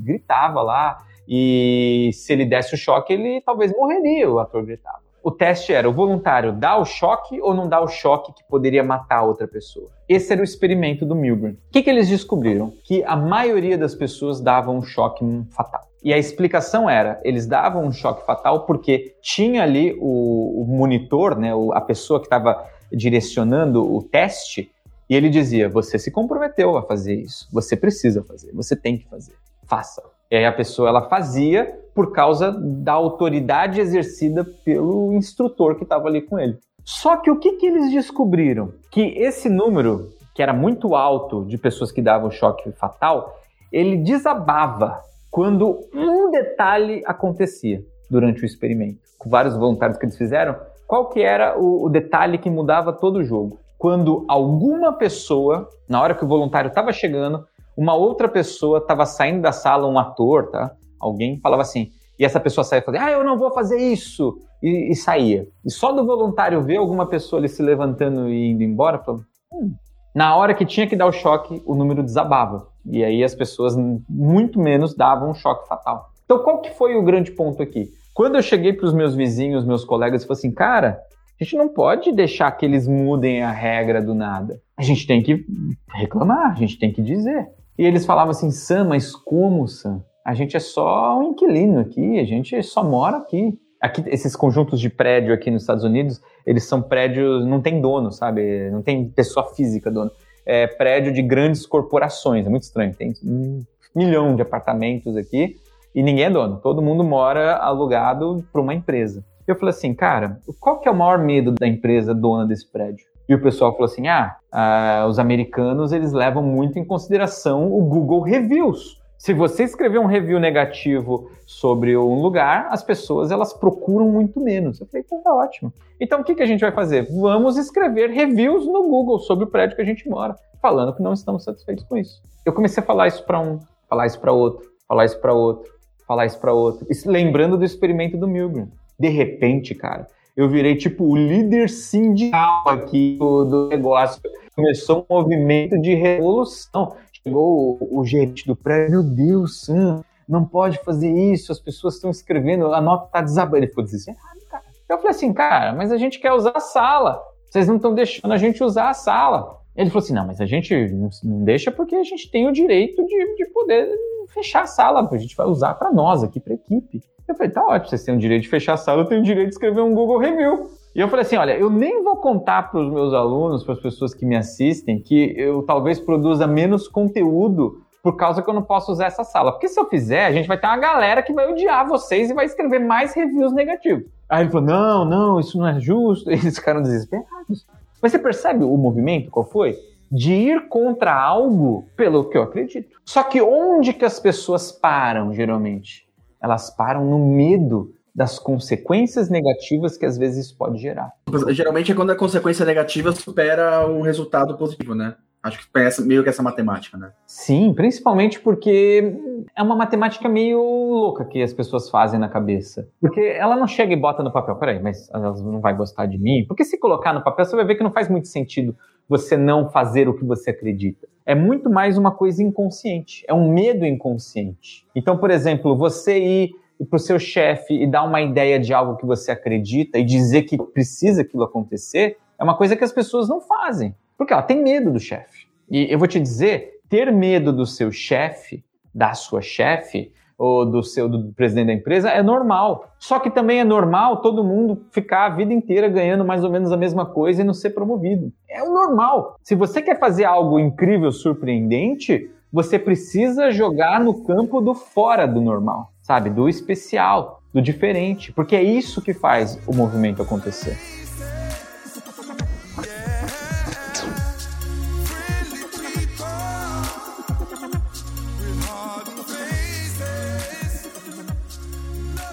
gritava 0.04 0.61
lá 0.61 0.98
e 1.28 2.11
se 2.12 2.33
ele 2.33 2.44
desse 2.44 2.74
o 2.74 2.76
choque, 2.76 3.12
ele 3.12 3.40
talvez 3.42 3.70
morreria, 3.70 4.28
o 4.28 4.40
ator 4.40 4.66
gritava. 4.66 5.08
O 5.22 5.31
teste 5.31 5.72
era: 5.72 5.88
o 5.88 5.92
voluntário 5.92 6.52
dá 6.52 6.76
o 6.76 6.85
choque 6.85 7.40
ou 7.40 7.54
não 7.54 7.68
dá 7.68 7.81
o 7.81 7.88
choque 7.88 8.33
que 8.33 8.44
poderia 8.44 8.83
matar 8.83 9.18
a 9.18 9.24
outra 9.24 9.46
pessoa? 9.46 9.88
Esse 10.09 10.33
era 10.33 10.40
o 10.40 10.44
experimento 10.44 11.04
do 11.04 11.14
Milgram. 11.14 11.50
O 11.50 11.57
que, 11.70 11.83
que 11.83 11.90
eles 11.90 12.09
descobriram? 12.09 12.72
Que 12.85 13.02
a 13.04 13.16
maioria 13.16 13.76
das 13.76 13.94
pessoas 13.94 14.40
davam 14.40 14.78
um 14.78 14.83
choque 14.83 15.24
fatal. 15.50 15.83
E 16.02 16.12
a 16.14 16.18
explicação 16.18 16.88
era, 16.88 17.20
eles 17.24 17.46
davam 17.46 17.85
um 17.85 17.92
choque 17.92 18.24
fatal 18.24 18.64
porque 18.64 19.16
tinha 19.20 19.62
ali 19.64 19.96
o, 20.00 20.62
o 20.62 20.64
monitor, 20.64 21.37
né, 21.37 21.50
a 21.72 21.81
pessoa 21.81 22.20
que 22.20 22.26
estava 22.26 22.64
direcionando 22.92 23.85
o 23.85 24.02
teste, 24.02 24.70
e 25.11 25.16
ele 25.16 25.28
dizia: 25.28 25.68
você 25.68 25.98
se 25.98 26.11
comprometeu 26.11 26.76
a 26.76 26.83
fazer 26.83 27.14
isso, 27.14 27.48
você 27.52 27.76
precisa 27.76 28.22
fazer, 28.22 28.52
você 28.52 28.76
tem 28.76 28.98
que 28.98 29.09
fazer, 29.09 29.35
faça. 29.66 30.02
E 30.31 30.37
aí 30.37 30.45
a 30.45 30.53
pessoa 30.53 30.88
ela 30.88 31.09
fazia 31.09 31.79
por 31.95 32.12
causa 32.12 32.53
da 32.53 32.93
autoridade 32.93 33.81
exercida 33.81 34.45
pelo 34.64 35.12
instrutor 35.14 35.77
que 35.77 35.83
estava 35.83 36.09
ali 36.09 36.23
com 36.23 36.38
ele. 36.38 36.59
Só 36.85 37.17
que 37.17 37.31
o 37.31 37.38
que, 37.38 37.53
que 37.53 37.67
eles 37.67 37.91
descobriram? 37.91 38.73
Que 38.91 39.19
esse 39.19 39.49
número, 39.49 40.11
que 40.35 40.43
era 40.43 40.53
muito 40.53 40.95
alto 40.95 41.45
de 41.45 41.59
pessoas 41.59 41.91
que 41.91 42.01
davam 42.01 42.31
choque 42.31 42.71
fatal, 42.73 43.38
ele 43.73 43.97
desabava 43.97 45.01
quando 45.31 45.81
um 45.93 46.31
detalhe 46.31 47.03
acontecia 47.07 47.83
durante 48.11 48.43
o 48.43 48.47
experimento. 48.47 49.01
Com 49.19 49.29
vários 49.29 49.57
voluntários 49.57 49.99
que 49.99 50.05
eles 50.05 50.17
fizeram, 50.17 50.57
qual 50.87 51.11
que 51.11 51.21
era 51.21 51.59
o, 51.59 51.85
o 51.85 51.88
detalhe 51.88 52.38
que 52.38 52.49
mudava 52.49 52.93
todo 52.93 53.17
o 53.17 53.25
jogo? 53.25 53.59
Quando 53.77 54.25
alguma 54.27 54.93
pessoa, 54.93 55.69
na 55.88 56.01
hora 56.01 56.14
que 56.14 56.25
o 56.25 56.29
voluntário 56.29 56.69
estava 56.69 56.93
chegando, 56.93 57.47
uma 57.79 57.95
outra 57.95 58.29
pessoa 58.29 58.79
estava 58.79 59.07
saindo 59.07 59.41
da 59.41 59.53
sala, 59.53 59.87
um 59.87 60.01
ator, 60.01 60.51
tá? 60.51 60.73
Alguém 60.99 61.38
falava 61.38 61.62
assim, 61.62 61.93
e 62.19 62.25
essa 62.25 62.41
pessoa 62.41 62.64
saía 62.64 62.83
e 62.83 62.85
falava, 62.85 63.05
ah, 63.05 63.11
eu 63.12 63.23
não 63.23 63.38
vou 63.38 63.53
fazer 63.53 63.79
isso, 63.79 64.37
e, 64.61 64.91
e, 64.91 64.97
saía. 64.97 65.47
E 65.64 65.71
só 65.71 65.93
do 65.93 66.05
voluntário 66.05 66.61
ver 66.61 66.79
alguma 66.79 67.07
pessoa 67.07 67.38
ali 67.38 67.49
se 67.49 67.62
levantando 67.62 68.29
e 68.29 68.51
indo 68.51 68.64
embora, 68.64 68.99
falou, 68.99 69.21
hum, 69.53 69.73
Na 70.12 70.35
hora 70.35 70.55
que 70.55 70.67
tinha 70.67 70.88
que 70.88 70.97
dar 70.97 71.07
o 71.07 71.12
choque, 71.12 71.62
o 71.64 71.77
número 71.77 72.03
desabava. 72.03 72.67
E 72.85 73.05
aí 73.05 73.23
as 73.23 73.37
pessoas 73.37 73.77
muito 74.09 74.59
menos 74.59 74.93
davam 74.93 75.31
um 75.31 75.35
choque 75.35 75.69
fatal. 75.69 76.11
Então, 76.25 76.41
qual 76.41 76.61
que 76.61 76.71
foi 76.71 76.97
o 76.97 77.05
grande 77.05 77.31
ponto 77.31 77.62
aqui? 77.62 77.93
Quando 78.12 78.35
eu 78.35 78.43
cheguei 78.43 78.73
para 78.73 78.87
os 78.87 78.93
meus 78.93 79.14
vizinhos, 79.14 79.64
meus 79.64 79.85
colegas, 79.85 80.25
e 80.25 80.27
falei 80.27 80.38
assim, 80.38 80.51
cara, 80.51 80.99
a 81.41 81.45
gente 81.45 81.57
não 81.57 81.69
pode 81.69 82.11
deixar 82.11 82.51
que 82.51 82.67
eles 82.67 82.88
mudem 82.88 83.41
a 83.45 83.53
regra 83.53 84.03
do 84.03 84.17
nada. 84.17 84.61
A 84.77 84.83
gente 84.83 85.07
tem 85.07 85.23
que 85.23 85.47
reclamar, 85.95 86.51
a 86.51 86.55
gente 86.57 86.77
tem 86.77 86.93
que 86.93 87.01
dizer. 87.01 87.47
E 87.79 87.87
eles 87.87 88.05
falavam 88.05 88.33
assim, 88.33 88.51
Sam, 88.51 88.85
mas 88.85 89.14
como, 89.14 89.69
Sam? 89.69 90.03
A 90.27 90.35
gente 90.35 90.57
é 90.57 90.61
só 90.61 91.17
um 91.19 91.31
inquilino 91.31 91.79
aqui, 91.79 92.19
a 92.19 92.25
gente 92.25 92.61
só 92.62 92.83
mora 92.83 93.19
aqui. 93.19 93.57
Aqui, 93.81 94.03
esses 94.09 94.35
conjuntos 94.35 94.81
de 94.81 94.91
prédio 94.91 95.33
aqui 95.33 95.49
nos 95.51 95.62
Estados 95.62 95.85
Unidos, 95.85 96.21
eles 96.45 96.64
são 96.64 96.83
prédios, 96.83 97.47
não 97.47 97.62
tem 97.62 97.81
dono, 97.81 98.11
sabe? 98.11 98.69
Não 98.71 98.83
tem 98.83 99.09
pessoa 99.09 99.55
física 99.55 99.91
dono. 99.91 100.11
É 100.45 100.67
prédio 100.67 101.12
de 101.12 101.23
grandes 101.23 101.64
corporações, 101.64 102.45
é 102.45 102.51
muito 102.51 102.64
estranho. 102.64 102.93
Tem 102.93 103.14
um 103.25 103.62
milhão 103.95 104.35
de 104.35 104.43
apartamentos 104.43 105.17
aqui 105.17 105.55
e 105.95 106.03
ninguém 106.03 106.25
é 106.25 106.31
dono. 106.31 106.59
Todo 106.61 106.83
mundo 106.83 107.05
mora 107.05 107.57
alugado 107.57 108.45
para 108.53 108.61
uma 108.61 108.75
empresa. 108.75 109.25
Eu 109.47 109.55
falei 109.55 109.71
assim, 109.71 109.95
cara, 109.95 110.41
qual 110.59 110.81
que 110.81 110.88
é 110.88 110.91
o 110.91 110.97
maior 110.97 111.19
medo 111.19 111.53
da 111.53 111.67
empresa 111.67 112.12
dona 112.12 112.45
desse 112.45 112.71
prédio? 112.71 113.07
E 113.29 113.35
o 113.35 113.43
pessoal 113.43 113.73
falou 113.73 113.85
assim, 113.85 114.09
ah, 114.09 114.37
ah 114.51 115.07
os 115.09 115.19
americanos 115.19 115.93
eles 115.93 116.12
levam 116.12 116.43
muito 116.43 116.79
em 116.79 116.85
consideração 116.85 117.71
o 117.73 117.85
Google 117.85 118.23
Reviews. 118.23 118.99
Se 119.19 119.35
você 119.35 119.64
escrever 119.64 119.99
um 119.99 120.07
review 120.07 120.38
negativo 120.38 121.31
sobre 121.45 121.97
um 121.97 122.23
lugar, 122.23 122.69
as 122.71 122.85
pessoas 122.85 123.33
elas 123.33 123.53
procuram 123.53 124.09
muito 124.09 124.41
menos. 124.41 124.81
Eu 124.81 124.87
falei, 124.87 125.03
então 125.05 125.21
tá 125.21 125.35
ótimo. 125.35 125.73
Então 126.01 126.21
o 126.21 126.25
que, 126.25 126.37
que 126.37 126.43
a 126.43 126.47
gente 126.47 126.61
vai 126.61 126.71
fazer? 126.71 127.09
Vamos 127.11 127.57
escrever 127.57 128.11
reviews 128.11 128.64
no 128.64 128.88
Google 128.88 129.19
sobre 129.19 129.45
o 129.45 129.49
prédio 129.49 129.75
que 129.75 129.83
a 129.83 129.85
gente 129.85 130.09
mora, 130.09 130.37
falando 130.62 130.95
que 130.95 131.03
não 131.03 131.12
estamos 131.12 131.43
satisfeitos 131.43 131.85
com 131.85 131.97
isso. 131.97 132.23
Eu 132.47 132.53
comecei 132.53 132.81
a 132.81 132.87
falar 132.87 133.09
isso 133.09 133.25
para 133.25 133.41
um, 133.41 133.59
falar 133.88 134.07
isso 134.07 134.21
para 134.21 134.33
outro, 134.33 134.71
falar 134.87 135.05
isso 135.05 135.21
para 135.21 135.33
outro, 135.33 135.71
falar 136.07 136.25
isso 136.25 136.38
para 136.38 136.53
outro, 136.53 136.87
lembrando 137.05 137.59
do 137.59 137.64
experimento 137.64 138.17
do 138.17 138.29
Milgram. 138.29 138.69
De 138.99 139.09
repente, 139.09 139.75
cara, 139.75 140.07
eu 140.38 140.48
virei 140.48 140.77
tipo 140.77 141.05
o 141.05 141.16
líder 141.16 141.68
sindical 141.68 142.62
aqui 142.68 143.16
do, 143.18 143.44
do 143.44 143.68
negócio. 143.68 144.22
Começou 144.55 145.07
um 145.09 145.14
movimento 145.14 145.81
de 145.81 145.94
revolução 145.94 146.96
chegou 147.29 147.79
o, 147.81 148.01
o 148.01 148.05
gerente 148.05 148.46
do 148.46 148.57
prédio, 148.57 148.90
meu 148.90 149.03
Deus, 149.03 149.64
Sam, 149.64 150.03
não 150.29 150.44
pode 150.44 150.79
fazer 150.79 151.11
isso, 151.11 151.53
as 151.53 151.61
pessoas 151.61 151.94
estão 151.94 152.11
escrevendo, 152.11 152.72
a 152.72 152.81
nota 152.81 153.07
está 153.07 153.20
desabando. 153.20 153.59
Ele 153.59 153.66
ficou 153.68 153.85
desesperado, 153.85 154.40
cara. 154.48 154.64
Eu 154.88 154.96
falei 154.98 155.11
assim, 155.11 155.33
cara, 155.33 155.72
mas 155.72 155.92
a 155.92 155.98
gente 155.98 156.18
quer 156.18 156.33
usar 156.33 156.53
a 156.55 156.61
sala. 156.61 157.22
Vocês 157.48 157.66
não 157.66 157.77
estão 157.77 157.94
deixando 157.94 158.33
a 158.33 158.37
gente 158.37 158.62
usar 158.62 158.90
a 158.90 158.94
sala. 158.94 159.59
Ele 159.74 159.90
falou 159.90 160.05
assim, 160.05 160.14
não, 160.14 160.27
mas 160.27 160.40
a 160.40 160.46
gente 160.46 160.74
não, 161.22 161.44
deixa 161.44 161.70
porque 161.70 161.94
a 161.94 162.05
gente 162.05 162.31
tem 162.31 162.48
o 162.48 162.53
direito 162.53 163.05
de, 163.07 163.37
de 163.37 163.46
poder 163.46 163.88
fechar 164.29 164.62
a 164.62 164.66
sala, 164.66 165.09
a 165.11 165.16
gente 165.16 165.37
vai 165.37 165.46
usar 165.46 165.74
para 165.74 165.92
nós 165.92 166.22
aqui, 166.22 166.40
para 166.40 166.55
equipe. 166.55 167.03
Eu 167.29 167.35
falei, 167.37 167.53
tá 167.53 167.62
ótimo, 167.64 167.91
vocês 167.91 168.05
têm 168.05 168.14
o 168.14 168.19
direito 168.19 168.43
de 168.43 168.49
fechar 168.49 168.75
a 168.75 168.77
sala, 168.79 169.03
eu 169.03 169.07
tenho 169.07 169.21
o 169.21 169.25
direito 169.25 169.49
de 169.49 169.55
escrever 169.55 169.83
um 169.83 169.95
Google 169.95 170.19
Review. 170.19 170.71
E 170.99 171.01
eu 171.01 171.09
falei 171.09 171.25
assim: 171.25 171.37
olha, 171.37 171.57
eu 171.57 171.71
nem 171.71 172.03
vou 172.03 172.17
contar 172.17 172.71
para 172.71 172.81
os 172.81 172.91
meus 172.91 173.14
alunos, 173.14 173.62
para 173.62 173.75
as 173.75 173.81
pessoas 173.81 174.12
que 174.12 174.27
me 174.27 174.35
assistem, 174.37 174.99
que 174.99 175.33
eu 175.37 175.62
talvez 175.62 176.01
produza 176.01 176.45
menos 176.45 176.88
conteúdo 176.88 177.83
por 178.03 178.17
causa 178.17 178.43
que 178.43 178.49
eu 178.51 178.55
não 178.55 178.62
posso 178.62 178.91
usar 178.91 179.07
essa 179.07 179.23
sala. 179.23 179.53
Porque 179.53 179.69
se 179.69 179.79
eu 179.79 179.88
fizer, 179.88 180.25
a 180.25 180.33
gente 180.33 180.49
vai 180.49 180.59
ter 180.59 180.67
uma 180.67 180.77
galera 180.77 181.23
que 181.23 181.33
vai 181.33 181.53
odiar 181.53 181.87
vocês 181.87 182.31
e 182.31 182.35
vai 182.35 182.47
escrever 182.47 182.81
mais 182.81 183.14
reviews 183.14 183.53
negativos. 183.53 184.07
Aí 184.29 184.43
ele 184.43 184.51
falou: 184.51 184.67
não, 184.67 185.05
não, 185.05 185.38
isso 185.38 185.57
não 185.57 185.69
é 185.69 185.79
justo. 185.79 186.29
Eles 186.33 186.57
ficaram 186.57 186.83
desesperados. 186.83 187.67
Mas 188.03 188.11
você 188.11 188.19
percebe 188.19 188.64
o 188.64 188.77
movimento? 188.77 189.31
Qual 189.31 189.45
foi? 189.45 189.77
De 190.11 190.33
ir 190.33 190.69
contra 190.69 191.14
algo 191.14 191.87
pelo 191.97 192.29
que 192.29 192.38
eu 192.38 192.43
acredito. 192.43 192.99
Só 193.05 193.23
que 193.23 193.41
onde 193.43 193.93
que 193.93 194.05
as 194.05 194.19
pessoas 194.19 194.73
param, 194.73 195.35
geralmente? 195.35 196.08
Elas 196.40 196.70
param 196.70 197.05
no 197.05 197.18
medo 197.18 197.94
das 198.14 198.38
consequências 198.38 199.31
negativas 199.31 199.96
que 199.96 200.05
às 200.05 200.18
vezes 200.18 200.46
isso 200.46 200.57
pode 200.57 200.79
gerar. 200.79 201.12
Geralmente 201.51 201.92
é 201.92 201.94
quando 201.94 202.11
a 202.11 202.16
consequência 202.16 202.64
negativa 202.64 203.12
supera 203.12 203.87
o 203.87 204.03
resultado 204.03 204.57
positivo, 204.57 204.94
né? 204.94 205.14
Acho 205.40 205.61
que 205.61 205.72
pensa 205.72 206.03
meio 206.05 206.24
que 206.24 206.29
essa 206.29 206.42
matemática, 206.42 206.98
né? 206.98 207.12
Sim, 207.24 207.72
principalmente 207.72 208.40
porque 208.40 209.14
é 209.57 209.62
uma 209.62 209.77
matemática 209.77 210.29
meio 210.29 210.61
louca 210.61 211.24
que 211.24 211.40
as 211.40 211.53
pessoas 211.53 211.88
fazem 211.88 212.18
na 212.18 212.29
cabeça. 212.29 212.88
Porque 213.01 213.20
ela 213.20 213.57
não 213.57 213.68
chega 213.68 213.92
e 213.92 213.96
bota 213.96 214.22
no 214.22 214.33
papel, 214.33 214.57
peraí, 214.57 214.83
mas 214.83 215.09
elas 215.14 215.40
não 215.40 215.61
vai 215.61 215.77
gostar 215.77 216.07
de 216.07 216.18
mim? 216.18 216.44
Porque 216.48 216.64
se 216.64 216.77
colocar 216.77 217.12
no 217.12 217.22
papel, 217.22 217.44
você 217.44 217.55
vai 217.55 217.64
ver 217.64 217.77
que 217.77 217.85
não 217.85 217.92
faz 217.92 218.09
muito 218.09 218.27
sentido 218.27 218.77
você 219.09 219.37
não 219.37 219.70
fazer 219.70 220.09
o 220.09 220.14
que 220.14 220.24
você 220.24 220.51
acredita. 220.51 221.09
É 221.29 221.35
muito 221.35 221.69
mais 221.69 221.99
uma 221.99 222.11
coisa 222.11 222.43
inconsciente, 222.43 223.23
é 223.29 223.35
um 223.35 223.53
medo 223.53 223.85
inconsciente. 223.85 224.87
Então, 224.97 225.19
por 225.19 225.31
exemplo, 225.31 225.77
você 225.77 226.19
ir 226.19 226.53
para 226.88 226.97
o 226.97 226.99
seu 226.99 227.19
chefe 227.19 227.75
e 227.75 227.87
dar 227.87 228.05
uma 228.05 228.23
ideia 228.23 228.59
de 228.59 228.73
algo 228.73 228.97
que 228.97 229.05
você 229.05 229.31
acredita 229.31 229.99
e 229.99 230.05
dizer 230.05 230.45
que 230.45 230.57
precisa 230.57 231.21
aquilo 231.21 231.43
acontecer, 231.43 232.17
é 232.38 232.43
uma 232.43 232.57
coisa 232.57 232.75
que 232.75 232.83
as 232.83 232.93
pessoas 232.93 233.29
não 233.29 233.43
fazem, 233.43 233.95
porque 234.17 234.33
ela 234.33 234.41
tem 234.41 234.62
medo 234.62 234.91
do 234.91 234.99
chefe. 234.99 235.47
E 235.71 235.93
eu 235.93 235.99
vou 235.99 236.09
te 236.09 236.19
dizer, 236.19 236.81
ter 236.88 237.12
medo 237.12 237.53
do 237.53 237.67
seu 237.67 237.93
chefe, 237.93 238.64
da 238.95 239.12
sua 239.12 239.43
chefe, 239.43 240.11
ou 240.38 240.64
do 240.64 240.83
seu 240.83 241.09
do 241.09 241.33
presidente 241.33 241.66
da 241.66 241.72
empresa 241.72 242.09
é 242.09 242.22
normal. 242.22 242.92
Só 242.98 243.18
que 243.18 243.29
também 243.29 243.61
é 243.61 243.64
normal 243.64 244.22
todo 244.22 244.44
mundo 244.44 244.81
ficar 244.92 245.27
a 245.27 245.31
vida 245.31 245.53
inteira 245.53 245.88
ganhando 245.88 246.24
mais 246.24 246.44
ou 246.44 246.51
menos 246.51 246.72
a 246.72 246.77
mesma 246.77 247.05
coisa 247.05 247.42
e 247.42 247.44
não 247.44 247.53
ser 247.53 247.70
promovido. 247.70 248.33
É 248.48 248.62
o 248.62 248.72
normal. 248.72 249.37
Se 249.42 249.55
você 249.55 249.83
quer 249.83 249.98
fazer 249.98 250.24
algo 250.24 250.59
incrível, 250.59 251.11
surpreendente, 251.11 252.31
você 252.53 252.79
precisa 252.79 253.51
jogar 253.51 254.01
no 254.01 254.24
campo 254.24 254.61
do 254.61 254.72
fora 254.74 255.27
do 255.27 255.40
normal 255.40 255.90
sabe? 256.09 256.31
Do 256.31 256.48
especial, 256.48 257.42
do 257.53 257.61
diferente, 257.61 258.33
porque 258.33 258.57
é 258.57 258.62
isso 258.62 259.03
que 259.03 259.12
faz 259.12 259.61
o 259.66 259.74
movimento 259.74 260.22
acontecer. 260.22 260.98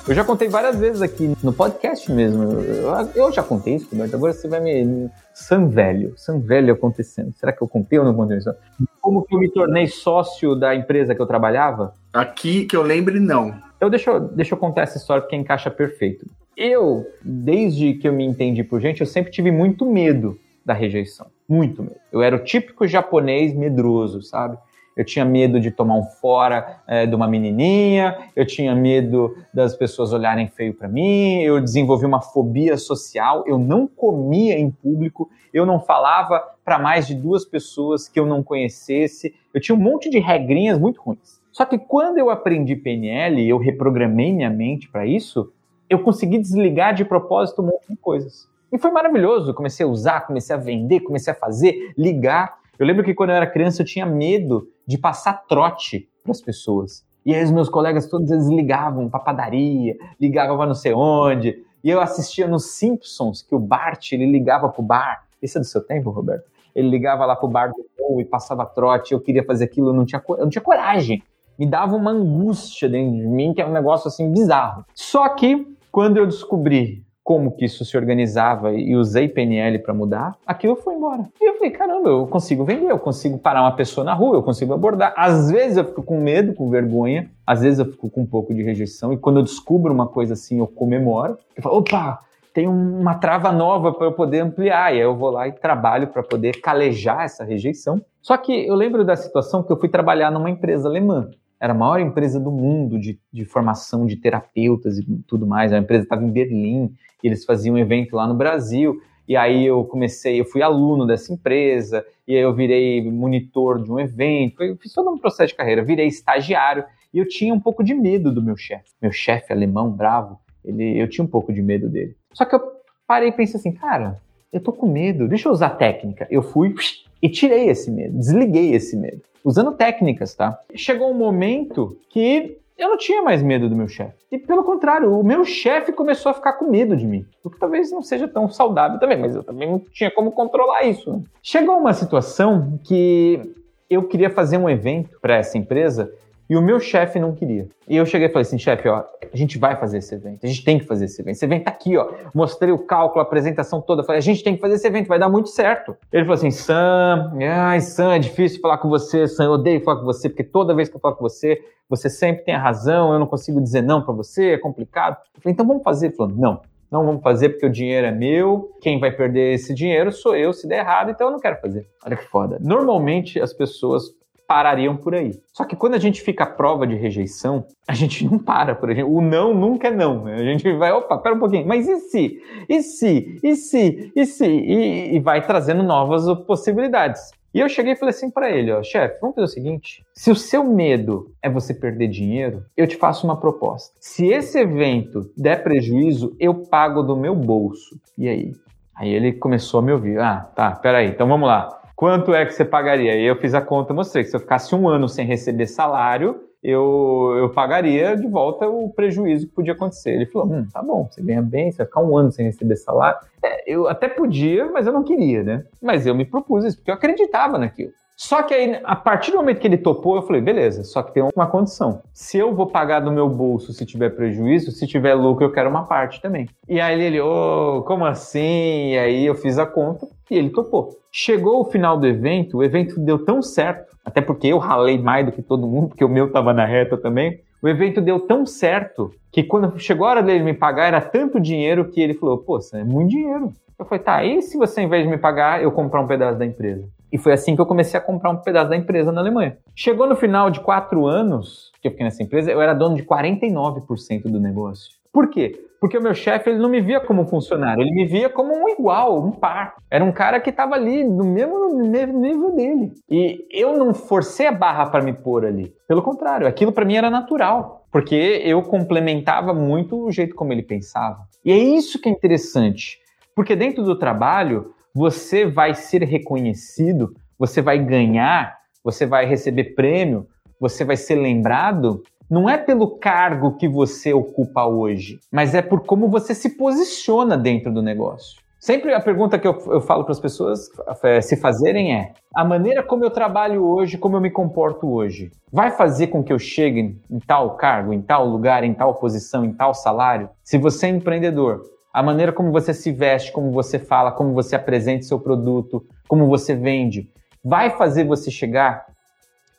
Eu 0.08 0.14
já 0.14 0.24
contei 0.24 0.48
várias 0.48 0.78
vezes 0.78 1.02
aqui 1.02 1.36
no 1.42 1.52
podcast 1.52 2.12
mesmo. 2.12 2.44
Eu, 2.44 2.92
eu 3.16 3.32
já 3.32 3.42
contei 3.42 3.76
isso, 3.76 3.90
Roberto. 3.92 4.16
Agora 4.16 4.34
você 4.34 4.48
vai 4.48 4.60
me. 4.60 5.10
San 5.34 5.68
velho. 5.68 6.14
San 6.16 6.40
velho 6.40 6.72
acontecendo. 6.72 7.34
Será 7.34 7.52
que 7.52 7.60
eu 7.60 7.68
contei 7.68 7.98
ou 7.98 8.06
não 8.06 8.14
contei 8.14 8.38
isso? 8.38 8.54
Como 9.02 9.24
que 9.24 9.34
eu 9.34 9.40
me 9.40 9.50
tornei 9.50 9.88
sócio 9.88 10.56
da 10.56 10.76
empresa 10.76 11.16
que 11.16 11.22
eu 11.22 11.26
trabalhava? 11.26 11.96
Aqui 12.14 12.66
que 12.66 12.76
eu 12.76 12.84
lembre, 12.84 13.20
não. 13.20 13.60
Então 13.78 13.90
deixa 13.90 14.12
eu, 14.12 14.20
deixa 14.20 14.54
eu 14.54 14.60
contar 14.60 14.84
essa 14.84 15.00
história 15.00 15.24
porque 15.24 15.36
encaixa 15.36 15.72
perfeito. 15.72 16.28
Eu, 16.56 17.04
desde 17.24 17.96
que 17.96 18.08
eu 18.08 18.14
me 18.14 18.24
entendi 18.24 18.64
por 18.64 18.80
gente, 18.80 19.02
eu 19.02 19.08
sempre 19.08 19.32
tive 19.32 19.52
muito 19.52 19.88
medo 19.88 20.40
da 20.64 20.76
rejeição. 20.76 21.26
Muito 21.50 21.82
medo. 21.82 21.96
Eu 22.12 22.22
era 22.22 22.36
o 22.36 22.44
típico 22.44 22.88
japonês 22.88 23.56
medroso, 23.56 24.22
sabe? 24.22 24.56
Eu 24.96 25.04
tinha 25.04 25.26
medo 25.26 25.60
de 25.60 25.72
tomar 25.72 25.96
um 25.96 26.04
fora 26.04 26.80
é, 26.88 27.06
de 27.06 27.14
uma 27.14 27.28
menininha, 27.28 28.18
eu 28.36 28.46
tinha 28.46 28.74
medo 28.74 29.36
das 29.54 29.76
pessoas 29.76 30.14
olharem 30.14 30.48
feio 30.48 30.74
para 30.74 30.88
mim, 30.88 31.42
eu 31.42 31.60
desenvolvi 31.60 32.06
uma 32.06 32.22
fobia 32.22 32.78
social, 32.78 33.44
eu 33.46 33.58
não 33.58 33.88
comia 33.88 34.58
em 34.58 34.72
público, 34.72 35.30
eu 35.54 35.66
não 35.66 35.80
falava 35.80 36.42
para 36.64 36.80
mais 36.80 37.08
de 37.08 37.16
duas 37.16 37.44
pessoas 37.44 38.08
que 38.08 38.20
eu 38.20 38.26
não 38.26 38.42
conhecesse, 38.42 39.36
eu 39.54 39.60
tinha 39.60 39.76
um 39.76 39.82
monte 39.82 40.10
de 40.10 40.20
regrinhas 40.20 40.80
muito 40.80 41.02
ruins. 41.02 41.42
Só 41.52 41.66
que 41.66 41.78
quando 41.78 42.18
eu 42.18 42.30
aprendi 42.30 42.76
PNL, 42.76 43.48
eu 43.48 43.58
reprogramei 43.58 44.34
minha 44.34 44.50
mente 44.50 44.90
para 44.90 45.06
isso, 45.06 45.54
eu 45.90 46.00
consegui 46.00 46.38
desligar 46.38 46.94
de 46.94 47.06
propósito 47.06 47.62
um 47.62 47.66
monte 47.66 47.88
de 47.90 47.96
coisas. 47.96 48.48
E 48.72 48.78
foi 48.78 48.92
maravilhoso. 48.92 49.54
Comecei 49.54 49.86
a 49.86 49.90
usar, 49.90 50.28
comecei 50.28 50.54
a 50.56 50.60
vender, 50.60 51.00
comecei 51.02 51.32
a 51.32 51.36
fazer, 51.36 51.94
ligar. 51.98 52.58
Eu 52.78 52.86
lembro 52.86 53.04
que 53.04 53.14
quando 53.14 53.32
eu 53.32 53.36
era 53.36 53.48
criança 53.48 53.82
eu 53.82 53.86
tinha 53.86 54.06
medo 54.06 54.68
de 54.86 54.98
passar 54.98 55.46
trote 55.48 56.10
para 56.24 56.32
as 56.32 56.42
pessoas. 56.42 57.06
E 57.26 57.34
aí 57.34 57.44
os 57.44 57.52
meus 57.52 57.70
colegas 57.70 58.08
todos 58.08 58.30
eles 58.30 58.48
ligavam 58.48 59.10
para 59.10 59.20
padaria, 59.20 59.96
ligavam 60.20 60.58
para 60.58 60.68
não 60.68 60.76
sei 60.76 60.94
onde. 60.94 61.64
E 61.84 61.90
eu 61.90 62.00
assistia 62.00 62.48
nos 62.48 62.72
Simpsons 62.72 63.42
que 63.42 63.56
o 63.56 63.60
Bart 63.60 64.12
ele 64.12 64.26
ligava 64.26 64.70
pro 64.70 64.84
bar. 64.84 65.26
Isso 65.42 65.58
é 65.58 65.62
do 65.62 65.68
seu 65.68 65.82
tempo, 65.82 66.10
Roberto? 66.10 66.46
Ele 66.76 66.90
ligava 66.90 67.26
lá 67.26 67.36
pro 67.36 67.48
bar 67.48 67.70
do 67.70 67.86
Paul 67.98 68.22
e 68.22 68.26
passava 68.26 68.66
trote. 68.66 69.14
Eu 69.14 69.22
queria 69.22 69.44
fazer 69.44 69.66
aquilo, 69.66 69.90
eu 69.90 69.94
não 69.94 70.06
tinha, 70.06 70.22
eu 70.28 70.38
não 70.38 70.50
tinha 70.50 70.62
coragem 70.62 71.24
me 71.58 71.66
dava 71.66 71.96
uma 71.96 72.12
angústia 72.12 72.90
dentro 72.90 73.16
de 73.18 73.28
mim, 73.28 73.54
que 73.54 73.62
é 73.62 73.66
um 73.66 73.72
negócio 73.72 74.08
assim 74.08 74.32
bizarro. 74.32 74.86
Só 74.94 75.28
que 75.30 75.66
quando 75.92 76.18
eu 76.18 76.26
descobri 76.26 77.05
como 77.26 77.50
que 77.50 77.66
isso 77.66 77.84
se 77.84 77.98
organizava 77.98 78.72
e 78.72 78.96
usei 78.96 79.28
PNL 79.28 79.80
para 79.80 79.96
mudar, 79.96 80.36
aquilo 80.46 80.76
foi 80.76 80.94
embora. 80.94 81.24
E 81.42 81.50
eu 81.50 81.56
falei, 81.56 81.72
caramba, 81.72 82.08
eu 82.08 82.28
consigo 82.28 82.64
vender, 82.64 82.92
eu 82.92 83.00
consigo 83.00 83.40
parar 83.40 83.64
uma 83.64 83.76
pessoa 83.76 84.06
na 84.06 84.14
rua, 84.14 84.38
eu 84.38 84.44
consigo 84.44 84.76
abordar. 84.76 85.12
Às 85.18 85.50
vezes 85.50 85.76
eu 85.76 85.86
fico 85.86 86.04
com 86.04 86.22
medo, 86.22 86.54
com 86.54 86.70
vergonha, 86.70 87.28
às 87.46 87.62
vezes 87.62 87.80
eu 87.80 87.86
fico 87.88 88.12
com 88.12 88.22
um 88.22 88.26
pouco 88.28 88.54
de 88.54 88.62
rejeição, 88.62 89.12
e 89.12 89.18
quando 89.18 89.38
eu 89.38 89.44
descubro 89.44 89.92
uma 89.92 90.06
coisa 90.06 90.34
assim, 90.34 90.60
eu 90.60 90.68
comemoro. 90.68 91.36
Eu 91.58 91.64
falo, 91.64 91.78
opa, 91.78 92.20
tem 92.54 92.68
uma 92.68 93.16
trava 93.16 93.52
nova 93.52 93.92
para 93.92 94.06
eu 94.06 94.12
poder 94.12 94.42
ampliar. 94.42 94.94
E 94.94 94.98
aí 94.98 95.02
eu 95.02 95.16
vou 95.16 95.32
lá 95.32 95.48
e 95.48 95.52
trabalho 95.52 96.10
para 96.10 96.22
poder 96.22 96.62
calejar 96.62 97.24
essa 97.24 97.44
rejeição. 97.44 98.00
Só 98.22 98.38
que 98.38 98.68
eu 98.68 98.76
lembro 98.76 99.04
da 99.04 99.16
situação 99.16 99.64
que 99.64 99.72
eu 99.72 99.80
fui 99.80 99.90
trabalhar 99.90 100.30
numa 100.30 100.50
empresa 100.52 100.88
alemã. 100.88 101.32
Era 101.60 101.74
a 101.74 101.76
maior 101.76 102.00
empresa 102.00 102.40
do 102.40 102.52
mundo 102.52 103.00
de, 103.00 103.20
de 103.32 103.46
formação 103.46 104.06
de 104.06 104.16
terapeutas 104.16 105.00
e 105.00 105.06
tudo 105.28 105.48
mais. 105.48 105.72
A 105.72 105.78
empresa 105.78 106.04
estava 106.04 106.24
em 106.24 106.32
Berlim, 106.32 106.94
e 107.24 107.28
eles 107.28 107.44
faziam 107.44 107.76
um 107.76 107.78
evento 107.78 108.16
lá 108.16 108.28
no 108.28 108.36
Brasil. 108.36 109.02
E 109.28 109.36
aí 109.36 109.66
eu 109.66 109.84
comecei, 109.86 110.40
eu 110.40 110.46
fui 110.46 110.62
aluno 110.62 111.08
dessa 111.08 111.34
empresa, 111.34 112.06
e 112.28 112.36
aí 112.36 112.42
eu 112.42 112.54
virei 112.54 113.10
monitor 113.10 113.82
de 113.82 113.92
um 113.92 114.00
evento, 114.00 114.62
eu 114.62 114.78
fiz 114.78 114.94
todo 114.94 115.10
um 115.10 115.18
processo 115.18 115.48
de 115.48 115.56
carreira, 115.56 115.84
virei 115.84 116.06
estagiário, 116.06 116.86
e 117.12 117.18
eu 117.18 117.28
tinha 117.28 117.52
um 117.52 117.60
pouco 117.60 117.84
de 117.84 117.96
medo 117.96 118.32
do 118.32 118.44
meu 118.44 118.56
chefe. 118.56 118.92
Meu 119.02 119.12
chefe 119.12 119.52
alemão, 119.52 119.90
bravo, 119.90 120.40
ele, 120.64 121.02
eu 121.02 121.10
tinha 121.10 121.26
um 121.26 121.28
pouco 121.28 121.52
de 121.52 121.62
medo 121.62 121.90
dele. 121.90 122.16
Só 122.34 122.46
que 122.46 122.56
eu 122.56 122.62
parei 123.08 123.30
e 123.30 123.32
pensei 123.32 123.60
assim, 123.60 123.72
cara, 123.72 124.22
eu 124.56 124.62
tô 124.62 124.72
com 124.72 124.88
medo, 124.88 125.28
deixa 125.28 125.50
eu 125.50 125.52
usar 125.52 125.72
técnica. 125.72 126.26
Eu 126.32 126.42
fui 126.42 126.74
e 127.22 127.28
tirei 127.28 127.68
esse 127.68 127.92
medo, 127.92 128.18
desliguei 128.18 128.74
esse 128.74 128.96
medo, 128.96 129.22
usando 129.44 129.74
técnicas, 129.74 130.34
tá? 130.34 130.58
Chegou 130.74 131.12
um 131.12 131.14
momento 131.14 131.98
que 132.10 132.58
eu 132.78 132.88
não 132.88 132.98
tinha 132.98 133.22
mais 133.22 133.44
medo 133.44 133.68
do 133.68 133.76
meu 133.76 133.90
chefe. 133.90 134.16
E 134.32 134.38
pelo 134.38 134.64
contrário, 134.64 135.12
o 135.12 135.24
meu 135.24 135.44
chefe 135.44 135.92
começou 135.92 136.30
a 136.30 136.34
ficar 136.34 136.54
com 136.54 136.72
medo 136.72 136.96
de 136.96 137.06
mim. 137.06 137.26
O 137.44 137.50
que 137.50 137.60
talvez 137.60 137.92
não 137.92 138.02
seja 138.02 138.30
tão 138.30 138.48
saudável 138.48 138.98
também, 138.98 139.18
mas 139.18 139.36
eu 139.36 139.44
também 139.44 139.70
não 139.70 139.80
tinha 139.92 140.10
como 140.10 140.32
controlar 140.32 140.84
isso. 140.84 141.12
Né? 141.12 141.24
Chegou 141.44 141.78
uma 141.78 141.94
situação 141.94 142.80
que 142.82 143.42
eu 143.90 144.04
queria 144.04 144.30
fazer 144.30 144.58
um 144.58 144.70
evento 144.70 145.20
para 145.20 145.36
essa 145.36 145.58
empresa 145.58 146.10
e 146.50 146.56
o 146.56 146.62
meu 146.62 146.80
chefe 146.80 147.20
não 147.20 147.34
queria. 147.34 147.68
E 147.88 147.96
eu 147.96 148.06
cheguei 148.06 148.28
e 148.28 148.32
falei 148.32 148.44
assim, 148.44 148.58
chefe, 148.58 148.88
ó, 148.88 149.04
a 149.32 149.38
gente 149.38 149.58
vai 149.58 149.76
fazer 149.76 149.98
esse 149.98 150.14
evento, 150.14 150.44
a 150.44 150.48
gente 150.48 150.64
tem 150.64 150.80
que 150.80 150.86
fazer 150.86 151.06
esse 151.06 151.22
evento. 151.22 151.36
Esse 151.36 151.46
evento 151.46 151.64
tá 151.66 151.72
aqui, 151.72 151.98
ó. 151.98 152.10
Mostrei 152.34 152.72
o 152.72 152.78
cálculo, 152.78 153.20
a 153.20 153.24
apresentação 153.24 153.82
toda. 153.82 154.04
Falei, 154.04 154.20
a 154.20 154.24
gente 154.24 154.44
tem 154.44 154.56
que 154.56 154.62
fazer 154.62 154.76
esse 154.76 154.88
evento, 154.88 155.08
vai 155.08 155.20
dar 155.20 155.30
muito 155.30 155.50
certo. 155.50 155.96
Ele 156.12 156.24
falou 156.24 156.36
assim, 156.36 156.52
Sam, 156.52 157.34
ai, 157.42 157.82
Sam, 157.82 158.16
é 158.16 158.20
difícil 158.20 158.60
falar 158.62 158.78
com 158.78 158.90
você, 158.90 159.28
Sam, 159.28 159.46
eu 159.46 159.52
odeio 159.52 159.84
falar 159.84 160.00
com 160.00 160.06
você, 160.06 160.30
porque 160.30 160.44
toda 160.44 160.76
vez 160.76 160.90
que 160.90 160.96
eu 160.96 161.00
falo 161.00 161.16
com 161.16 161.24
você, 161.24 161.60
você 161.90 162.10
sempre 162.10 162.44
tem 162.44 162.56
a 162.56 162.60
razão, 162.60 163.14
eu 163.14 163.20
não 163.20 163.28
consigo 163.28 163.62
dizer 163.62 163.82
não 163.82 164.02
para 164.02 164.14
você, 164.14 164.52
é 164.52 164.58
complicado. 164.58 165.18
Eu 165.36 165.42
falei, 165.42 165.54
então 165.54 165.66
vamos 165.66 165.84
fazer. 165.84 166.08
Ele 166.08 166.16
falou, 166.16 166.36
não, 166.36 166.62
não 166.92 167.06
vamos 167.06 167.22
fazer 167.22 167.50
porque 167.50 167.66
o 167.66 167.70
dinheiro 167.70 168.08
é 168.08 168.12
meu, 168.12 168.72
quem 168.82 169.00
vai 169.00 169.12
perder 169.12 169.54
esse 169.54 169.74
dinheiro 169.74 170.12
sou 170.12 170.36
eu 170.36 170.54
se 170.54 170.68
der 170.68 170.80
errado, 170.80 171.12
então 171.12 171.28
eu 171.28 171.32
não 171.32 171.40
quero 171.40 171.60
fazer. 171.60 171.86
Olha 172.06 172.16
que 172.16 172.26
foda. 172.26 172.58
Normalmente 172.62 173.40
as 173.40 173.54
pessoas 173.54 174.14
parariam 174.48 174.96
por 174.96 175.16
aí. 175.16 175.32
Só 175.54 175.64
que 175.66 175.76
quando 175.76 175.96
a 175.96 176.00
gente 176.00 176.22
fica 176.22 176.44
à 176.44 176.48
prova 176.48 176.86
de 176.86 176.96
rejeição, 176.96 177.66
a 177.88 177.94
gente 177.94 178.26
não 178.26 178.38
para 178.38 178.76
por 178.76 178.90
aí. 178.90 179.04
O 179.04 179.22
não 179.22 179.54
nunca 179.54 179.88
é 179.88 179.92
não. 179.92 180.24
Né? 180.24 180.36
A 180.36 180.44
gente 180.44 180.72
vai, 180.74 180.92
opa, 180.92 181.18
pera 181.18 181.36
um 181.36 181.40
pouquinho, 181.40 181.68
mas 181.68 181.88
e 181.88 181.98
se? 182.00 182.42
E 182.70 182.82
se? 182.82 183.40
E 183.44 183.56
se? 183.56 184.12
E 184.16 184.26
se? 184.26 184.46
E, 184.46 185.16
e 185.16 185.20
vai 185.20 185.46
trazendo 185.46 185.84
novas 185.84 186.26
possibilidades. 186.46 187.32
E 187.56 187.60
eu 187.62 187.70
cheguei 187.70 187.94
e 187.94 187.96
falei 187.96 188.14
assim 188.14 188.30
para 188.30 188.52
ele, 188.52 188.70
ó, 188.74 188.84
chefe, 188.84 189.18
vamos 189.22 189.34
fazer 189.36 189.46
o 189.46 189.50
seguinte, 189.50 190.06
se 190.14 190.30
o 190.30 190.36
seu 190.36 190.62
medo 190.66 191.32
é 191.42 191.50
você 191.50 191.74
perder 191.74 192.10
dinheiro, 192.10 192.66
eu 192.76 192.86
te 192.86 192.98
faço 192.98 193.26
uma 193.26 193.40
proposta. 193.40 193.96
Se 193.98 194.28
esse 194.28 194.60
evento 194.60 195.32
der 195.38 195.64
prejuízo, 195.64 196.36
eu 196.38 196.54
pago 196.54 197.02
do 197.02 197.16
meu 197.16 197.34
bolso. 197.34 197.98
E 198.18 198.28
aí? 198.28 198.54
Aí 198.94 199.10
ele 199.10 199.32
começou 199.32 199.80
a 199.80 199.84
me 199.84 199.94
ouvir. 199.94 200.20
Ah, 200.20 200.50
tá, 200.54 200.72
peraí, 200.72 201.08
então 201.08 201.30
vamos 201.30 201.48
lá. 201.48 201.82
Quanto 201.96 202.34
é 202.34 202.46
que 202.46 202.52
você 202.52 202.66
pagaria? 202.66 203.16
E 203.16 203.26
eu 203.26 203.38
fiz 203.38 203.54
a 203.54 203.62
conta, 203.62 203.94
mostrei 203.94 204.24
que 204.24 204.30
se 204.30 204.36
eu 204.36 204.40
ficasse 204.42 204.76
um 204.76 204.88
ano 204.88 205.08
sem 205.08 205.26
receber 205.26 205.66
salário, 205.66 206.42
eu, 206.62 207.36
eu 207.38 207.50
pagaria 207.52 208.18
de 208.18 208.28
volta 208.28 208.68
o 208.68 208.90
prejuízo 208.90 209.48
que 209.48 209.54
podia 209.54 209.74
acontecer. 209.74 210.12
Ele 210.12 210.26
falou: 210.26 210.52
hum, 210.52 210.68
tá 210.74 210.82
bom, 210.82 211.08
você 211.10 211.22
ganha 211.22 211.42
bem, 211.42 211.72
você 211.72 211.78
vai 211.78 211.86
ficar 211.86 212.02
um 212.02 212.18
ano 212.18 212.32
sem 212.32 212.46
receber 212.46 212.76
salário. 212.76 213.20
É, 213.42 213.72
eu 213.72 213.88
até 213.88 214.10
podia, 214.10 214.66
mas 214.72 214.88
eu 214.88 214.92
não 214.92 215.04
queria, 215.04 215.44
né? 215.44 215.64
Mas 215.82 216.06
eu 216.06 216.16
me 216.16 216.26
propus 216.26 216.66
isso, 216.66 216.78
porque 216.78 216.92
eu 216.92 216.96
acreditava 216.96 217.58
naquilo. 217.58 217.92
Só 218.18 218.42
que 218.44 218.54
aí, 218.54 218.80
a 218.84 218.96
partir 218.96 219.32
do 219.32 219.38
momento 219.38 219.60
que 219.60 219.68
ele 219.68 219.78
topou, 219.78 220.16
eu 220.16 220.22
falei, 220.22 220.42
beleza, 220.42 220.84
só 220.84 221.04
que 221.04 221.14
tem 221.14 221.24
uma 221.36 221.48
condição. 221.48 222.02
Se 222.14 222.38
eu 222.38 222.56
vou 222.56 222.68
pagar 222.68 223.02
do 223.02 223.12
meu 223.12 223.28
bolso 223.28 223.74
se 223.74 223.86
tiver 223.86 224.12
prejuízo, 224.12 224.72
se 224.72 224.88
tiver 224.88 225.14
lucro, 225.14 225.46
eu 225.46 225.52
quero 225.52 225.70
uma 225.70 225.86
parte 225.86 226.22
também. 226.22 226.48
E 226.68 226.80
aí 226.80 227.02
ele, 227.02 227.20
ô, 227.20 227.80
oh, 227.80 227.84
como 227.84 228.06
assim? 228.06 228.94
E 228.94 228.98
aí 228.98 229.26
eu 229.26 229.36
fiz 229.36 229.60
a 229.60 229.66
conta 229.66 230.08
e 230.32 230.38
ele 230.38 230.50
topou. 230.50 230.90
Chegou 231.12 231.60
o 231.60 231.66
final 231.66 231.98
do 231.98 232.08
evento, 232.08 232.58
o 232.58 232.64
evento 232.64 233.00
deu 233.00 233.24
tão 233.24 233.42
certo, 233.42 233.96
até 234.04 234.22
porque 234.22 234.48
eu 234.48 234.60
ralei 234.60 234.98
mais 234.98 235.26
do 235.26 235.32
que 235.32 235.42
todo 235.42 235.68
mundo, 235.68 235.90
porque 235.90 236.06
o 236.06 236.10
meu 236.10 236.32
tava 236.32 236.54
na 236.54 236.66
reta 236.66 236.98
também. 236.98 237.42
O 237.62 237.68
evento 237.68 238.00
deu 238.00 238.20
tão 238.20 238.46
certo 238.46 239.12
que 239.32 239.44
quando 239.44 239.78
chegou 239.80 240.08
a 240.08 240.12
hora 240.12 240.24
dele 240.24 240.44
me 240.44 240.54
pagar, 240.54 240.88
era 240.88 241.02
tanto 241.02 241.40
dinheiro 241.40 241.90
que 241.90 242.00
ele 242.00 242.14
falou: 242.14 242.38
Pô, 242.38 242.60
é 242.74 242.84
muito 242.84 243.10
dinheiro. 243.10 243.52
Eu 243.78 243.86
falei: 243.86 244.04
Tá, 244.04 244.24
e 244.24 244.42
se 244.42 244.58
você, 244.58 244.82
em 244.82 244.88
vez 244.88 245.04
de 245.04 245.10
me 245.10 245.18
pagar, 245.18 245.62
eu 245.64 245.72
comprar 245.72 246.02
um 246.02 246.08
pedaço 246.08 246.38
da 246.38 246.46
empresa? 246.46 246.88
E 247.12 247.18
foi 247.18 247.34
assim 247.34 247.56
que 247.56 247.62
eu 247.62 247.66
comecei 247.66 248.00
a 248.00 248.04
comprar 248.04 248.30
um 248.30 248.38
pedaço 248.38 248.70
da 248.70 248.76
empresa 248.76 249.12
na 249.12 249.22
Alemanha. 249.22 249.58
Chegou 249.76 250.08
no 250.08 250.16
final 250.16 250.50
de 250.50 250.60
quatro 250.60 251.06
anos 251.06 251.72
que 251.82 251.88
eu 251.88 251.92
fiquei 251.92 252.04
nessa 252.04 252.24
empresa, 252.24 252.52
eu 252.52 252.62
era 252.62 252.74
dono 252.74 252.96
de 252.96 253.04
49% 253.04 254.24
do 254.24 254.40
negócio. 254.40 254.96
Por 255.14 255.30
quê? 255.30 255.66
Porque 255.80 255.98
o 255.98 256.02
meu 256.02 256.14
chefe 256.14 256.50
ele 256.50 256.60
não 256.60 256.68
me 256.68 256.82
via 256.82 257.00
como 257.00 257.26
funcionário, 257.26 257.82
ele 257.82 257.92
me 257.92 258.06
via 258.06 258.28
como 258.28 258.54
um 258.54 258.68
igual, 258.68 259.24
um 259.24 259.32
par. 259.32 259.76
Era 259.90 260.04
um 260.04 260.12
cara 260.12 260.40
que 260.40 260.50
estava 260.50 260.76
ali 260.76 261.04
no 261.04 261.24
mesmo 261.24 261.80
nível 261.80 262.54
dele. 262.54 262.92
E 263.10 263.46
eu 263.52 263.78
não 263.78 263.94
forcei 263.94 264.48
a 264.48 264.52
barra 264.52 264.88
para 264.88 265.04
me 265.04 265.14
pôr 265.14 265.46
ali. 265.46 265.74
Pelo 265.88 266.02
contrário, 266.02 266.48
aquilo 266.48 266.74
para 266.74 266.84
mim 266.84 266.96
era 266.96 267.10
natural, 267.10 267.86
porque 267.92 268.42
eu 268.44 268.62
complementava 268.64 269.54
muito 269.54 270.06
o 270.06 270.12
jeito 270.12 270.36
como 270.36 270.52
ele 270.52 270.64
pensava. 270.64 271.20
E 271.46 271.52
é 271.52 271.58
isso 271.58 272.02
que 272.02 272.10
é 272.10 272.12
interessante, 272.12 273.00
porque 273.34 273.56
dentro 273.56 273.84
do 273.84 273.98
trabalho 273.98 274.74
você 274.96 275.46
vai 275.46 275.76
ser 275.76 276.04
reconhecido, 276.04 277.14
você 277.38 277.62
vai 277.62 277.78
ganhar, 277.78 278.58
você 278.82 279.06
vai 279.06 279.26
receber 279.26 279.76
prêmio, 279.76 280.26
você 280.58 280.86
vai 280.86 280.96
ser 280.96 281.16
lembrado, 281.16 282.02
não 282.30 282.50
é 282.50 282.58
pelo 282.58 282.98
cargo 282.98 283.58
que 283.58 283.68
você 283.68 284.14
ocupa 284.14 284.66
hoje, 284.66 285.20
mas 285.30 285.54
é 285.54 285.62
por 285.62 285.82
como 285.82 286.08
você 286.08 286.34
se 286.34 286.58
posiciona 286.58 287.38
dentro 287.38 287.74
do 287.74 287.82
negócio. 287.82 288.40
Sempre 288.58 288.94
a 288.94 289.02
pergunta 289.02 289.38
que 289.38 289.48
eu, 289.48 289.62
eu 289.68 289.82
falo 289.82 290.04
para 290.06 290.14
as 290.14 290.20
pessoas 290.20 290.70
é, 291.04 291.20
se 291.22 291.36
fazerem 291.36 291.94
é: 291.94 292.14
a 292.34 292.44
maneira 292.44 292.82
como 292.82 293.04
eu 293.04 293.12
trabalho 293.12 293.64
hoje, 293.64 293.98
como 293.98 294.16
eu 294.16 294.22
me 294.22 294.32
comporto 294.32 294.92
hoje, 294.92 295.30
vai 295.52 295.72
fazer 295.72 296.08
com 296.08 296.24
que 296.24 296.34
eu 296.34 296.40
chegue 296.40 296.98
em 297.12 297.20
tal 297.20 297.58
cargo, 297.58 297.94
em 297.94 298.02
tal 298.02 298.26
lugar, 298.26 298.64
em 298.64 298.74
tal 298.74 298.96
posição, 298.96 299.46
em 299.46 299.54
tal 299.54 299.74
salário? 299.74 300.30
Se 300.44 300.58
você 300.58 300.88
é 300.88 300.90
empreendedor, 300.90 301.62
a 301.96 302.04
maneira 302.04 302.34
como 302.34 302.52
você 302.52 302.74
se 302.74 302.92
veste, 302.92 303.32
como 303.32 303.52
você 303.52 303.80
fala, 303.80 304.12
como 304.12 304.34
você 304.34 304.54
apresenta 304.54 305.04
seu 305.04 305.18
produto, 305.18 305.82
como 306.10 306.28
você 306.28 306.54
vende, 306.54 307.10
vai 307.42 307.70
fazer 307.70 308.04
você 308.04 308.30
chegar 308.30 308.86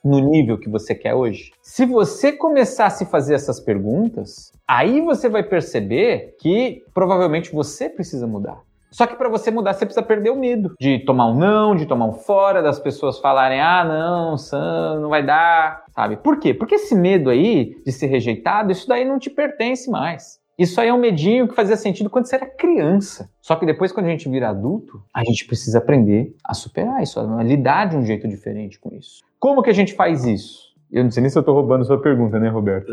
no 0.05 0.19
nível 0.19 0.59
que 0.59 0.69
você 0.69 0.95
quer 0.95 1.15
hoje? 1.15 1.51
Se 1.63 1.87
você 1.87 2.33
começar 2.33 2.87
a 2.87 2.91
se 2.91 3.07
fazer 3.07 3.33
essas 3.33 3.59
perguntas, 3.59 4.53
aí 4.69 5.01
você 5.01 5.31
vai 5.31 5.45
perceber 5.45 6.37
que 6.39 6.83
provavelmente 6.93 7.51
você 7.51 7.89
precisa 7.89 8.27
mudar. 8.27 8.61
Só 8.91 9.07
que 9.07 9.17
para 9.17 9.31
você 9.31 9.51
mudar, 9.51 9.73
você 9.73 9.87
precisa 9.87 10.05
perder 10.05 10.29
o 10.29 10.37
medo 10.37 10.75
de 10.79 10.99
tomar 11.07 11.29
um 11.29 11.35
não, 11.35 11.75
de 11.75 11.87
tomar 11.87 12.05
um 12.05 12.13
fora, 12.13 12.63
das 12.63 12.79
pessoas 12.79 13.19
falarem: 13.19 13.63
ah, 13.63 13.83
não, 13.83 14.37
Sam, 14.37 15.01
não 15.01 15.09
vai 15.09 15.25
dar, 15.25 15.85
sabe? 15.95 16.19
Por 16.19 16.39
quê? 16.39 16.53
Porque 16.53 16.75
esse 16.75 16.95
medo 16.95 17.31
aí 17.31 17.75
de 17.83 17.93
ser 17.93 18.09
rejeitado, 18.09 18.73
isso 18.73 18.87
daí 18.87 19.07
não 19.07 19.19
te 19.19 19.31
pertence 19.31 19.91
mais. 19.91 20.39
Isso 20.59 20.81
aí 20.81 20.89
é 20.89 20.95
um 20.95 20.99
medinho 20.99 21.47
que 21.47 21.55
fazia 21.55 21.77
sentido 21.77 22.09
quando 22.09 22.27
você 22.27 22.37
era 22.37 22.47
criança. 22.47 23.31
Só 23.43 23.57
que 23.57 23.67
depois, 23.67 23.93
quando 23.93 24.07
a 24.07 24.09
gente 24.09 24.29
vira 24.29 24.49
adulto, 24.49 25.03
a 25.13 25.23
gente 25.23 25.47
precisa 25.47 25.79
aprender 25.79 26.35
a 26.43 26.55
superar 26.55 27.03
isso, 27.03 27.21
a 27.21 27.43
lidar 27.43 27.89
de 27.89 27.97
um 27.97 28.03
jeito 28.03 28.27
diferente 28.27 28.81
com 28.81 28.95
isso. 28.95 29.23
Como 29.39 29.63
que 29.63 29.69
a 29.69 29.75
gente 29.75 29.93
faz 29.93 30.25
isso? 30.25 30.67
Eu 30.91 31.05
não 31.05 31.11
sei 31.11 31.21
nem 31.21 31.29
se 31.29 31.39
eu 31.39 31.43
tô 31.43 31.53
roubando 31.53 31.85
sua 31.85 32.01
pergunta, 32.01 32.39
né, 32.39 32.49
Roberto? 32.49 32.91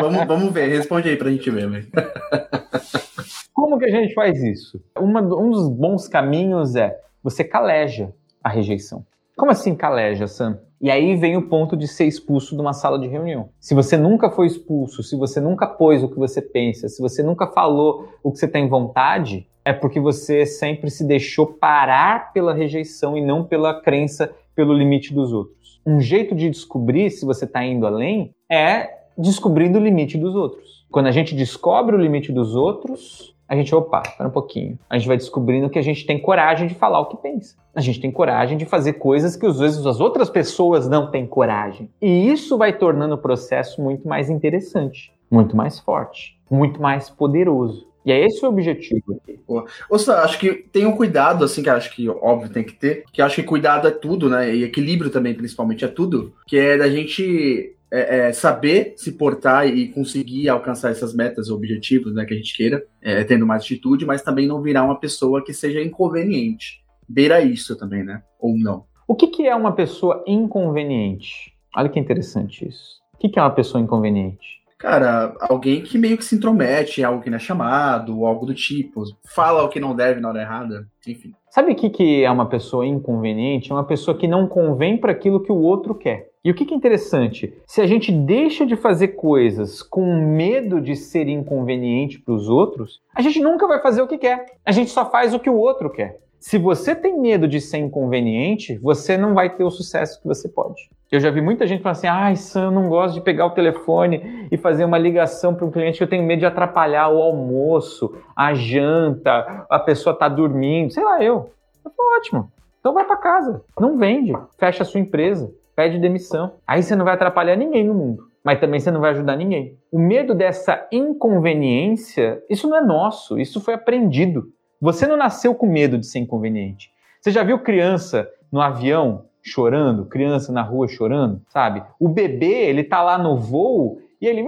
vamos, 0.00 0.26
vamos 0.26 0.52
ver, 0.52 0.66
responde 0.68 1.08
aí 1.08 1.16
pra 1.16 1.30
gente 1.30 1.48
ver, 1.50 1.70
velho. 1.70 1.86
Como 3.54 3.78
que 3.78 3.84
a 3.84 3.90
gente 3.90 4.12
faz 4.14 4.42
isso? 4.42 4.82
Uma, 4.98 5.20
um 5.20 5.50
dos 5.50 5.68
bons 5.68 6.08
caminhos 6.08 6.74
é 6.74 6.98
você 7.22 7.44
caleja 7.44 8.12
a 8.42 8.48
rejeição. 8.48 9.06
Como 9.36 9.52
assim 9.52 9.74
caleja, 9.74 10.26
Sam? 10.26 10.58
E 10.82 10.90
aí 10.90 11.14
vem 11.14 11.36
o 11.36 11.48
ponto 11.48 11.76
de 11.76 11.86
ser 11.86 12.06
expulso 12.06 12.56
de 12.56 12.60
uma 12.60 12.72
sala 12.72 12.98
de 12.98 13.06
reunião. 13.06 13.50
Se 13.60 13.72
você 13.72 13.96
nunca 13.96 14.28
foi 14.28 14.48
expulso, 14.48 15.00
se 15.00 15.14
você 15.14 15.40
nunca 15.40 15.64
pôs 15.64 16.02
o 16.02 16.08
que 16.08 16.18
você 16.18 16.42
pensa, 16.42 16.88
se 16.88 17.00
você 17.00 17.22
nunca 17.22 17.46
falou 17.46 18.08
o 18.20 18.32
que 18.32 18.38
você 18.40 18.48
tem 18.48 18.68
vontade, 18.68 19.46
é 19.64 19.72
porque 19.72 20.00
você 20.00 20.44
sempre 20.44 20.90
se 20.90 21.06
deixou 21.06 21.46
parar 21.46 22.32
pela 22.32 22.52
rejeição 22.52 23.16
e 23.16 23.24
não 23.24 23.44
pela 23.44 23.80
crença 23.80 24.34
pelo 24.56 24.74
limite 24.74 25.14
dos 25.14 25.32
outros. 25.32 25.80
Um 25.86 26.00
jeito 26.00 26.34
de 26.34 26.50
descobrir 26.50 27.10
se 27.10 27.24
você 27.24 27.44
está 27.44 27.64
indo 27.64 27.86
além 27.86 28.32
é 28.50 28.90
descobrindo 29.16 29.78
o 29.78 29.82
limite 29.82 30.18
dos 30.18 30.34
outros. 30.34 30.84
Quando 30.90 31.06
a 31.06 31.12
gente 31.12 31.32
descobre 31.32 31.94
o 31.94 31.98
limite 31.98 32.32
dos 32.32 32.56
outros, 32.56 33.31
a 33.52 33.54
gente, 33.54 33.74
opa, 33.74 34.00
espera 34.06 34.30
um 34.30 34.32
pouquinho. 34.32 34.78
A 34.88 34.96
gente 34.96 35.06
vai 35.06 35.18
descobrindo 35.18 35.68
que 35.68 35.78
a 35.78 35.82
gente 35.82 36.06
tem 36.06 36.18
coragem 36.18 36.66
de 36.66 36.74
falar 36.74 37.00
o 37.00 37.04
que 37.04 37.18
pensa. 37.18 37.54
A 37.74 37.82
gente 37.82 38.00
tem 38.00 38.10
coragem 38.10 38.56
de 38.56 38.64
fazer 38.64 38.94
coisas 38.94 39.36
que 39.36 39.44
às 39.44 39.58
vezes 39.58 39.84
as 39.84 40.00
outras 40.00 40.30
pessoas 40.30 40.88
não 40.88 41.10
têm 41.10 41.26
coragem. 41.26 41.90
E 42.00 42.32
isso 42.32 42.56
vai 42.56 42.72
tornando 42.72 43.14
o 43.14 43.18
processo 43.18 43.82
muito 43.82 44.08
mais 44.08 44.30
interessante, 44.30 45.12
muito 45.30 45.54
mais 45.54 45.78
forte, 45.78 46.40
muito 46.50 46.80
mais 46.80 47.10
poderoso. 47.10 47.86
E 48.06 48.10
é 48.10 48.24
esse 48.24 48.42
o 48.42 48.48
objetivo. 48.48 49.20
Ou 49.46 49.98
seja, 49.98 50.22
acho 50.22 50.38
que 50.38 50.54
tem 50.54 50.86
um 50.86 50.96
cuidado, 50.96 51.44
assim, 51.44 51.62
que 51.62 51.68
acho 51.68 51.94
que 51.94 52.08
óbvio 52.08 52.48
tem 52.48 52.64
que 52.64 52.72
ter, 52.72 53.04
que 53.12 53.20
acho 53.20 53.34
que 53.34 53.42
cuidado 53.42 53.86
é 53.86 53.90
tudo, 53.90 54.30
né? 54.30 54.54
E 54.54 54.64
equilíbrio 54.64 55.10
também, 55.10 55.34
principalmente, 55.34 55.84
é 55.84 55.88
tudo, 55.88 56.32
que 56.46 56.56
é 56.56 56.78
da 56.78 56.88
gente 56.88 57.76
é, 57.92 58.28
é, 58.28 58.32
saber 58.32 58.94
se 58.96 59.12
portar 59.12 59.68
e 59.68 59.88
conseguir 59.88 60.48
alcançar 60.48 60.90
essas 60.90 61.14
metas, 61.14 61.50
objetivos, 61.50 62.14
né, 62.14 62.24
que 62.24 62.32
a 62.32 62.36
gente 62.36 62.56
queira, 62.56 62.82
é, 63.02 63.22
tendo 63.22 63.46
mais 63.46 63.62
atitude, 63.62 64.06
mas 64.06 64.22
também 64.22 64.46
não 64.46 64.62
virar 64.62 64.82
uma 64.82 64.98
pessoa 64.98 65.44
que 65.44 65.52
seja 65.52 65.82
inconveniente. 65.82 66.82
Beira 67.06 67.42
isso 67.42 67.76
também, 67.76 68.02
né? 68.02 68.22
Ou 68.40 68.56
não. 68.56 68.84
O 69.06 69.14
que, 69.14 69.26
que 69.26 69.46
é 69.46 69.54
uma 69.54 69.72
pessoa 69.72 70.24
inconveniente? 70.26 71.52
Olha 71.76 71.90
que 71.90 72.00
interessante 72.00 72.66
isso. 72.66 73.02
O 73.14 73.18
que, 73.18 73.28
que 73.28 73.38
é 73.38 73.42
uma 73.42 73.50
pessoa 73.50 73.82
inconveniente? 73.82 74.62
Cara, 74.78 75.36
alguém 75.42 75.82
que 75.82 75.98
meio 75.98 76.16
que 76.16 76.24
se 76.24 76.34
intromete 76.34 77.00
em 77.00 77.04
algo 77.04 77.22
que 77.22 77.30
não 77.30 77.36
é 77.36 77.40
chamado, 77.40 78.18
ou 78.18 78.26
algo 78.26 78.46
do 78.46 78.54
tipo, 78.54 79.04
fala 79.22 79.62
o 79.62 79.68
que 79.68 79.78
não 79.78 79.94
deve 79.94 80.18
na 80.20 80.28
hora 80.28 80.40
errada, 80.40 80.88
enfim. 81.06 81.32
Sabe 81.50 81.72
o 81.72 81.76
que, 81.76 81.90
que 81.90 82.24
é 82.24 82.30
uma 82.30 82.48
pessoa 82.48 82.86
inconveniente? 82.86 83.70
É 83.70 83.74
uma 83.74 83.84
pessoa 83.84 84.16
que 84.16 84.26
não 84.26 84.48
convém 84.48 84.98
para 84.98 85.12
aquilo 85.12 85.42
que 85.42 85.52
o 85.52 85.60
outro 85.60 85.94
quer. 85.94 86.31
E 86.44 86.50
o 86.50 86.54
que, 86.54 86.74
é 86.74 86.76
interessante? 86.76 87.56
Se 87.66 87.80
a 87.80 87.86
gente 87.86 88.10
deixa 88.10 88.66
de 88.66 88.74
fazer 88.74 89.08
coisas 89.08 89.80
com 89.80 90.04
medo 90.16 90.80
de 90.80 90.96
ser 90.96 91.28
inconveniente 91.28 92.18
para 92.18 92.34
os 92.34 92.48
outros, 92.48 93.00
a 93.14 93.22
gente 93.22 93.40
nunca 93.40 93.68
vai 93.68 93.80
fazer 93.80 94.02
o 94.02 94.08
que 94.08 94.18
quer. 94.18 94.46
A 94.66 94.72
gente 94.72 94.90
só 94.90 95.08
faz 95.08 95.32
o 95.32 95.38
que 95.38 95.48
o 95.48 95.56
outro 95.56 95.88
quer. 95.88 96.18
Se 96.40 96.58
você 96.58 96.96
tem 96.96 97.20
medo 97.20 97.46
de 97.46 97.60
ser 97.60 97.78
inconveniente, 97.78 98.76
você 98.78 99.16
não 99.16 99.34
vai 99.34 99.54
ter 99.54 99.62
o 99.62 99.70
sucesso 99.70 100.20
que 100.20 100.26
você 100.26 100.48
pode. 100.48 100.90
Eu 101.12 101.20
já 101.20 101.30
vi 101.30 101.40
muita 101.40 101.64
gente 101.64 101.80
falando 101.80 101.98
assim: 101.98 102.08
ai, 102.08 102.34
Sam, 102.34 102.64
eu 102.64 102.70
não 102.72 102.88
gosto 102.88 103.14
de 103.14 103.20
pegar 103.20 103.46
o 103.46 103.50
telefone 103.50 104.48
e 104.50 104.56
fazer 104.56 104.84
uma 104.84 104.98
ligação 104.98 105.54
para 105.54 105.64
um 105.64 105.70
cliente 105.70 105.98
que 105.98 106.02
eu 106.02 106.08
tenho 106.08 106.24
medo 106.24 106.40
de 106.40 106.46
atrapalhar 106.46 107.08
o 107.10 107.22
almoço, 107.22 108.16
a 108.34 108.52
janta, 108.52 109.64
a 109.70 109.78
pessoa 109.78 110.18
tá 110.18 110.28
dormindo, 110.28 110.92
sei 110.92 111.04
lá, 111.04 111.22
eu. 111.22 111.52
Eu 111.84 111.92
falo, 111.96 112.16
ótimo. 112.16 112.52
Então 112.80 112.92
vai 112.92 113.04
para 113.04 113.16
casa, 113.16 113.62
não 113.78 113.96
vende, 113.96 114.32
fecha 114.58 114.82
a 114.82 114.86
sua 114.86 114.98
empresa, 114.98 115.54
pede 115.74 115.98
demissão. 115.98 116.54
Aí 116.66 116.82
você 116.82 116.94
não 116.96 117.04
vai 117.04 117.14
atrapalhar 117.14 117.56
ninguém 117.56 117.84
no 117.84 117.94
mundo, 117.94 118.24
mas 118.44 118.60
também 118.60 118.80
você 118.80 118.90
não 118.90 119.00
vai 119.00 119.10
ajudar 119.10 119.36
ninguém. 119.36 119.78
O 119.90 119.98
medo 119.98 120.34
dessa 120.34 120.86
inconveniência, 120.90 122.42
isso 122.48 122.68
não 122.68 122.76
é 122.76 122.80
nosso, 122.80 123.38
isso 123.38 123.60
foi 123.60 123.74
aprendido. 123.74 124.52
Você 124.80 125.06
não 125.06 125.16
nasceu 125.16 125.54
com 125.54 125.66
medo 125.66 125.98
de 125.98 126.06
ser 126.06 126.18
inconveniente. 126.18 126.90
Você 127.20 127.30
já 127.30 127.42
viu 127.42 127.58
criança 127.58 128.28
no 128.50 128.60
avião 128.60 129.26
chorando, 129.42 130.06
criança 130.06 130.52
na 130.52 130.62
rua 130.62 130.88
chorando, 130.88 131.40
sabe? 131.48 131.82
O 131.98 132.08
bebê, 132.08 132.68
ele 132.68 132.84
tá 132.84 133.02
lá 133.02 133.16
no 133.18 133.36
voo 133.36 134.00
e 134.20 134.26
ele 134.26 134.44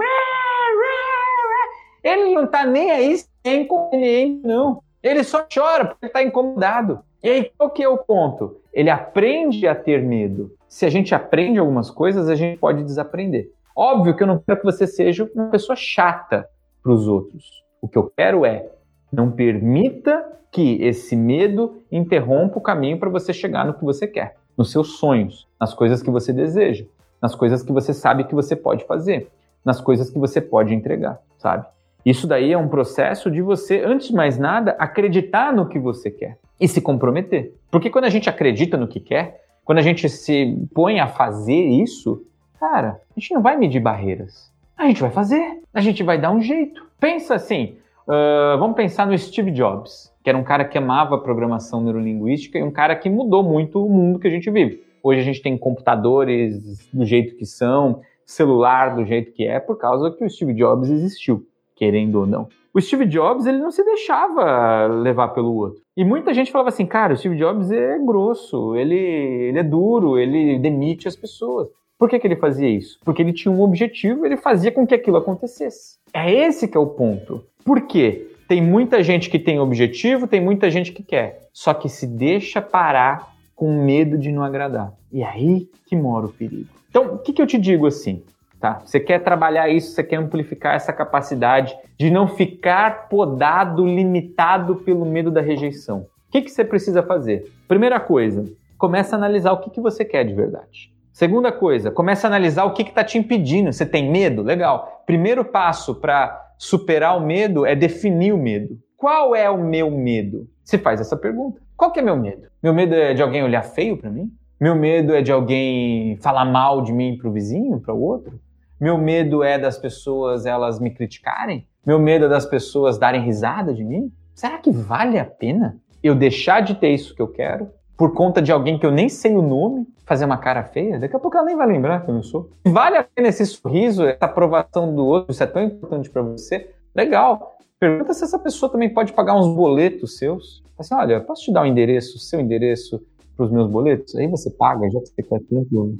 ele 2.04 2.34
não 2.34 2.46
tá 2.46 2.66
nem 2.66 2.90
aí 2.90 3.16
se 3.16 3.26
é 3.44 3.56
inconveniente, 3.56 4.46
não. 4.46 4.82
Ele 5.02 5.24
só 5.24 5.46
chora 5.52 5.87
porque 5.87 6.06
está 6.06 6.22
incomodado. 6.22 7.00
E 7.22 7.28
aí, 7.28 7.50
qual 7.56 7.70
que 7.70 7.82
é 7.82 7.88
o 7.88 7.96
ponto? 7.96 8.60
Ele 8.74 8.90
aprende 8.90 9.68
a 9.68 9.74
ter 9.74 10.02
medo. 10.02 10.52
Se 10.68 10.84
a 10.84 10.90
gente 10.90 11.14
aprende 11.14 11.60
algumas 11.60 11.90
coisas, 11.90 12.28
a 12.28 12.34
gente 12.34 12.58
pode 12.58 12.82
desaprender. 12.82 13.52
Óbvio 13.74 14.16
que 14.16 14.22
eu 14.24 14.26
não 14.26 14.38
quero 14.38 14.58
que 14.58 14.64
você 14.64 14.84
seja 14.84 15.30
uma 15.32 15.48
pessoa 15.48 15.76
chata 15.76 16.48
para 16.82 16.92
os 16.92 17.06
outros. 17.06 17.62
O 17.80 17.87
que 17.87 17.96
eu 17.96 18.12
quero 18.16 18.44
é 18.44 18.68
não 19.12 19.30
permita 19.30 20.24
que 20.50 20.82
esse 20.82 21.14
medo 21.14 21.82
interrompa 21.90 22.58
o 22.58 22.62
caminho 22.62 22.98
para 22.98 23.08
você 23.08 23.32
chegar 23.32 23.64
no 23.64 23.74
que 23.74 23.84
você 23.84 24.08
quer, 24.08 24.37
nos 24.56 24.72
seus 24.72 24.98
sonhos, 24.98 25.48
nas 25.60 25.72
coisas 25.72 26.02
que 26.02 26.10
você 26.10 26.32
deseja, 26.32 26.84
nas 27.22 27.34
coisas 27.34 27.62
que 27.62 27.72
você 27.72 27.94
sabe 27.94 28.24
que 28.24 28.34
você 28.34 28.56
pode 28.56 28.84
fazer, 28.84 29.28
nas 29.64 29.80
coisas 29.80 30.10
que 30.10 30.18
você 30.18 30.40
pode 30.40 30.74
entregar, 30.74 31.20
sabe? 31.38 31.66
Isso 32.04 32.26
daí 32.26 32.52
é 32.52 32.58
um 32.58 32.68
processo 32.68 33.30
de 33.30 33.40
você, 33.40 33.82
antes 33.84 34.08
de 34.08 34.14
mais 34.14 34.37
nada, 34.37 34.76
acreditar 34.78 35.52
no 35.52 35.68
que 35.68 35.78
você 35.78 36.10
quer 36.10 36.38
e 36.60 36.68
se 36.68 36.80
comprometer. 36.80 37.54
Porque 37.70 37.90
quando 37.90 38.04
a 38.04 38.10
gente 38.10 38.28
acredita 38.28 38.76
no 38.76 38.88
que 38.88 39.00
quer, 39.00 39.42
quando 39.64 39.78
a 39.78 39.82
gente 39.82 40.08
se 40.08 40.56
põe 40.74 41.00
a 41.00 41.06
fazer 41.06 41.54
isso, 41.54 42.24
cara, 42.58 43.00
a 43.16 43.20
gente 43.20 43.34
não 43.34 43.42
vai 43.42 43.56
medir 43.56 43.80
barreiras. 43.80 44.52
A 44.76 44.86
gente 44.86 45.00
vai 45.00 45.10
fazer, 45.10 45.62
a 45.72 45.80
gente 45.80 46.02
vai 46.02 46.20
dar 46.20 46.30
um 46.30 46.40
jeito. 46.40 46.84
Pensa 46.98 47.34
assim, 47.34 47.76
Uh, 48.06 48.58
vamos 48.58 48.76
pensar 48.76 49.06
no 49.06 49.16
Steve 49.16 49.50
Jobs, 49.50 50.12
que 50.22 50.28
era 50.28 50.36
um 50.36 50.44
cara 50.44 50.66
que 50.66 50.76
amava 50.76 51.16
programação 51.16 51.80
neurolinguística 51.80 52.58
e 52.58 52.62
um 52.62 52.70
cara 52.70 52.94
que 52.94 53.08
mudou 53.08 53.42
muito 53.42 53.82
o 53.82 53.88
mundo 53.88 54.18
que 54.18 54.28
a 54.28 54.30
gente 54.30 54.50
vive. 54.50 54.84
Hoje 55.02 55.20
a 55.20 55.24
gente 55.24 55.40
tem 55.40 55.56
computadores 55.56 56.86
do 56.92 57.06
jeito 57.06 57.34
que 57.36 57.46
são, 57.46 58.02
celular 58.26 58.94
do 58.94 59.06
jeito 59.06 59.32
que 59.32 59.46
é, 59.46 59.58
por 59.58 59.78
causa 59.78 60.10
que 60.10 60.22
o 60.22 60.28
Steve 60.28 60.52
Jobs 60.52 60.90
existiu, 60.90 61.46
querendo 61.74 62.16
ou 62.16 62.26
não. 62.26 62.46
O 62.74 62.80
Steve 62.80 63.06
Jobs 63.06 63.46
ele 63.46 63.58
não 63.58 63.70
se 63.70 63.84
deixava 63.84 64.87
levar 64.87 65.28
pelo 65.28 65.54
outro. 65.54 65.80
E 65.96 66.04
muita 66.04 66.34
gente 66.34 66.50
falava 66.50 66.70
assim, 66.70 66.84
cara, 66.84 67.14
o 67.14 67.16
Steve 67.16 67.37
Jobs 67.37 67.70
é 67.70 67.96
grosso, 68.00 68.74
ele, 68.74 68.96
ele 68.96 69.58
é 69.60 69.62
duro, 69.62 70.18
ele 70.18 70.58
demite 70.58 71.06
as 71.06 71.14
pessoas. 71.14 71.68
Por 71.96 72.10
que, 72.10 72.18
que 72.18 72.26
ele 72.26 72.34
fazia 72.34 72.68
isso? 72.68 72.98
Porque 73.04 73.22
ele 73.22 73.32
tinha 73.32 73.52
um 73.52 73.62
objetivo, 73.62 74.26
ele 74.26 74.37
fazia 74.37 74.72
com 74.72 74.84
que 74.84 74.92
aquilo 74.92 75.16
acontecesse. 75.16 75.98
É 76.12 76.28
esse 76.32 76.66
que 76.66 76.76
é 76.76 76.80
o 76.80 76.88
ponto. 76.88 77.44
Por 77.64 77.82
quê? 77.82 78.26
Tem 78.48 78.60
muita 78.60 79.04
gente 79.04 79.30
que 79.30 79.38
tem 79.38 79.60
objetivo, 79.60 80.26
tem 80.26 80.40
muita 80.40 80.68
gente 80.68 80.90
que 80.90 81.02
quer, 81.04 81.48
só 81.52 81.72
que 81.72 81.88
se 81.88 82.08
deixa 82.08 82.60
parar 82.60 83.32
com 83.54 83.84
medo 83.84 84.18
de 84.18 84.32
não 84.32 84.42
agradar. 84.42 84.92
E 85.12 85.22
é 85.22 85.26
aí 85.26 85.68
que 85.87 85.94
mora 85.94 86.26
o 86.26 86.32
perigo. 86.32 86.68
Então, 86.90 87.14
o 87.14 87.18
que, 87.18 87.32
que 87.32 87.40
eu 87.40 87.46
te 87.46 87.56
digo 87.56 87.87
assim? 87.87 88.22
Tá? 88.64 88.81
Você 88.83 88.98
quer 88.98 89.18
trabalhar 89.18 89.68
isso, 89.68 89.90
você 89.90 90.03
quer 90.03 90.16
amplificar 90.16 90.74
essa 90.74 90.90
capacidade 90.90 91.77
de 91.98 92.11
não 92.11 92.27
ficar 92.27 93.11
podado, 93.11 93.85
limitado 93.85 94.77
pelo 94.77 95.05
medo 95.05 95.31
da 95.31 95.42
rejeição. 95.42 96.07
O 96.29 96.33
que, 96.33 96.40
que 96.40 96.50
você 96.50 96.64
precisa 96.64 97.03
fazer? 97.03 97.44
Primeira 97.68 98.00
coisa, 98.00 98.50
começa 98.79 99.14
a 99.14 99.18
analisar 99.18 99.53
o 99.53 99.61
que, 99.61 99.68
que 99.68 99.83
você 99.83 100.03
quer 100.03 100.24
de 100.24 100.33
verdade. 100.33 100.90
Segunda 101.12 101.53
coisa, 101.53 101.90
começa 101.90 102.27
a 102.27 102.31
analisar 102.31 102.64
o 102.64 102.72
que 102.72 102.81
está 102.81 103.05
te 103.05 103.18
impedindo. 103.18 103.70
Você 103.70 103.85
tem 103.85 104.11
medo? 104.11 104.42
Legal. 104.42 105.03
Primeiro 105.05 105.44
passo 105.44 105.96
para 105.96 106.55
superar 106.57 107.18
o 107.18 107.20
medo 107.20 107.66
é 107.66 107.77
definir 107.77 108.33
o 108.33 108.38
medo. 108.38 108.79
Qual 108.96 109.37
é 109.37 109.50
o 109.50 109.62
meu 109.62 109.90
medo? 109.90 110.48
Se 110.64 110.79
faz 110.79 111.03
essa 111.03 111.18
pergunta. 111.18 111.61
Qual 111.77 111.92
que 111.92 112.00
é 112.00 112.03
meu 112.03 112.16
medo? 112.16 112.46
Meu 112.62 112.72
medo 112.72 112.94
é 112.94 113.12
de 113.12 113.20
alguém 113.20 113.44
olhar 113.44 113.61
feio 113.61 113.98
para 113.98 114.09
mim? 114.09 114.33
Meu 114.59 114.74
medo 114.74 115.14
é 115.14 115.20
de 115.20 115.31
alguém 115.31 116.16
falar 116.22 116.46
mal 116.46 116.81
de 116.81 116.94
mim 116.94 117.18
para 117.18 117.29
o 117.29 117.33
vizinho, 117.33 117.79
para 117.79 117.92
o 117.92 118.00
outro? 118.00 118.40
Meu 118.80 118.98
medo 118.98 119.42
é 119.42 119.56
das 119.56 119.78
pessoas 119.78 120.46
elas 120.46 120.80
me 120.80 120.90
criticarem? 120.90 121.66
Meu 121.87 121.98
medo 121.98 122.24
é 122.24 122.28
das 122.28 122.44
pessoas 122.44 122.98
darem 122.98 123.22
risada 123.22 123.72
de 123.72 123.84
mim? 123.84 124.12
Será 124.34 124.58
que 124.58 124.70
vale 124.70 125.16
a 125.18 125.24
pena 125.24 125.76
eu 126.02 126.14
deixar 126.14 126.60
de 126.60 126.74
ter 126.74 126.88
isso 126.88 127.14
que 127.14 127.22
eu 127.22 127.28
quero 127.28 127.70
por 127.96 128.12
conta 128.12 128.42
de 128.42 128.50
alguém 128.50 128.76
que 128.76 128.84
eu 128.84 128.90
nem 128.90 129.08
sei 129.08 129.37
o 129.37 129.42
nome, 129.42 129.87
fazer 130.04 130.24
uma 130.24 130.38
cara 130.38 130.64
feia? 130.64 130.98
Daqui 130.98 131.14
a 131.14 131.20
pouco 131.20 131.37
ela 131.37 131.46
nem 131.46 131.56
vai 131.56 131.68
lembrar 131.68 132.04
quem 132.04 132.16
eu 132.16 132.22
sou. 132.24 132.50
Vale 132.66 132.96
a 132.96 133.04
pena 133.04 133.28
esse 133.28 133.46
sorriso, 133.46 134.04
essa 134.04 134.24
aprovação 134.24 134.92
do 134.92 135.06
outro, 135.06 135.30
isso 135.30 135.42
é 135.42 135.46
tão 135.46 135.62
importante 135.62 136.10
para 136.10 136.22
você? 136.22 136.70
Legal. 136.94 137.56
Pergunta 137.78 138.12
se 138.12 138.24
essa 138.24 138.38
pessoa 138.38 138.70
também 138.72 138.92
pode 138.92 139.12
pagar 139.12 139.37
uns 139.37 139.54
boletos 139.54 140.18
seus. 140.18 140.64
Assim, 140.76 140.94
olha, 140.94 141.20
posso 141.20 141.44
te 141.44 141.52
dar 141.52 141.60
o 141.60 141.64
um 141.64 141.66
endereço, 141.66 142.18
seu 142.18 142.40
endereço 142.40 143.00
para 143.37 143.47
os 143.47 143.53
meus 143.53 143.68
boletos? 143.68 144.14
Aí 144.16 144.27
você 144.27 144.51
paga, 144.51 144.88
já 144.90 145.01
que 145.01 145.07
você 145.09 145.23
quer 145.23 145.40
tanto 145.51 145.97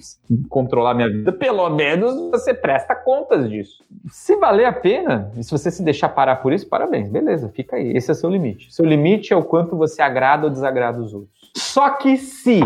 controlar 0.49 0.95
minha 0.95 1.09
vida, 1.09 1.33
pelo 1.33 1.69
menos 1.71 2.31
você 2.31 2.55
presta 2.55 2.95
contas 2.95 3.49
disso. 3.49 3.83
Se 4.11 4.37
valer 4.37 4.67
a 4.67 4.73
pena, 4.73 5.31
e 5.37 5.43
se 5.43 5.51
você 5.51 5.71
se 5.71 5.83
deixar 5.83 6.09
parar 6.09 6.37
por 6.37 6.53
isso, 6.53 6.69
parabéns, 6.69 7.09
beleza, 7.09 7.49
fica 7.49 7.77
aí. 7.77 7.97
Esse 7.97 8.11
é 8.11 8.15
seu 8.15 8.31
limite. 8.31 8.73
Seu 8.73 8.85
limite 8.85 9.33
é 9.33 9.37
o 9.37 9.43
quanto 9.43 9.77
você 9.77 10.03
agrada 10.03 10.45
ou 10.45 10.51
desagrada 10.51 11.01
os 11.01 11.13
outros. 11.13 11.51
Só 11.57 11.91
que 11.91 12.17
se 12.17 12.61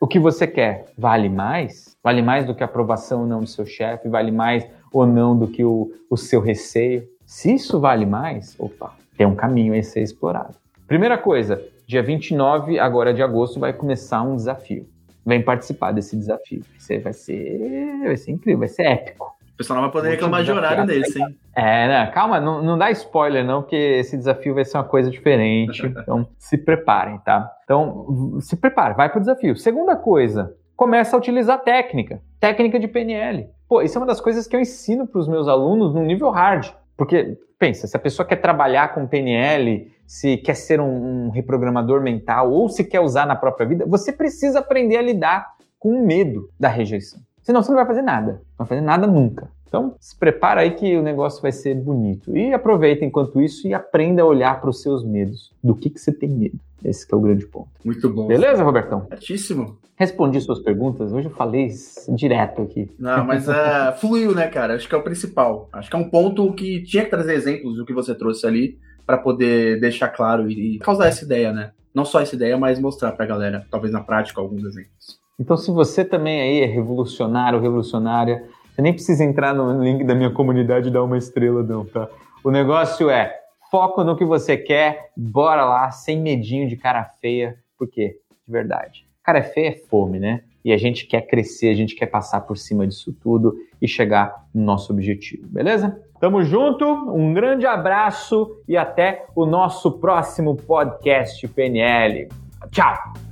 o 0.00 0.06
que 0.06 0.18
você 0.18 0.46
quer 0.46 0.86
vale 0.98 1.28
mais, 1.28 1.96
vale 2.02 2.22
mais 2.22 2.44
do 2.44 2.54
que 2.54 2.62
a 2.62 2.66
aprovação 2.66 3.20
ou 3.20 3.26
não 3.26 3.40
do 3.40 3.46
seu 3.46 3.64
chefe, 3.64 4.08
vale 4.08 4.32
mais 4.32 4.66
ou 4.92 5.06
não 5.06 5.36
do 5.36 5.46
que 5.46 5.64
o, 5.64 5.92
o 6.10 6.16
seu 6.16 6.40
receio, 6.40 7.08
se 7.24 7.54
isso 7.54 7.80
vale 7.80 8.04
mais, 8.04 8.54
opa, 8.58 8.94
tem 9.16 9.26
um 9.26 9.34
caminho 9.34 9.78
a 9.78 9.82
ser 9.82 10.02
explorado. 10.02 10.54
Primeira 10.86 11.16
coisa, 11.16 11.62
dia 11.86 12.02
29 12.02 12.78
agora 12.78 13.12
de 13.12 13.22
agosto 13.22 13.60
vai 13.60 13.72
começar 13.72 14.22
um 14.22 14.36
desafio. 14.36 14.88
Vem 15.24 15.42
participar 15.42 15.92
desse 15.92 16.16
desafio. 16.16 16.62
Você 16.78 16.98
vai 16.98 17.12
ser, 17.12 18.00
vai 18.04 18.16
ser 18.16 18.32
incrível, 18.32 18.60
vai 18.60 18.68
ser 18.68 18.82
épico. 18.82 19.32
O 19.54 19.56
pessoal 19.56 19.76
não 19.76 19.82
vai 19.84 19.92
poder 19.92 20.10
reclamar 20.10 20.42
de 20.42 20.50
horário 20.50 20.86
desse, 20.86 21.20
hein? 21.20 21.36
É, 21.54 21.86
né? 21.86 22.06
calma, 22.06 22.40
não, 22.40 22.62
não 22.62 22.78
dá 22.78 22.90
spoiler 22.90 23.44
não, 23.44 23.60
porque 23.60 23.76
esse 23.76 24.16
desafio 24.16 24.54
vai 24.54 24.64
ser 24.64 24.78
uma 24.78 24.84
coisa 24.84 25.10
diferente. 25.10 25.82
Então, 26.02 26.26
se 26.38 26.58
preparem, 26.58 27.18
tá? 27.18 27.50
Então, 27.64 28.38
se 28.40 28.56
prepare, 28.56 28.94
vai 28.94 29.08
pro 29.08 29.20
desafio. 29.20 29.54
Segunda 29.54 29.94
coisa, 29.94 30.56
começa 30.74 31.14
a 31.14 31.18
utilizar 31.18 31.62
técnica. 31.62 32.20
Técnica 32.40 32.80
de 32.80 32.88
PNL. 32.88 33.48
Pô, 33.68 33.82
isso 33.82 33.96
é 33.96 34.00
uma 34.00 34.06
das 34.06 34.20
coisas 34.20 34.46
que 34.46 34.56
eu 34.56 34.60
ensino 34.60 35.06
para 35.06 35.20
os 35.20 35.28
meus 35.28 35.46
alunos 35.46 35.94
no 35.94 36.02
nível 36.02 36.30
hard. 36.30 36.72
Porque, 37.02 37.36
pensa, 37.58 37.88
se 37.88 37.96
a 37.96 37.98
pessoa 37.98 38.24
quer 38.24 38.36
trabalhar 38.36 38.94
com 38.94 39.08
PNL, 39.08 39.90
se 40.06 40.36
quer 40.36 40.54
ser 40.54 40.80
um, 40.80 41.26
um 41.26 41.30
reprogramador 41.30 42.00
mental 42.00 42.52
ou 42.52 42.68
se 42.68 42.84
quer 42.84 43.00
usar 43.00 43.26
na 43.26 43.34
própria 43.34 43.66
vida, 43.66 43.84
você 43.84 44.12
precisa 44.12 44.60
aprender 44.60 44.98
a 44.98 45.02
lidar 45.02 45.48
com 45.80 45.88
o 45.88 46.06
medo 46.06 46.48
da 46.60 46.68
rejeição. 46.68 47.18
Senão 47.42 47.60
você 47.60 47.72
não 47.72 47.76
vai 47.78 47.86
fazer 47.86 48.02
nada. 48.02 48.34
Não 48.34 48.58
vai 48.58 48.66
fazer 48.68 48.82
nada 48.82 49.04
nunca. 49.04 49.50
Então, 49.66 49.96
se 49.98 50.16
prepara 50.16 50.60
aí 50.60 50.76
que 50.76 50.96
o 50.96 51.02
negócio 51.02 51.42
vai 51.42 51.50
ser 51.50 51.74
bonito. 51.74 52.36
E 52.36 52.52
aproveita 52.52 53.04
enquanto 53.04 53.42
isso 53.42 53.66
e 53.66 53.74
aprenda 53.74 54.22
a 54.22 54.26
olhar 54.26 54.60
para 54.60 54.70
os 54.70 54.80
seus 54.80 55.04
medos. 55.04 55.52
Do 55.60 55.74
que, 55.74 55.90
que 55.90 55.98
você 55.98 56.12
tem 56.12 56.28
medo? 56.28 56.60
Esse 56.84 57.06
é 57.12 57.16
o 57.16 57.20
grande 57.20 57.46
ponto. 57.46 57.68
Muito 57.84 58.08
bom. 58.10 58.26
Beleza, 58.26 58.62
Robertão? 58.62 59.06
Certíssimo. 59.08 59.78
Respondi 59.96 60.40
suas 60.40 60.60
perguntas. 60.60 61.12
Hoje 61.12 61.28
eu 61.28 61.34
falei 61.34 61.68
direto 62.08 62.62
aqui. 62.62 62.90
Não, 62.98 63.24
mas 63.24 63.46
uh, 63.48 63.52
fluiu, 64.00 64.34
né, 64.34 64.48
cara? 64.48 64.74
Acho 64.74 64.88
que 64.88 64.94
é 64.94 64.98
o 64.98 65.02
principal. 65.02 65.68
Acho 65.72 65.88
que 65.88 65.96
é 65.96 65.98
um 65.98 66.08
ponto 66.08 66.52
que 66.54 66.82
tinha 66.82 67.04
que 67.04 67.10
trazer 67.10 67.34
exemplos 67.34 67.76
do 67.76 67.84
que 67.84 67.92
você 67.92 68.14
trouxe 68.14 68.46
ali 68.46 68.78
para 69.06 69.18
poder 69.18 69.78
deixar 69.80 70.08
claro 70.08 70.50
e, 70.50 70.76
e 70.76 70.78
causar 70.78 71.06
essa 71.06 71.24
ideia, 71.24 71.52
né? 71.52 71.72
Não 71.94 72.04
só 72.04 72.20
essa 72.20 72.34
ideia, 72.34 72.56
mas 72.56 72.80
mostrar 72.80 73.12
pra 73.12 73.26
galera, 73.26 73.66
talvez 73.70 73.92
na 73.92 74.00
prática, 74.00 74.40
alguns 74.40 74.64
exemplos. 74.64 75.20
Então, 75.38 75.56
se 75.56 75.70
você 75.70 76.04
também 76.04 76.40
aí 76.40 76.60
é 76.60 76.66
revolucionário, 76.66 77.60
revolucionária, 77.60 78.44
você 78.74 78.82
nem 78.82 78.92
precisa 78.92 79.22
entrar 79.22 79.54
no 79.54 79.82
link 79.82 80.04
da 80.04 80.14
minha 80.14 80.30
comunidade 80.30 80.88
e 80.88 80.90
dar 80.90 81.02
uma 81.02 81.18
estrela, 81.18 81.62
não, 81.62 81.84
tá? 81.84 82.08
O 82.42 82.50
negócio 82.50 83.10
é 83.10 83.41
foco 83.72 84.04
no 84.04 84.14
que 84.14 84.24
você 84.24 84.54
quer, 84.54 85.12
bora 85.16 85.64
lá, 85.64 85.90
sem 85.90 86.20
medinho 86.20 86.68
de 86.68 86.76
cara 86.76 87.04
feia, 87.04 87.56
porque, 87.78 88.18
de 88.46 88.52
verdade, 88.52 89.06
cara 89.22 89.42
feia 89.42 89.68
é 89.70 89.72
fome, 89.72 90.20
né? 90.20 90.42
E 90.62 90.74
a 90.74 90.76
gente 90.76 91.06
quer 91.06 91.22
crescer, 91.22 91.70
a 91.70 91.74
gente 91.74 91.94
quer 91.94 92.06
passar 92.06 92.42
por 92.42 92.58
cima 92.58 92.86
disso 92.86 93.14
tudo 93.14 93.56
e 93.80 93.88
chegar 93.88 94.46
no 94.54 94.62
nosso 94.62 94.92
objetivo, 94.92 95.48
beleza? 95.48 95.98
Tamo 96.20 96.44
junto, 96.44 96.84
um 96.84 97.32
grande 97.32 97.66
abraço 97.66 98.60
e 98.68 98.76
até 98.76 99.24
o 99.34 99.46
nosso 99.46 99.92
próximo 99.92 100.54
podcast 100.54 101.48
PNL. 101.48 102.28
Tchau! 102.70 103.31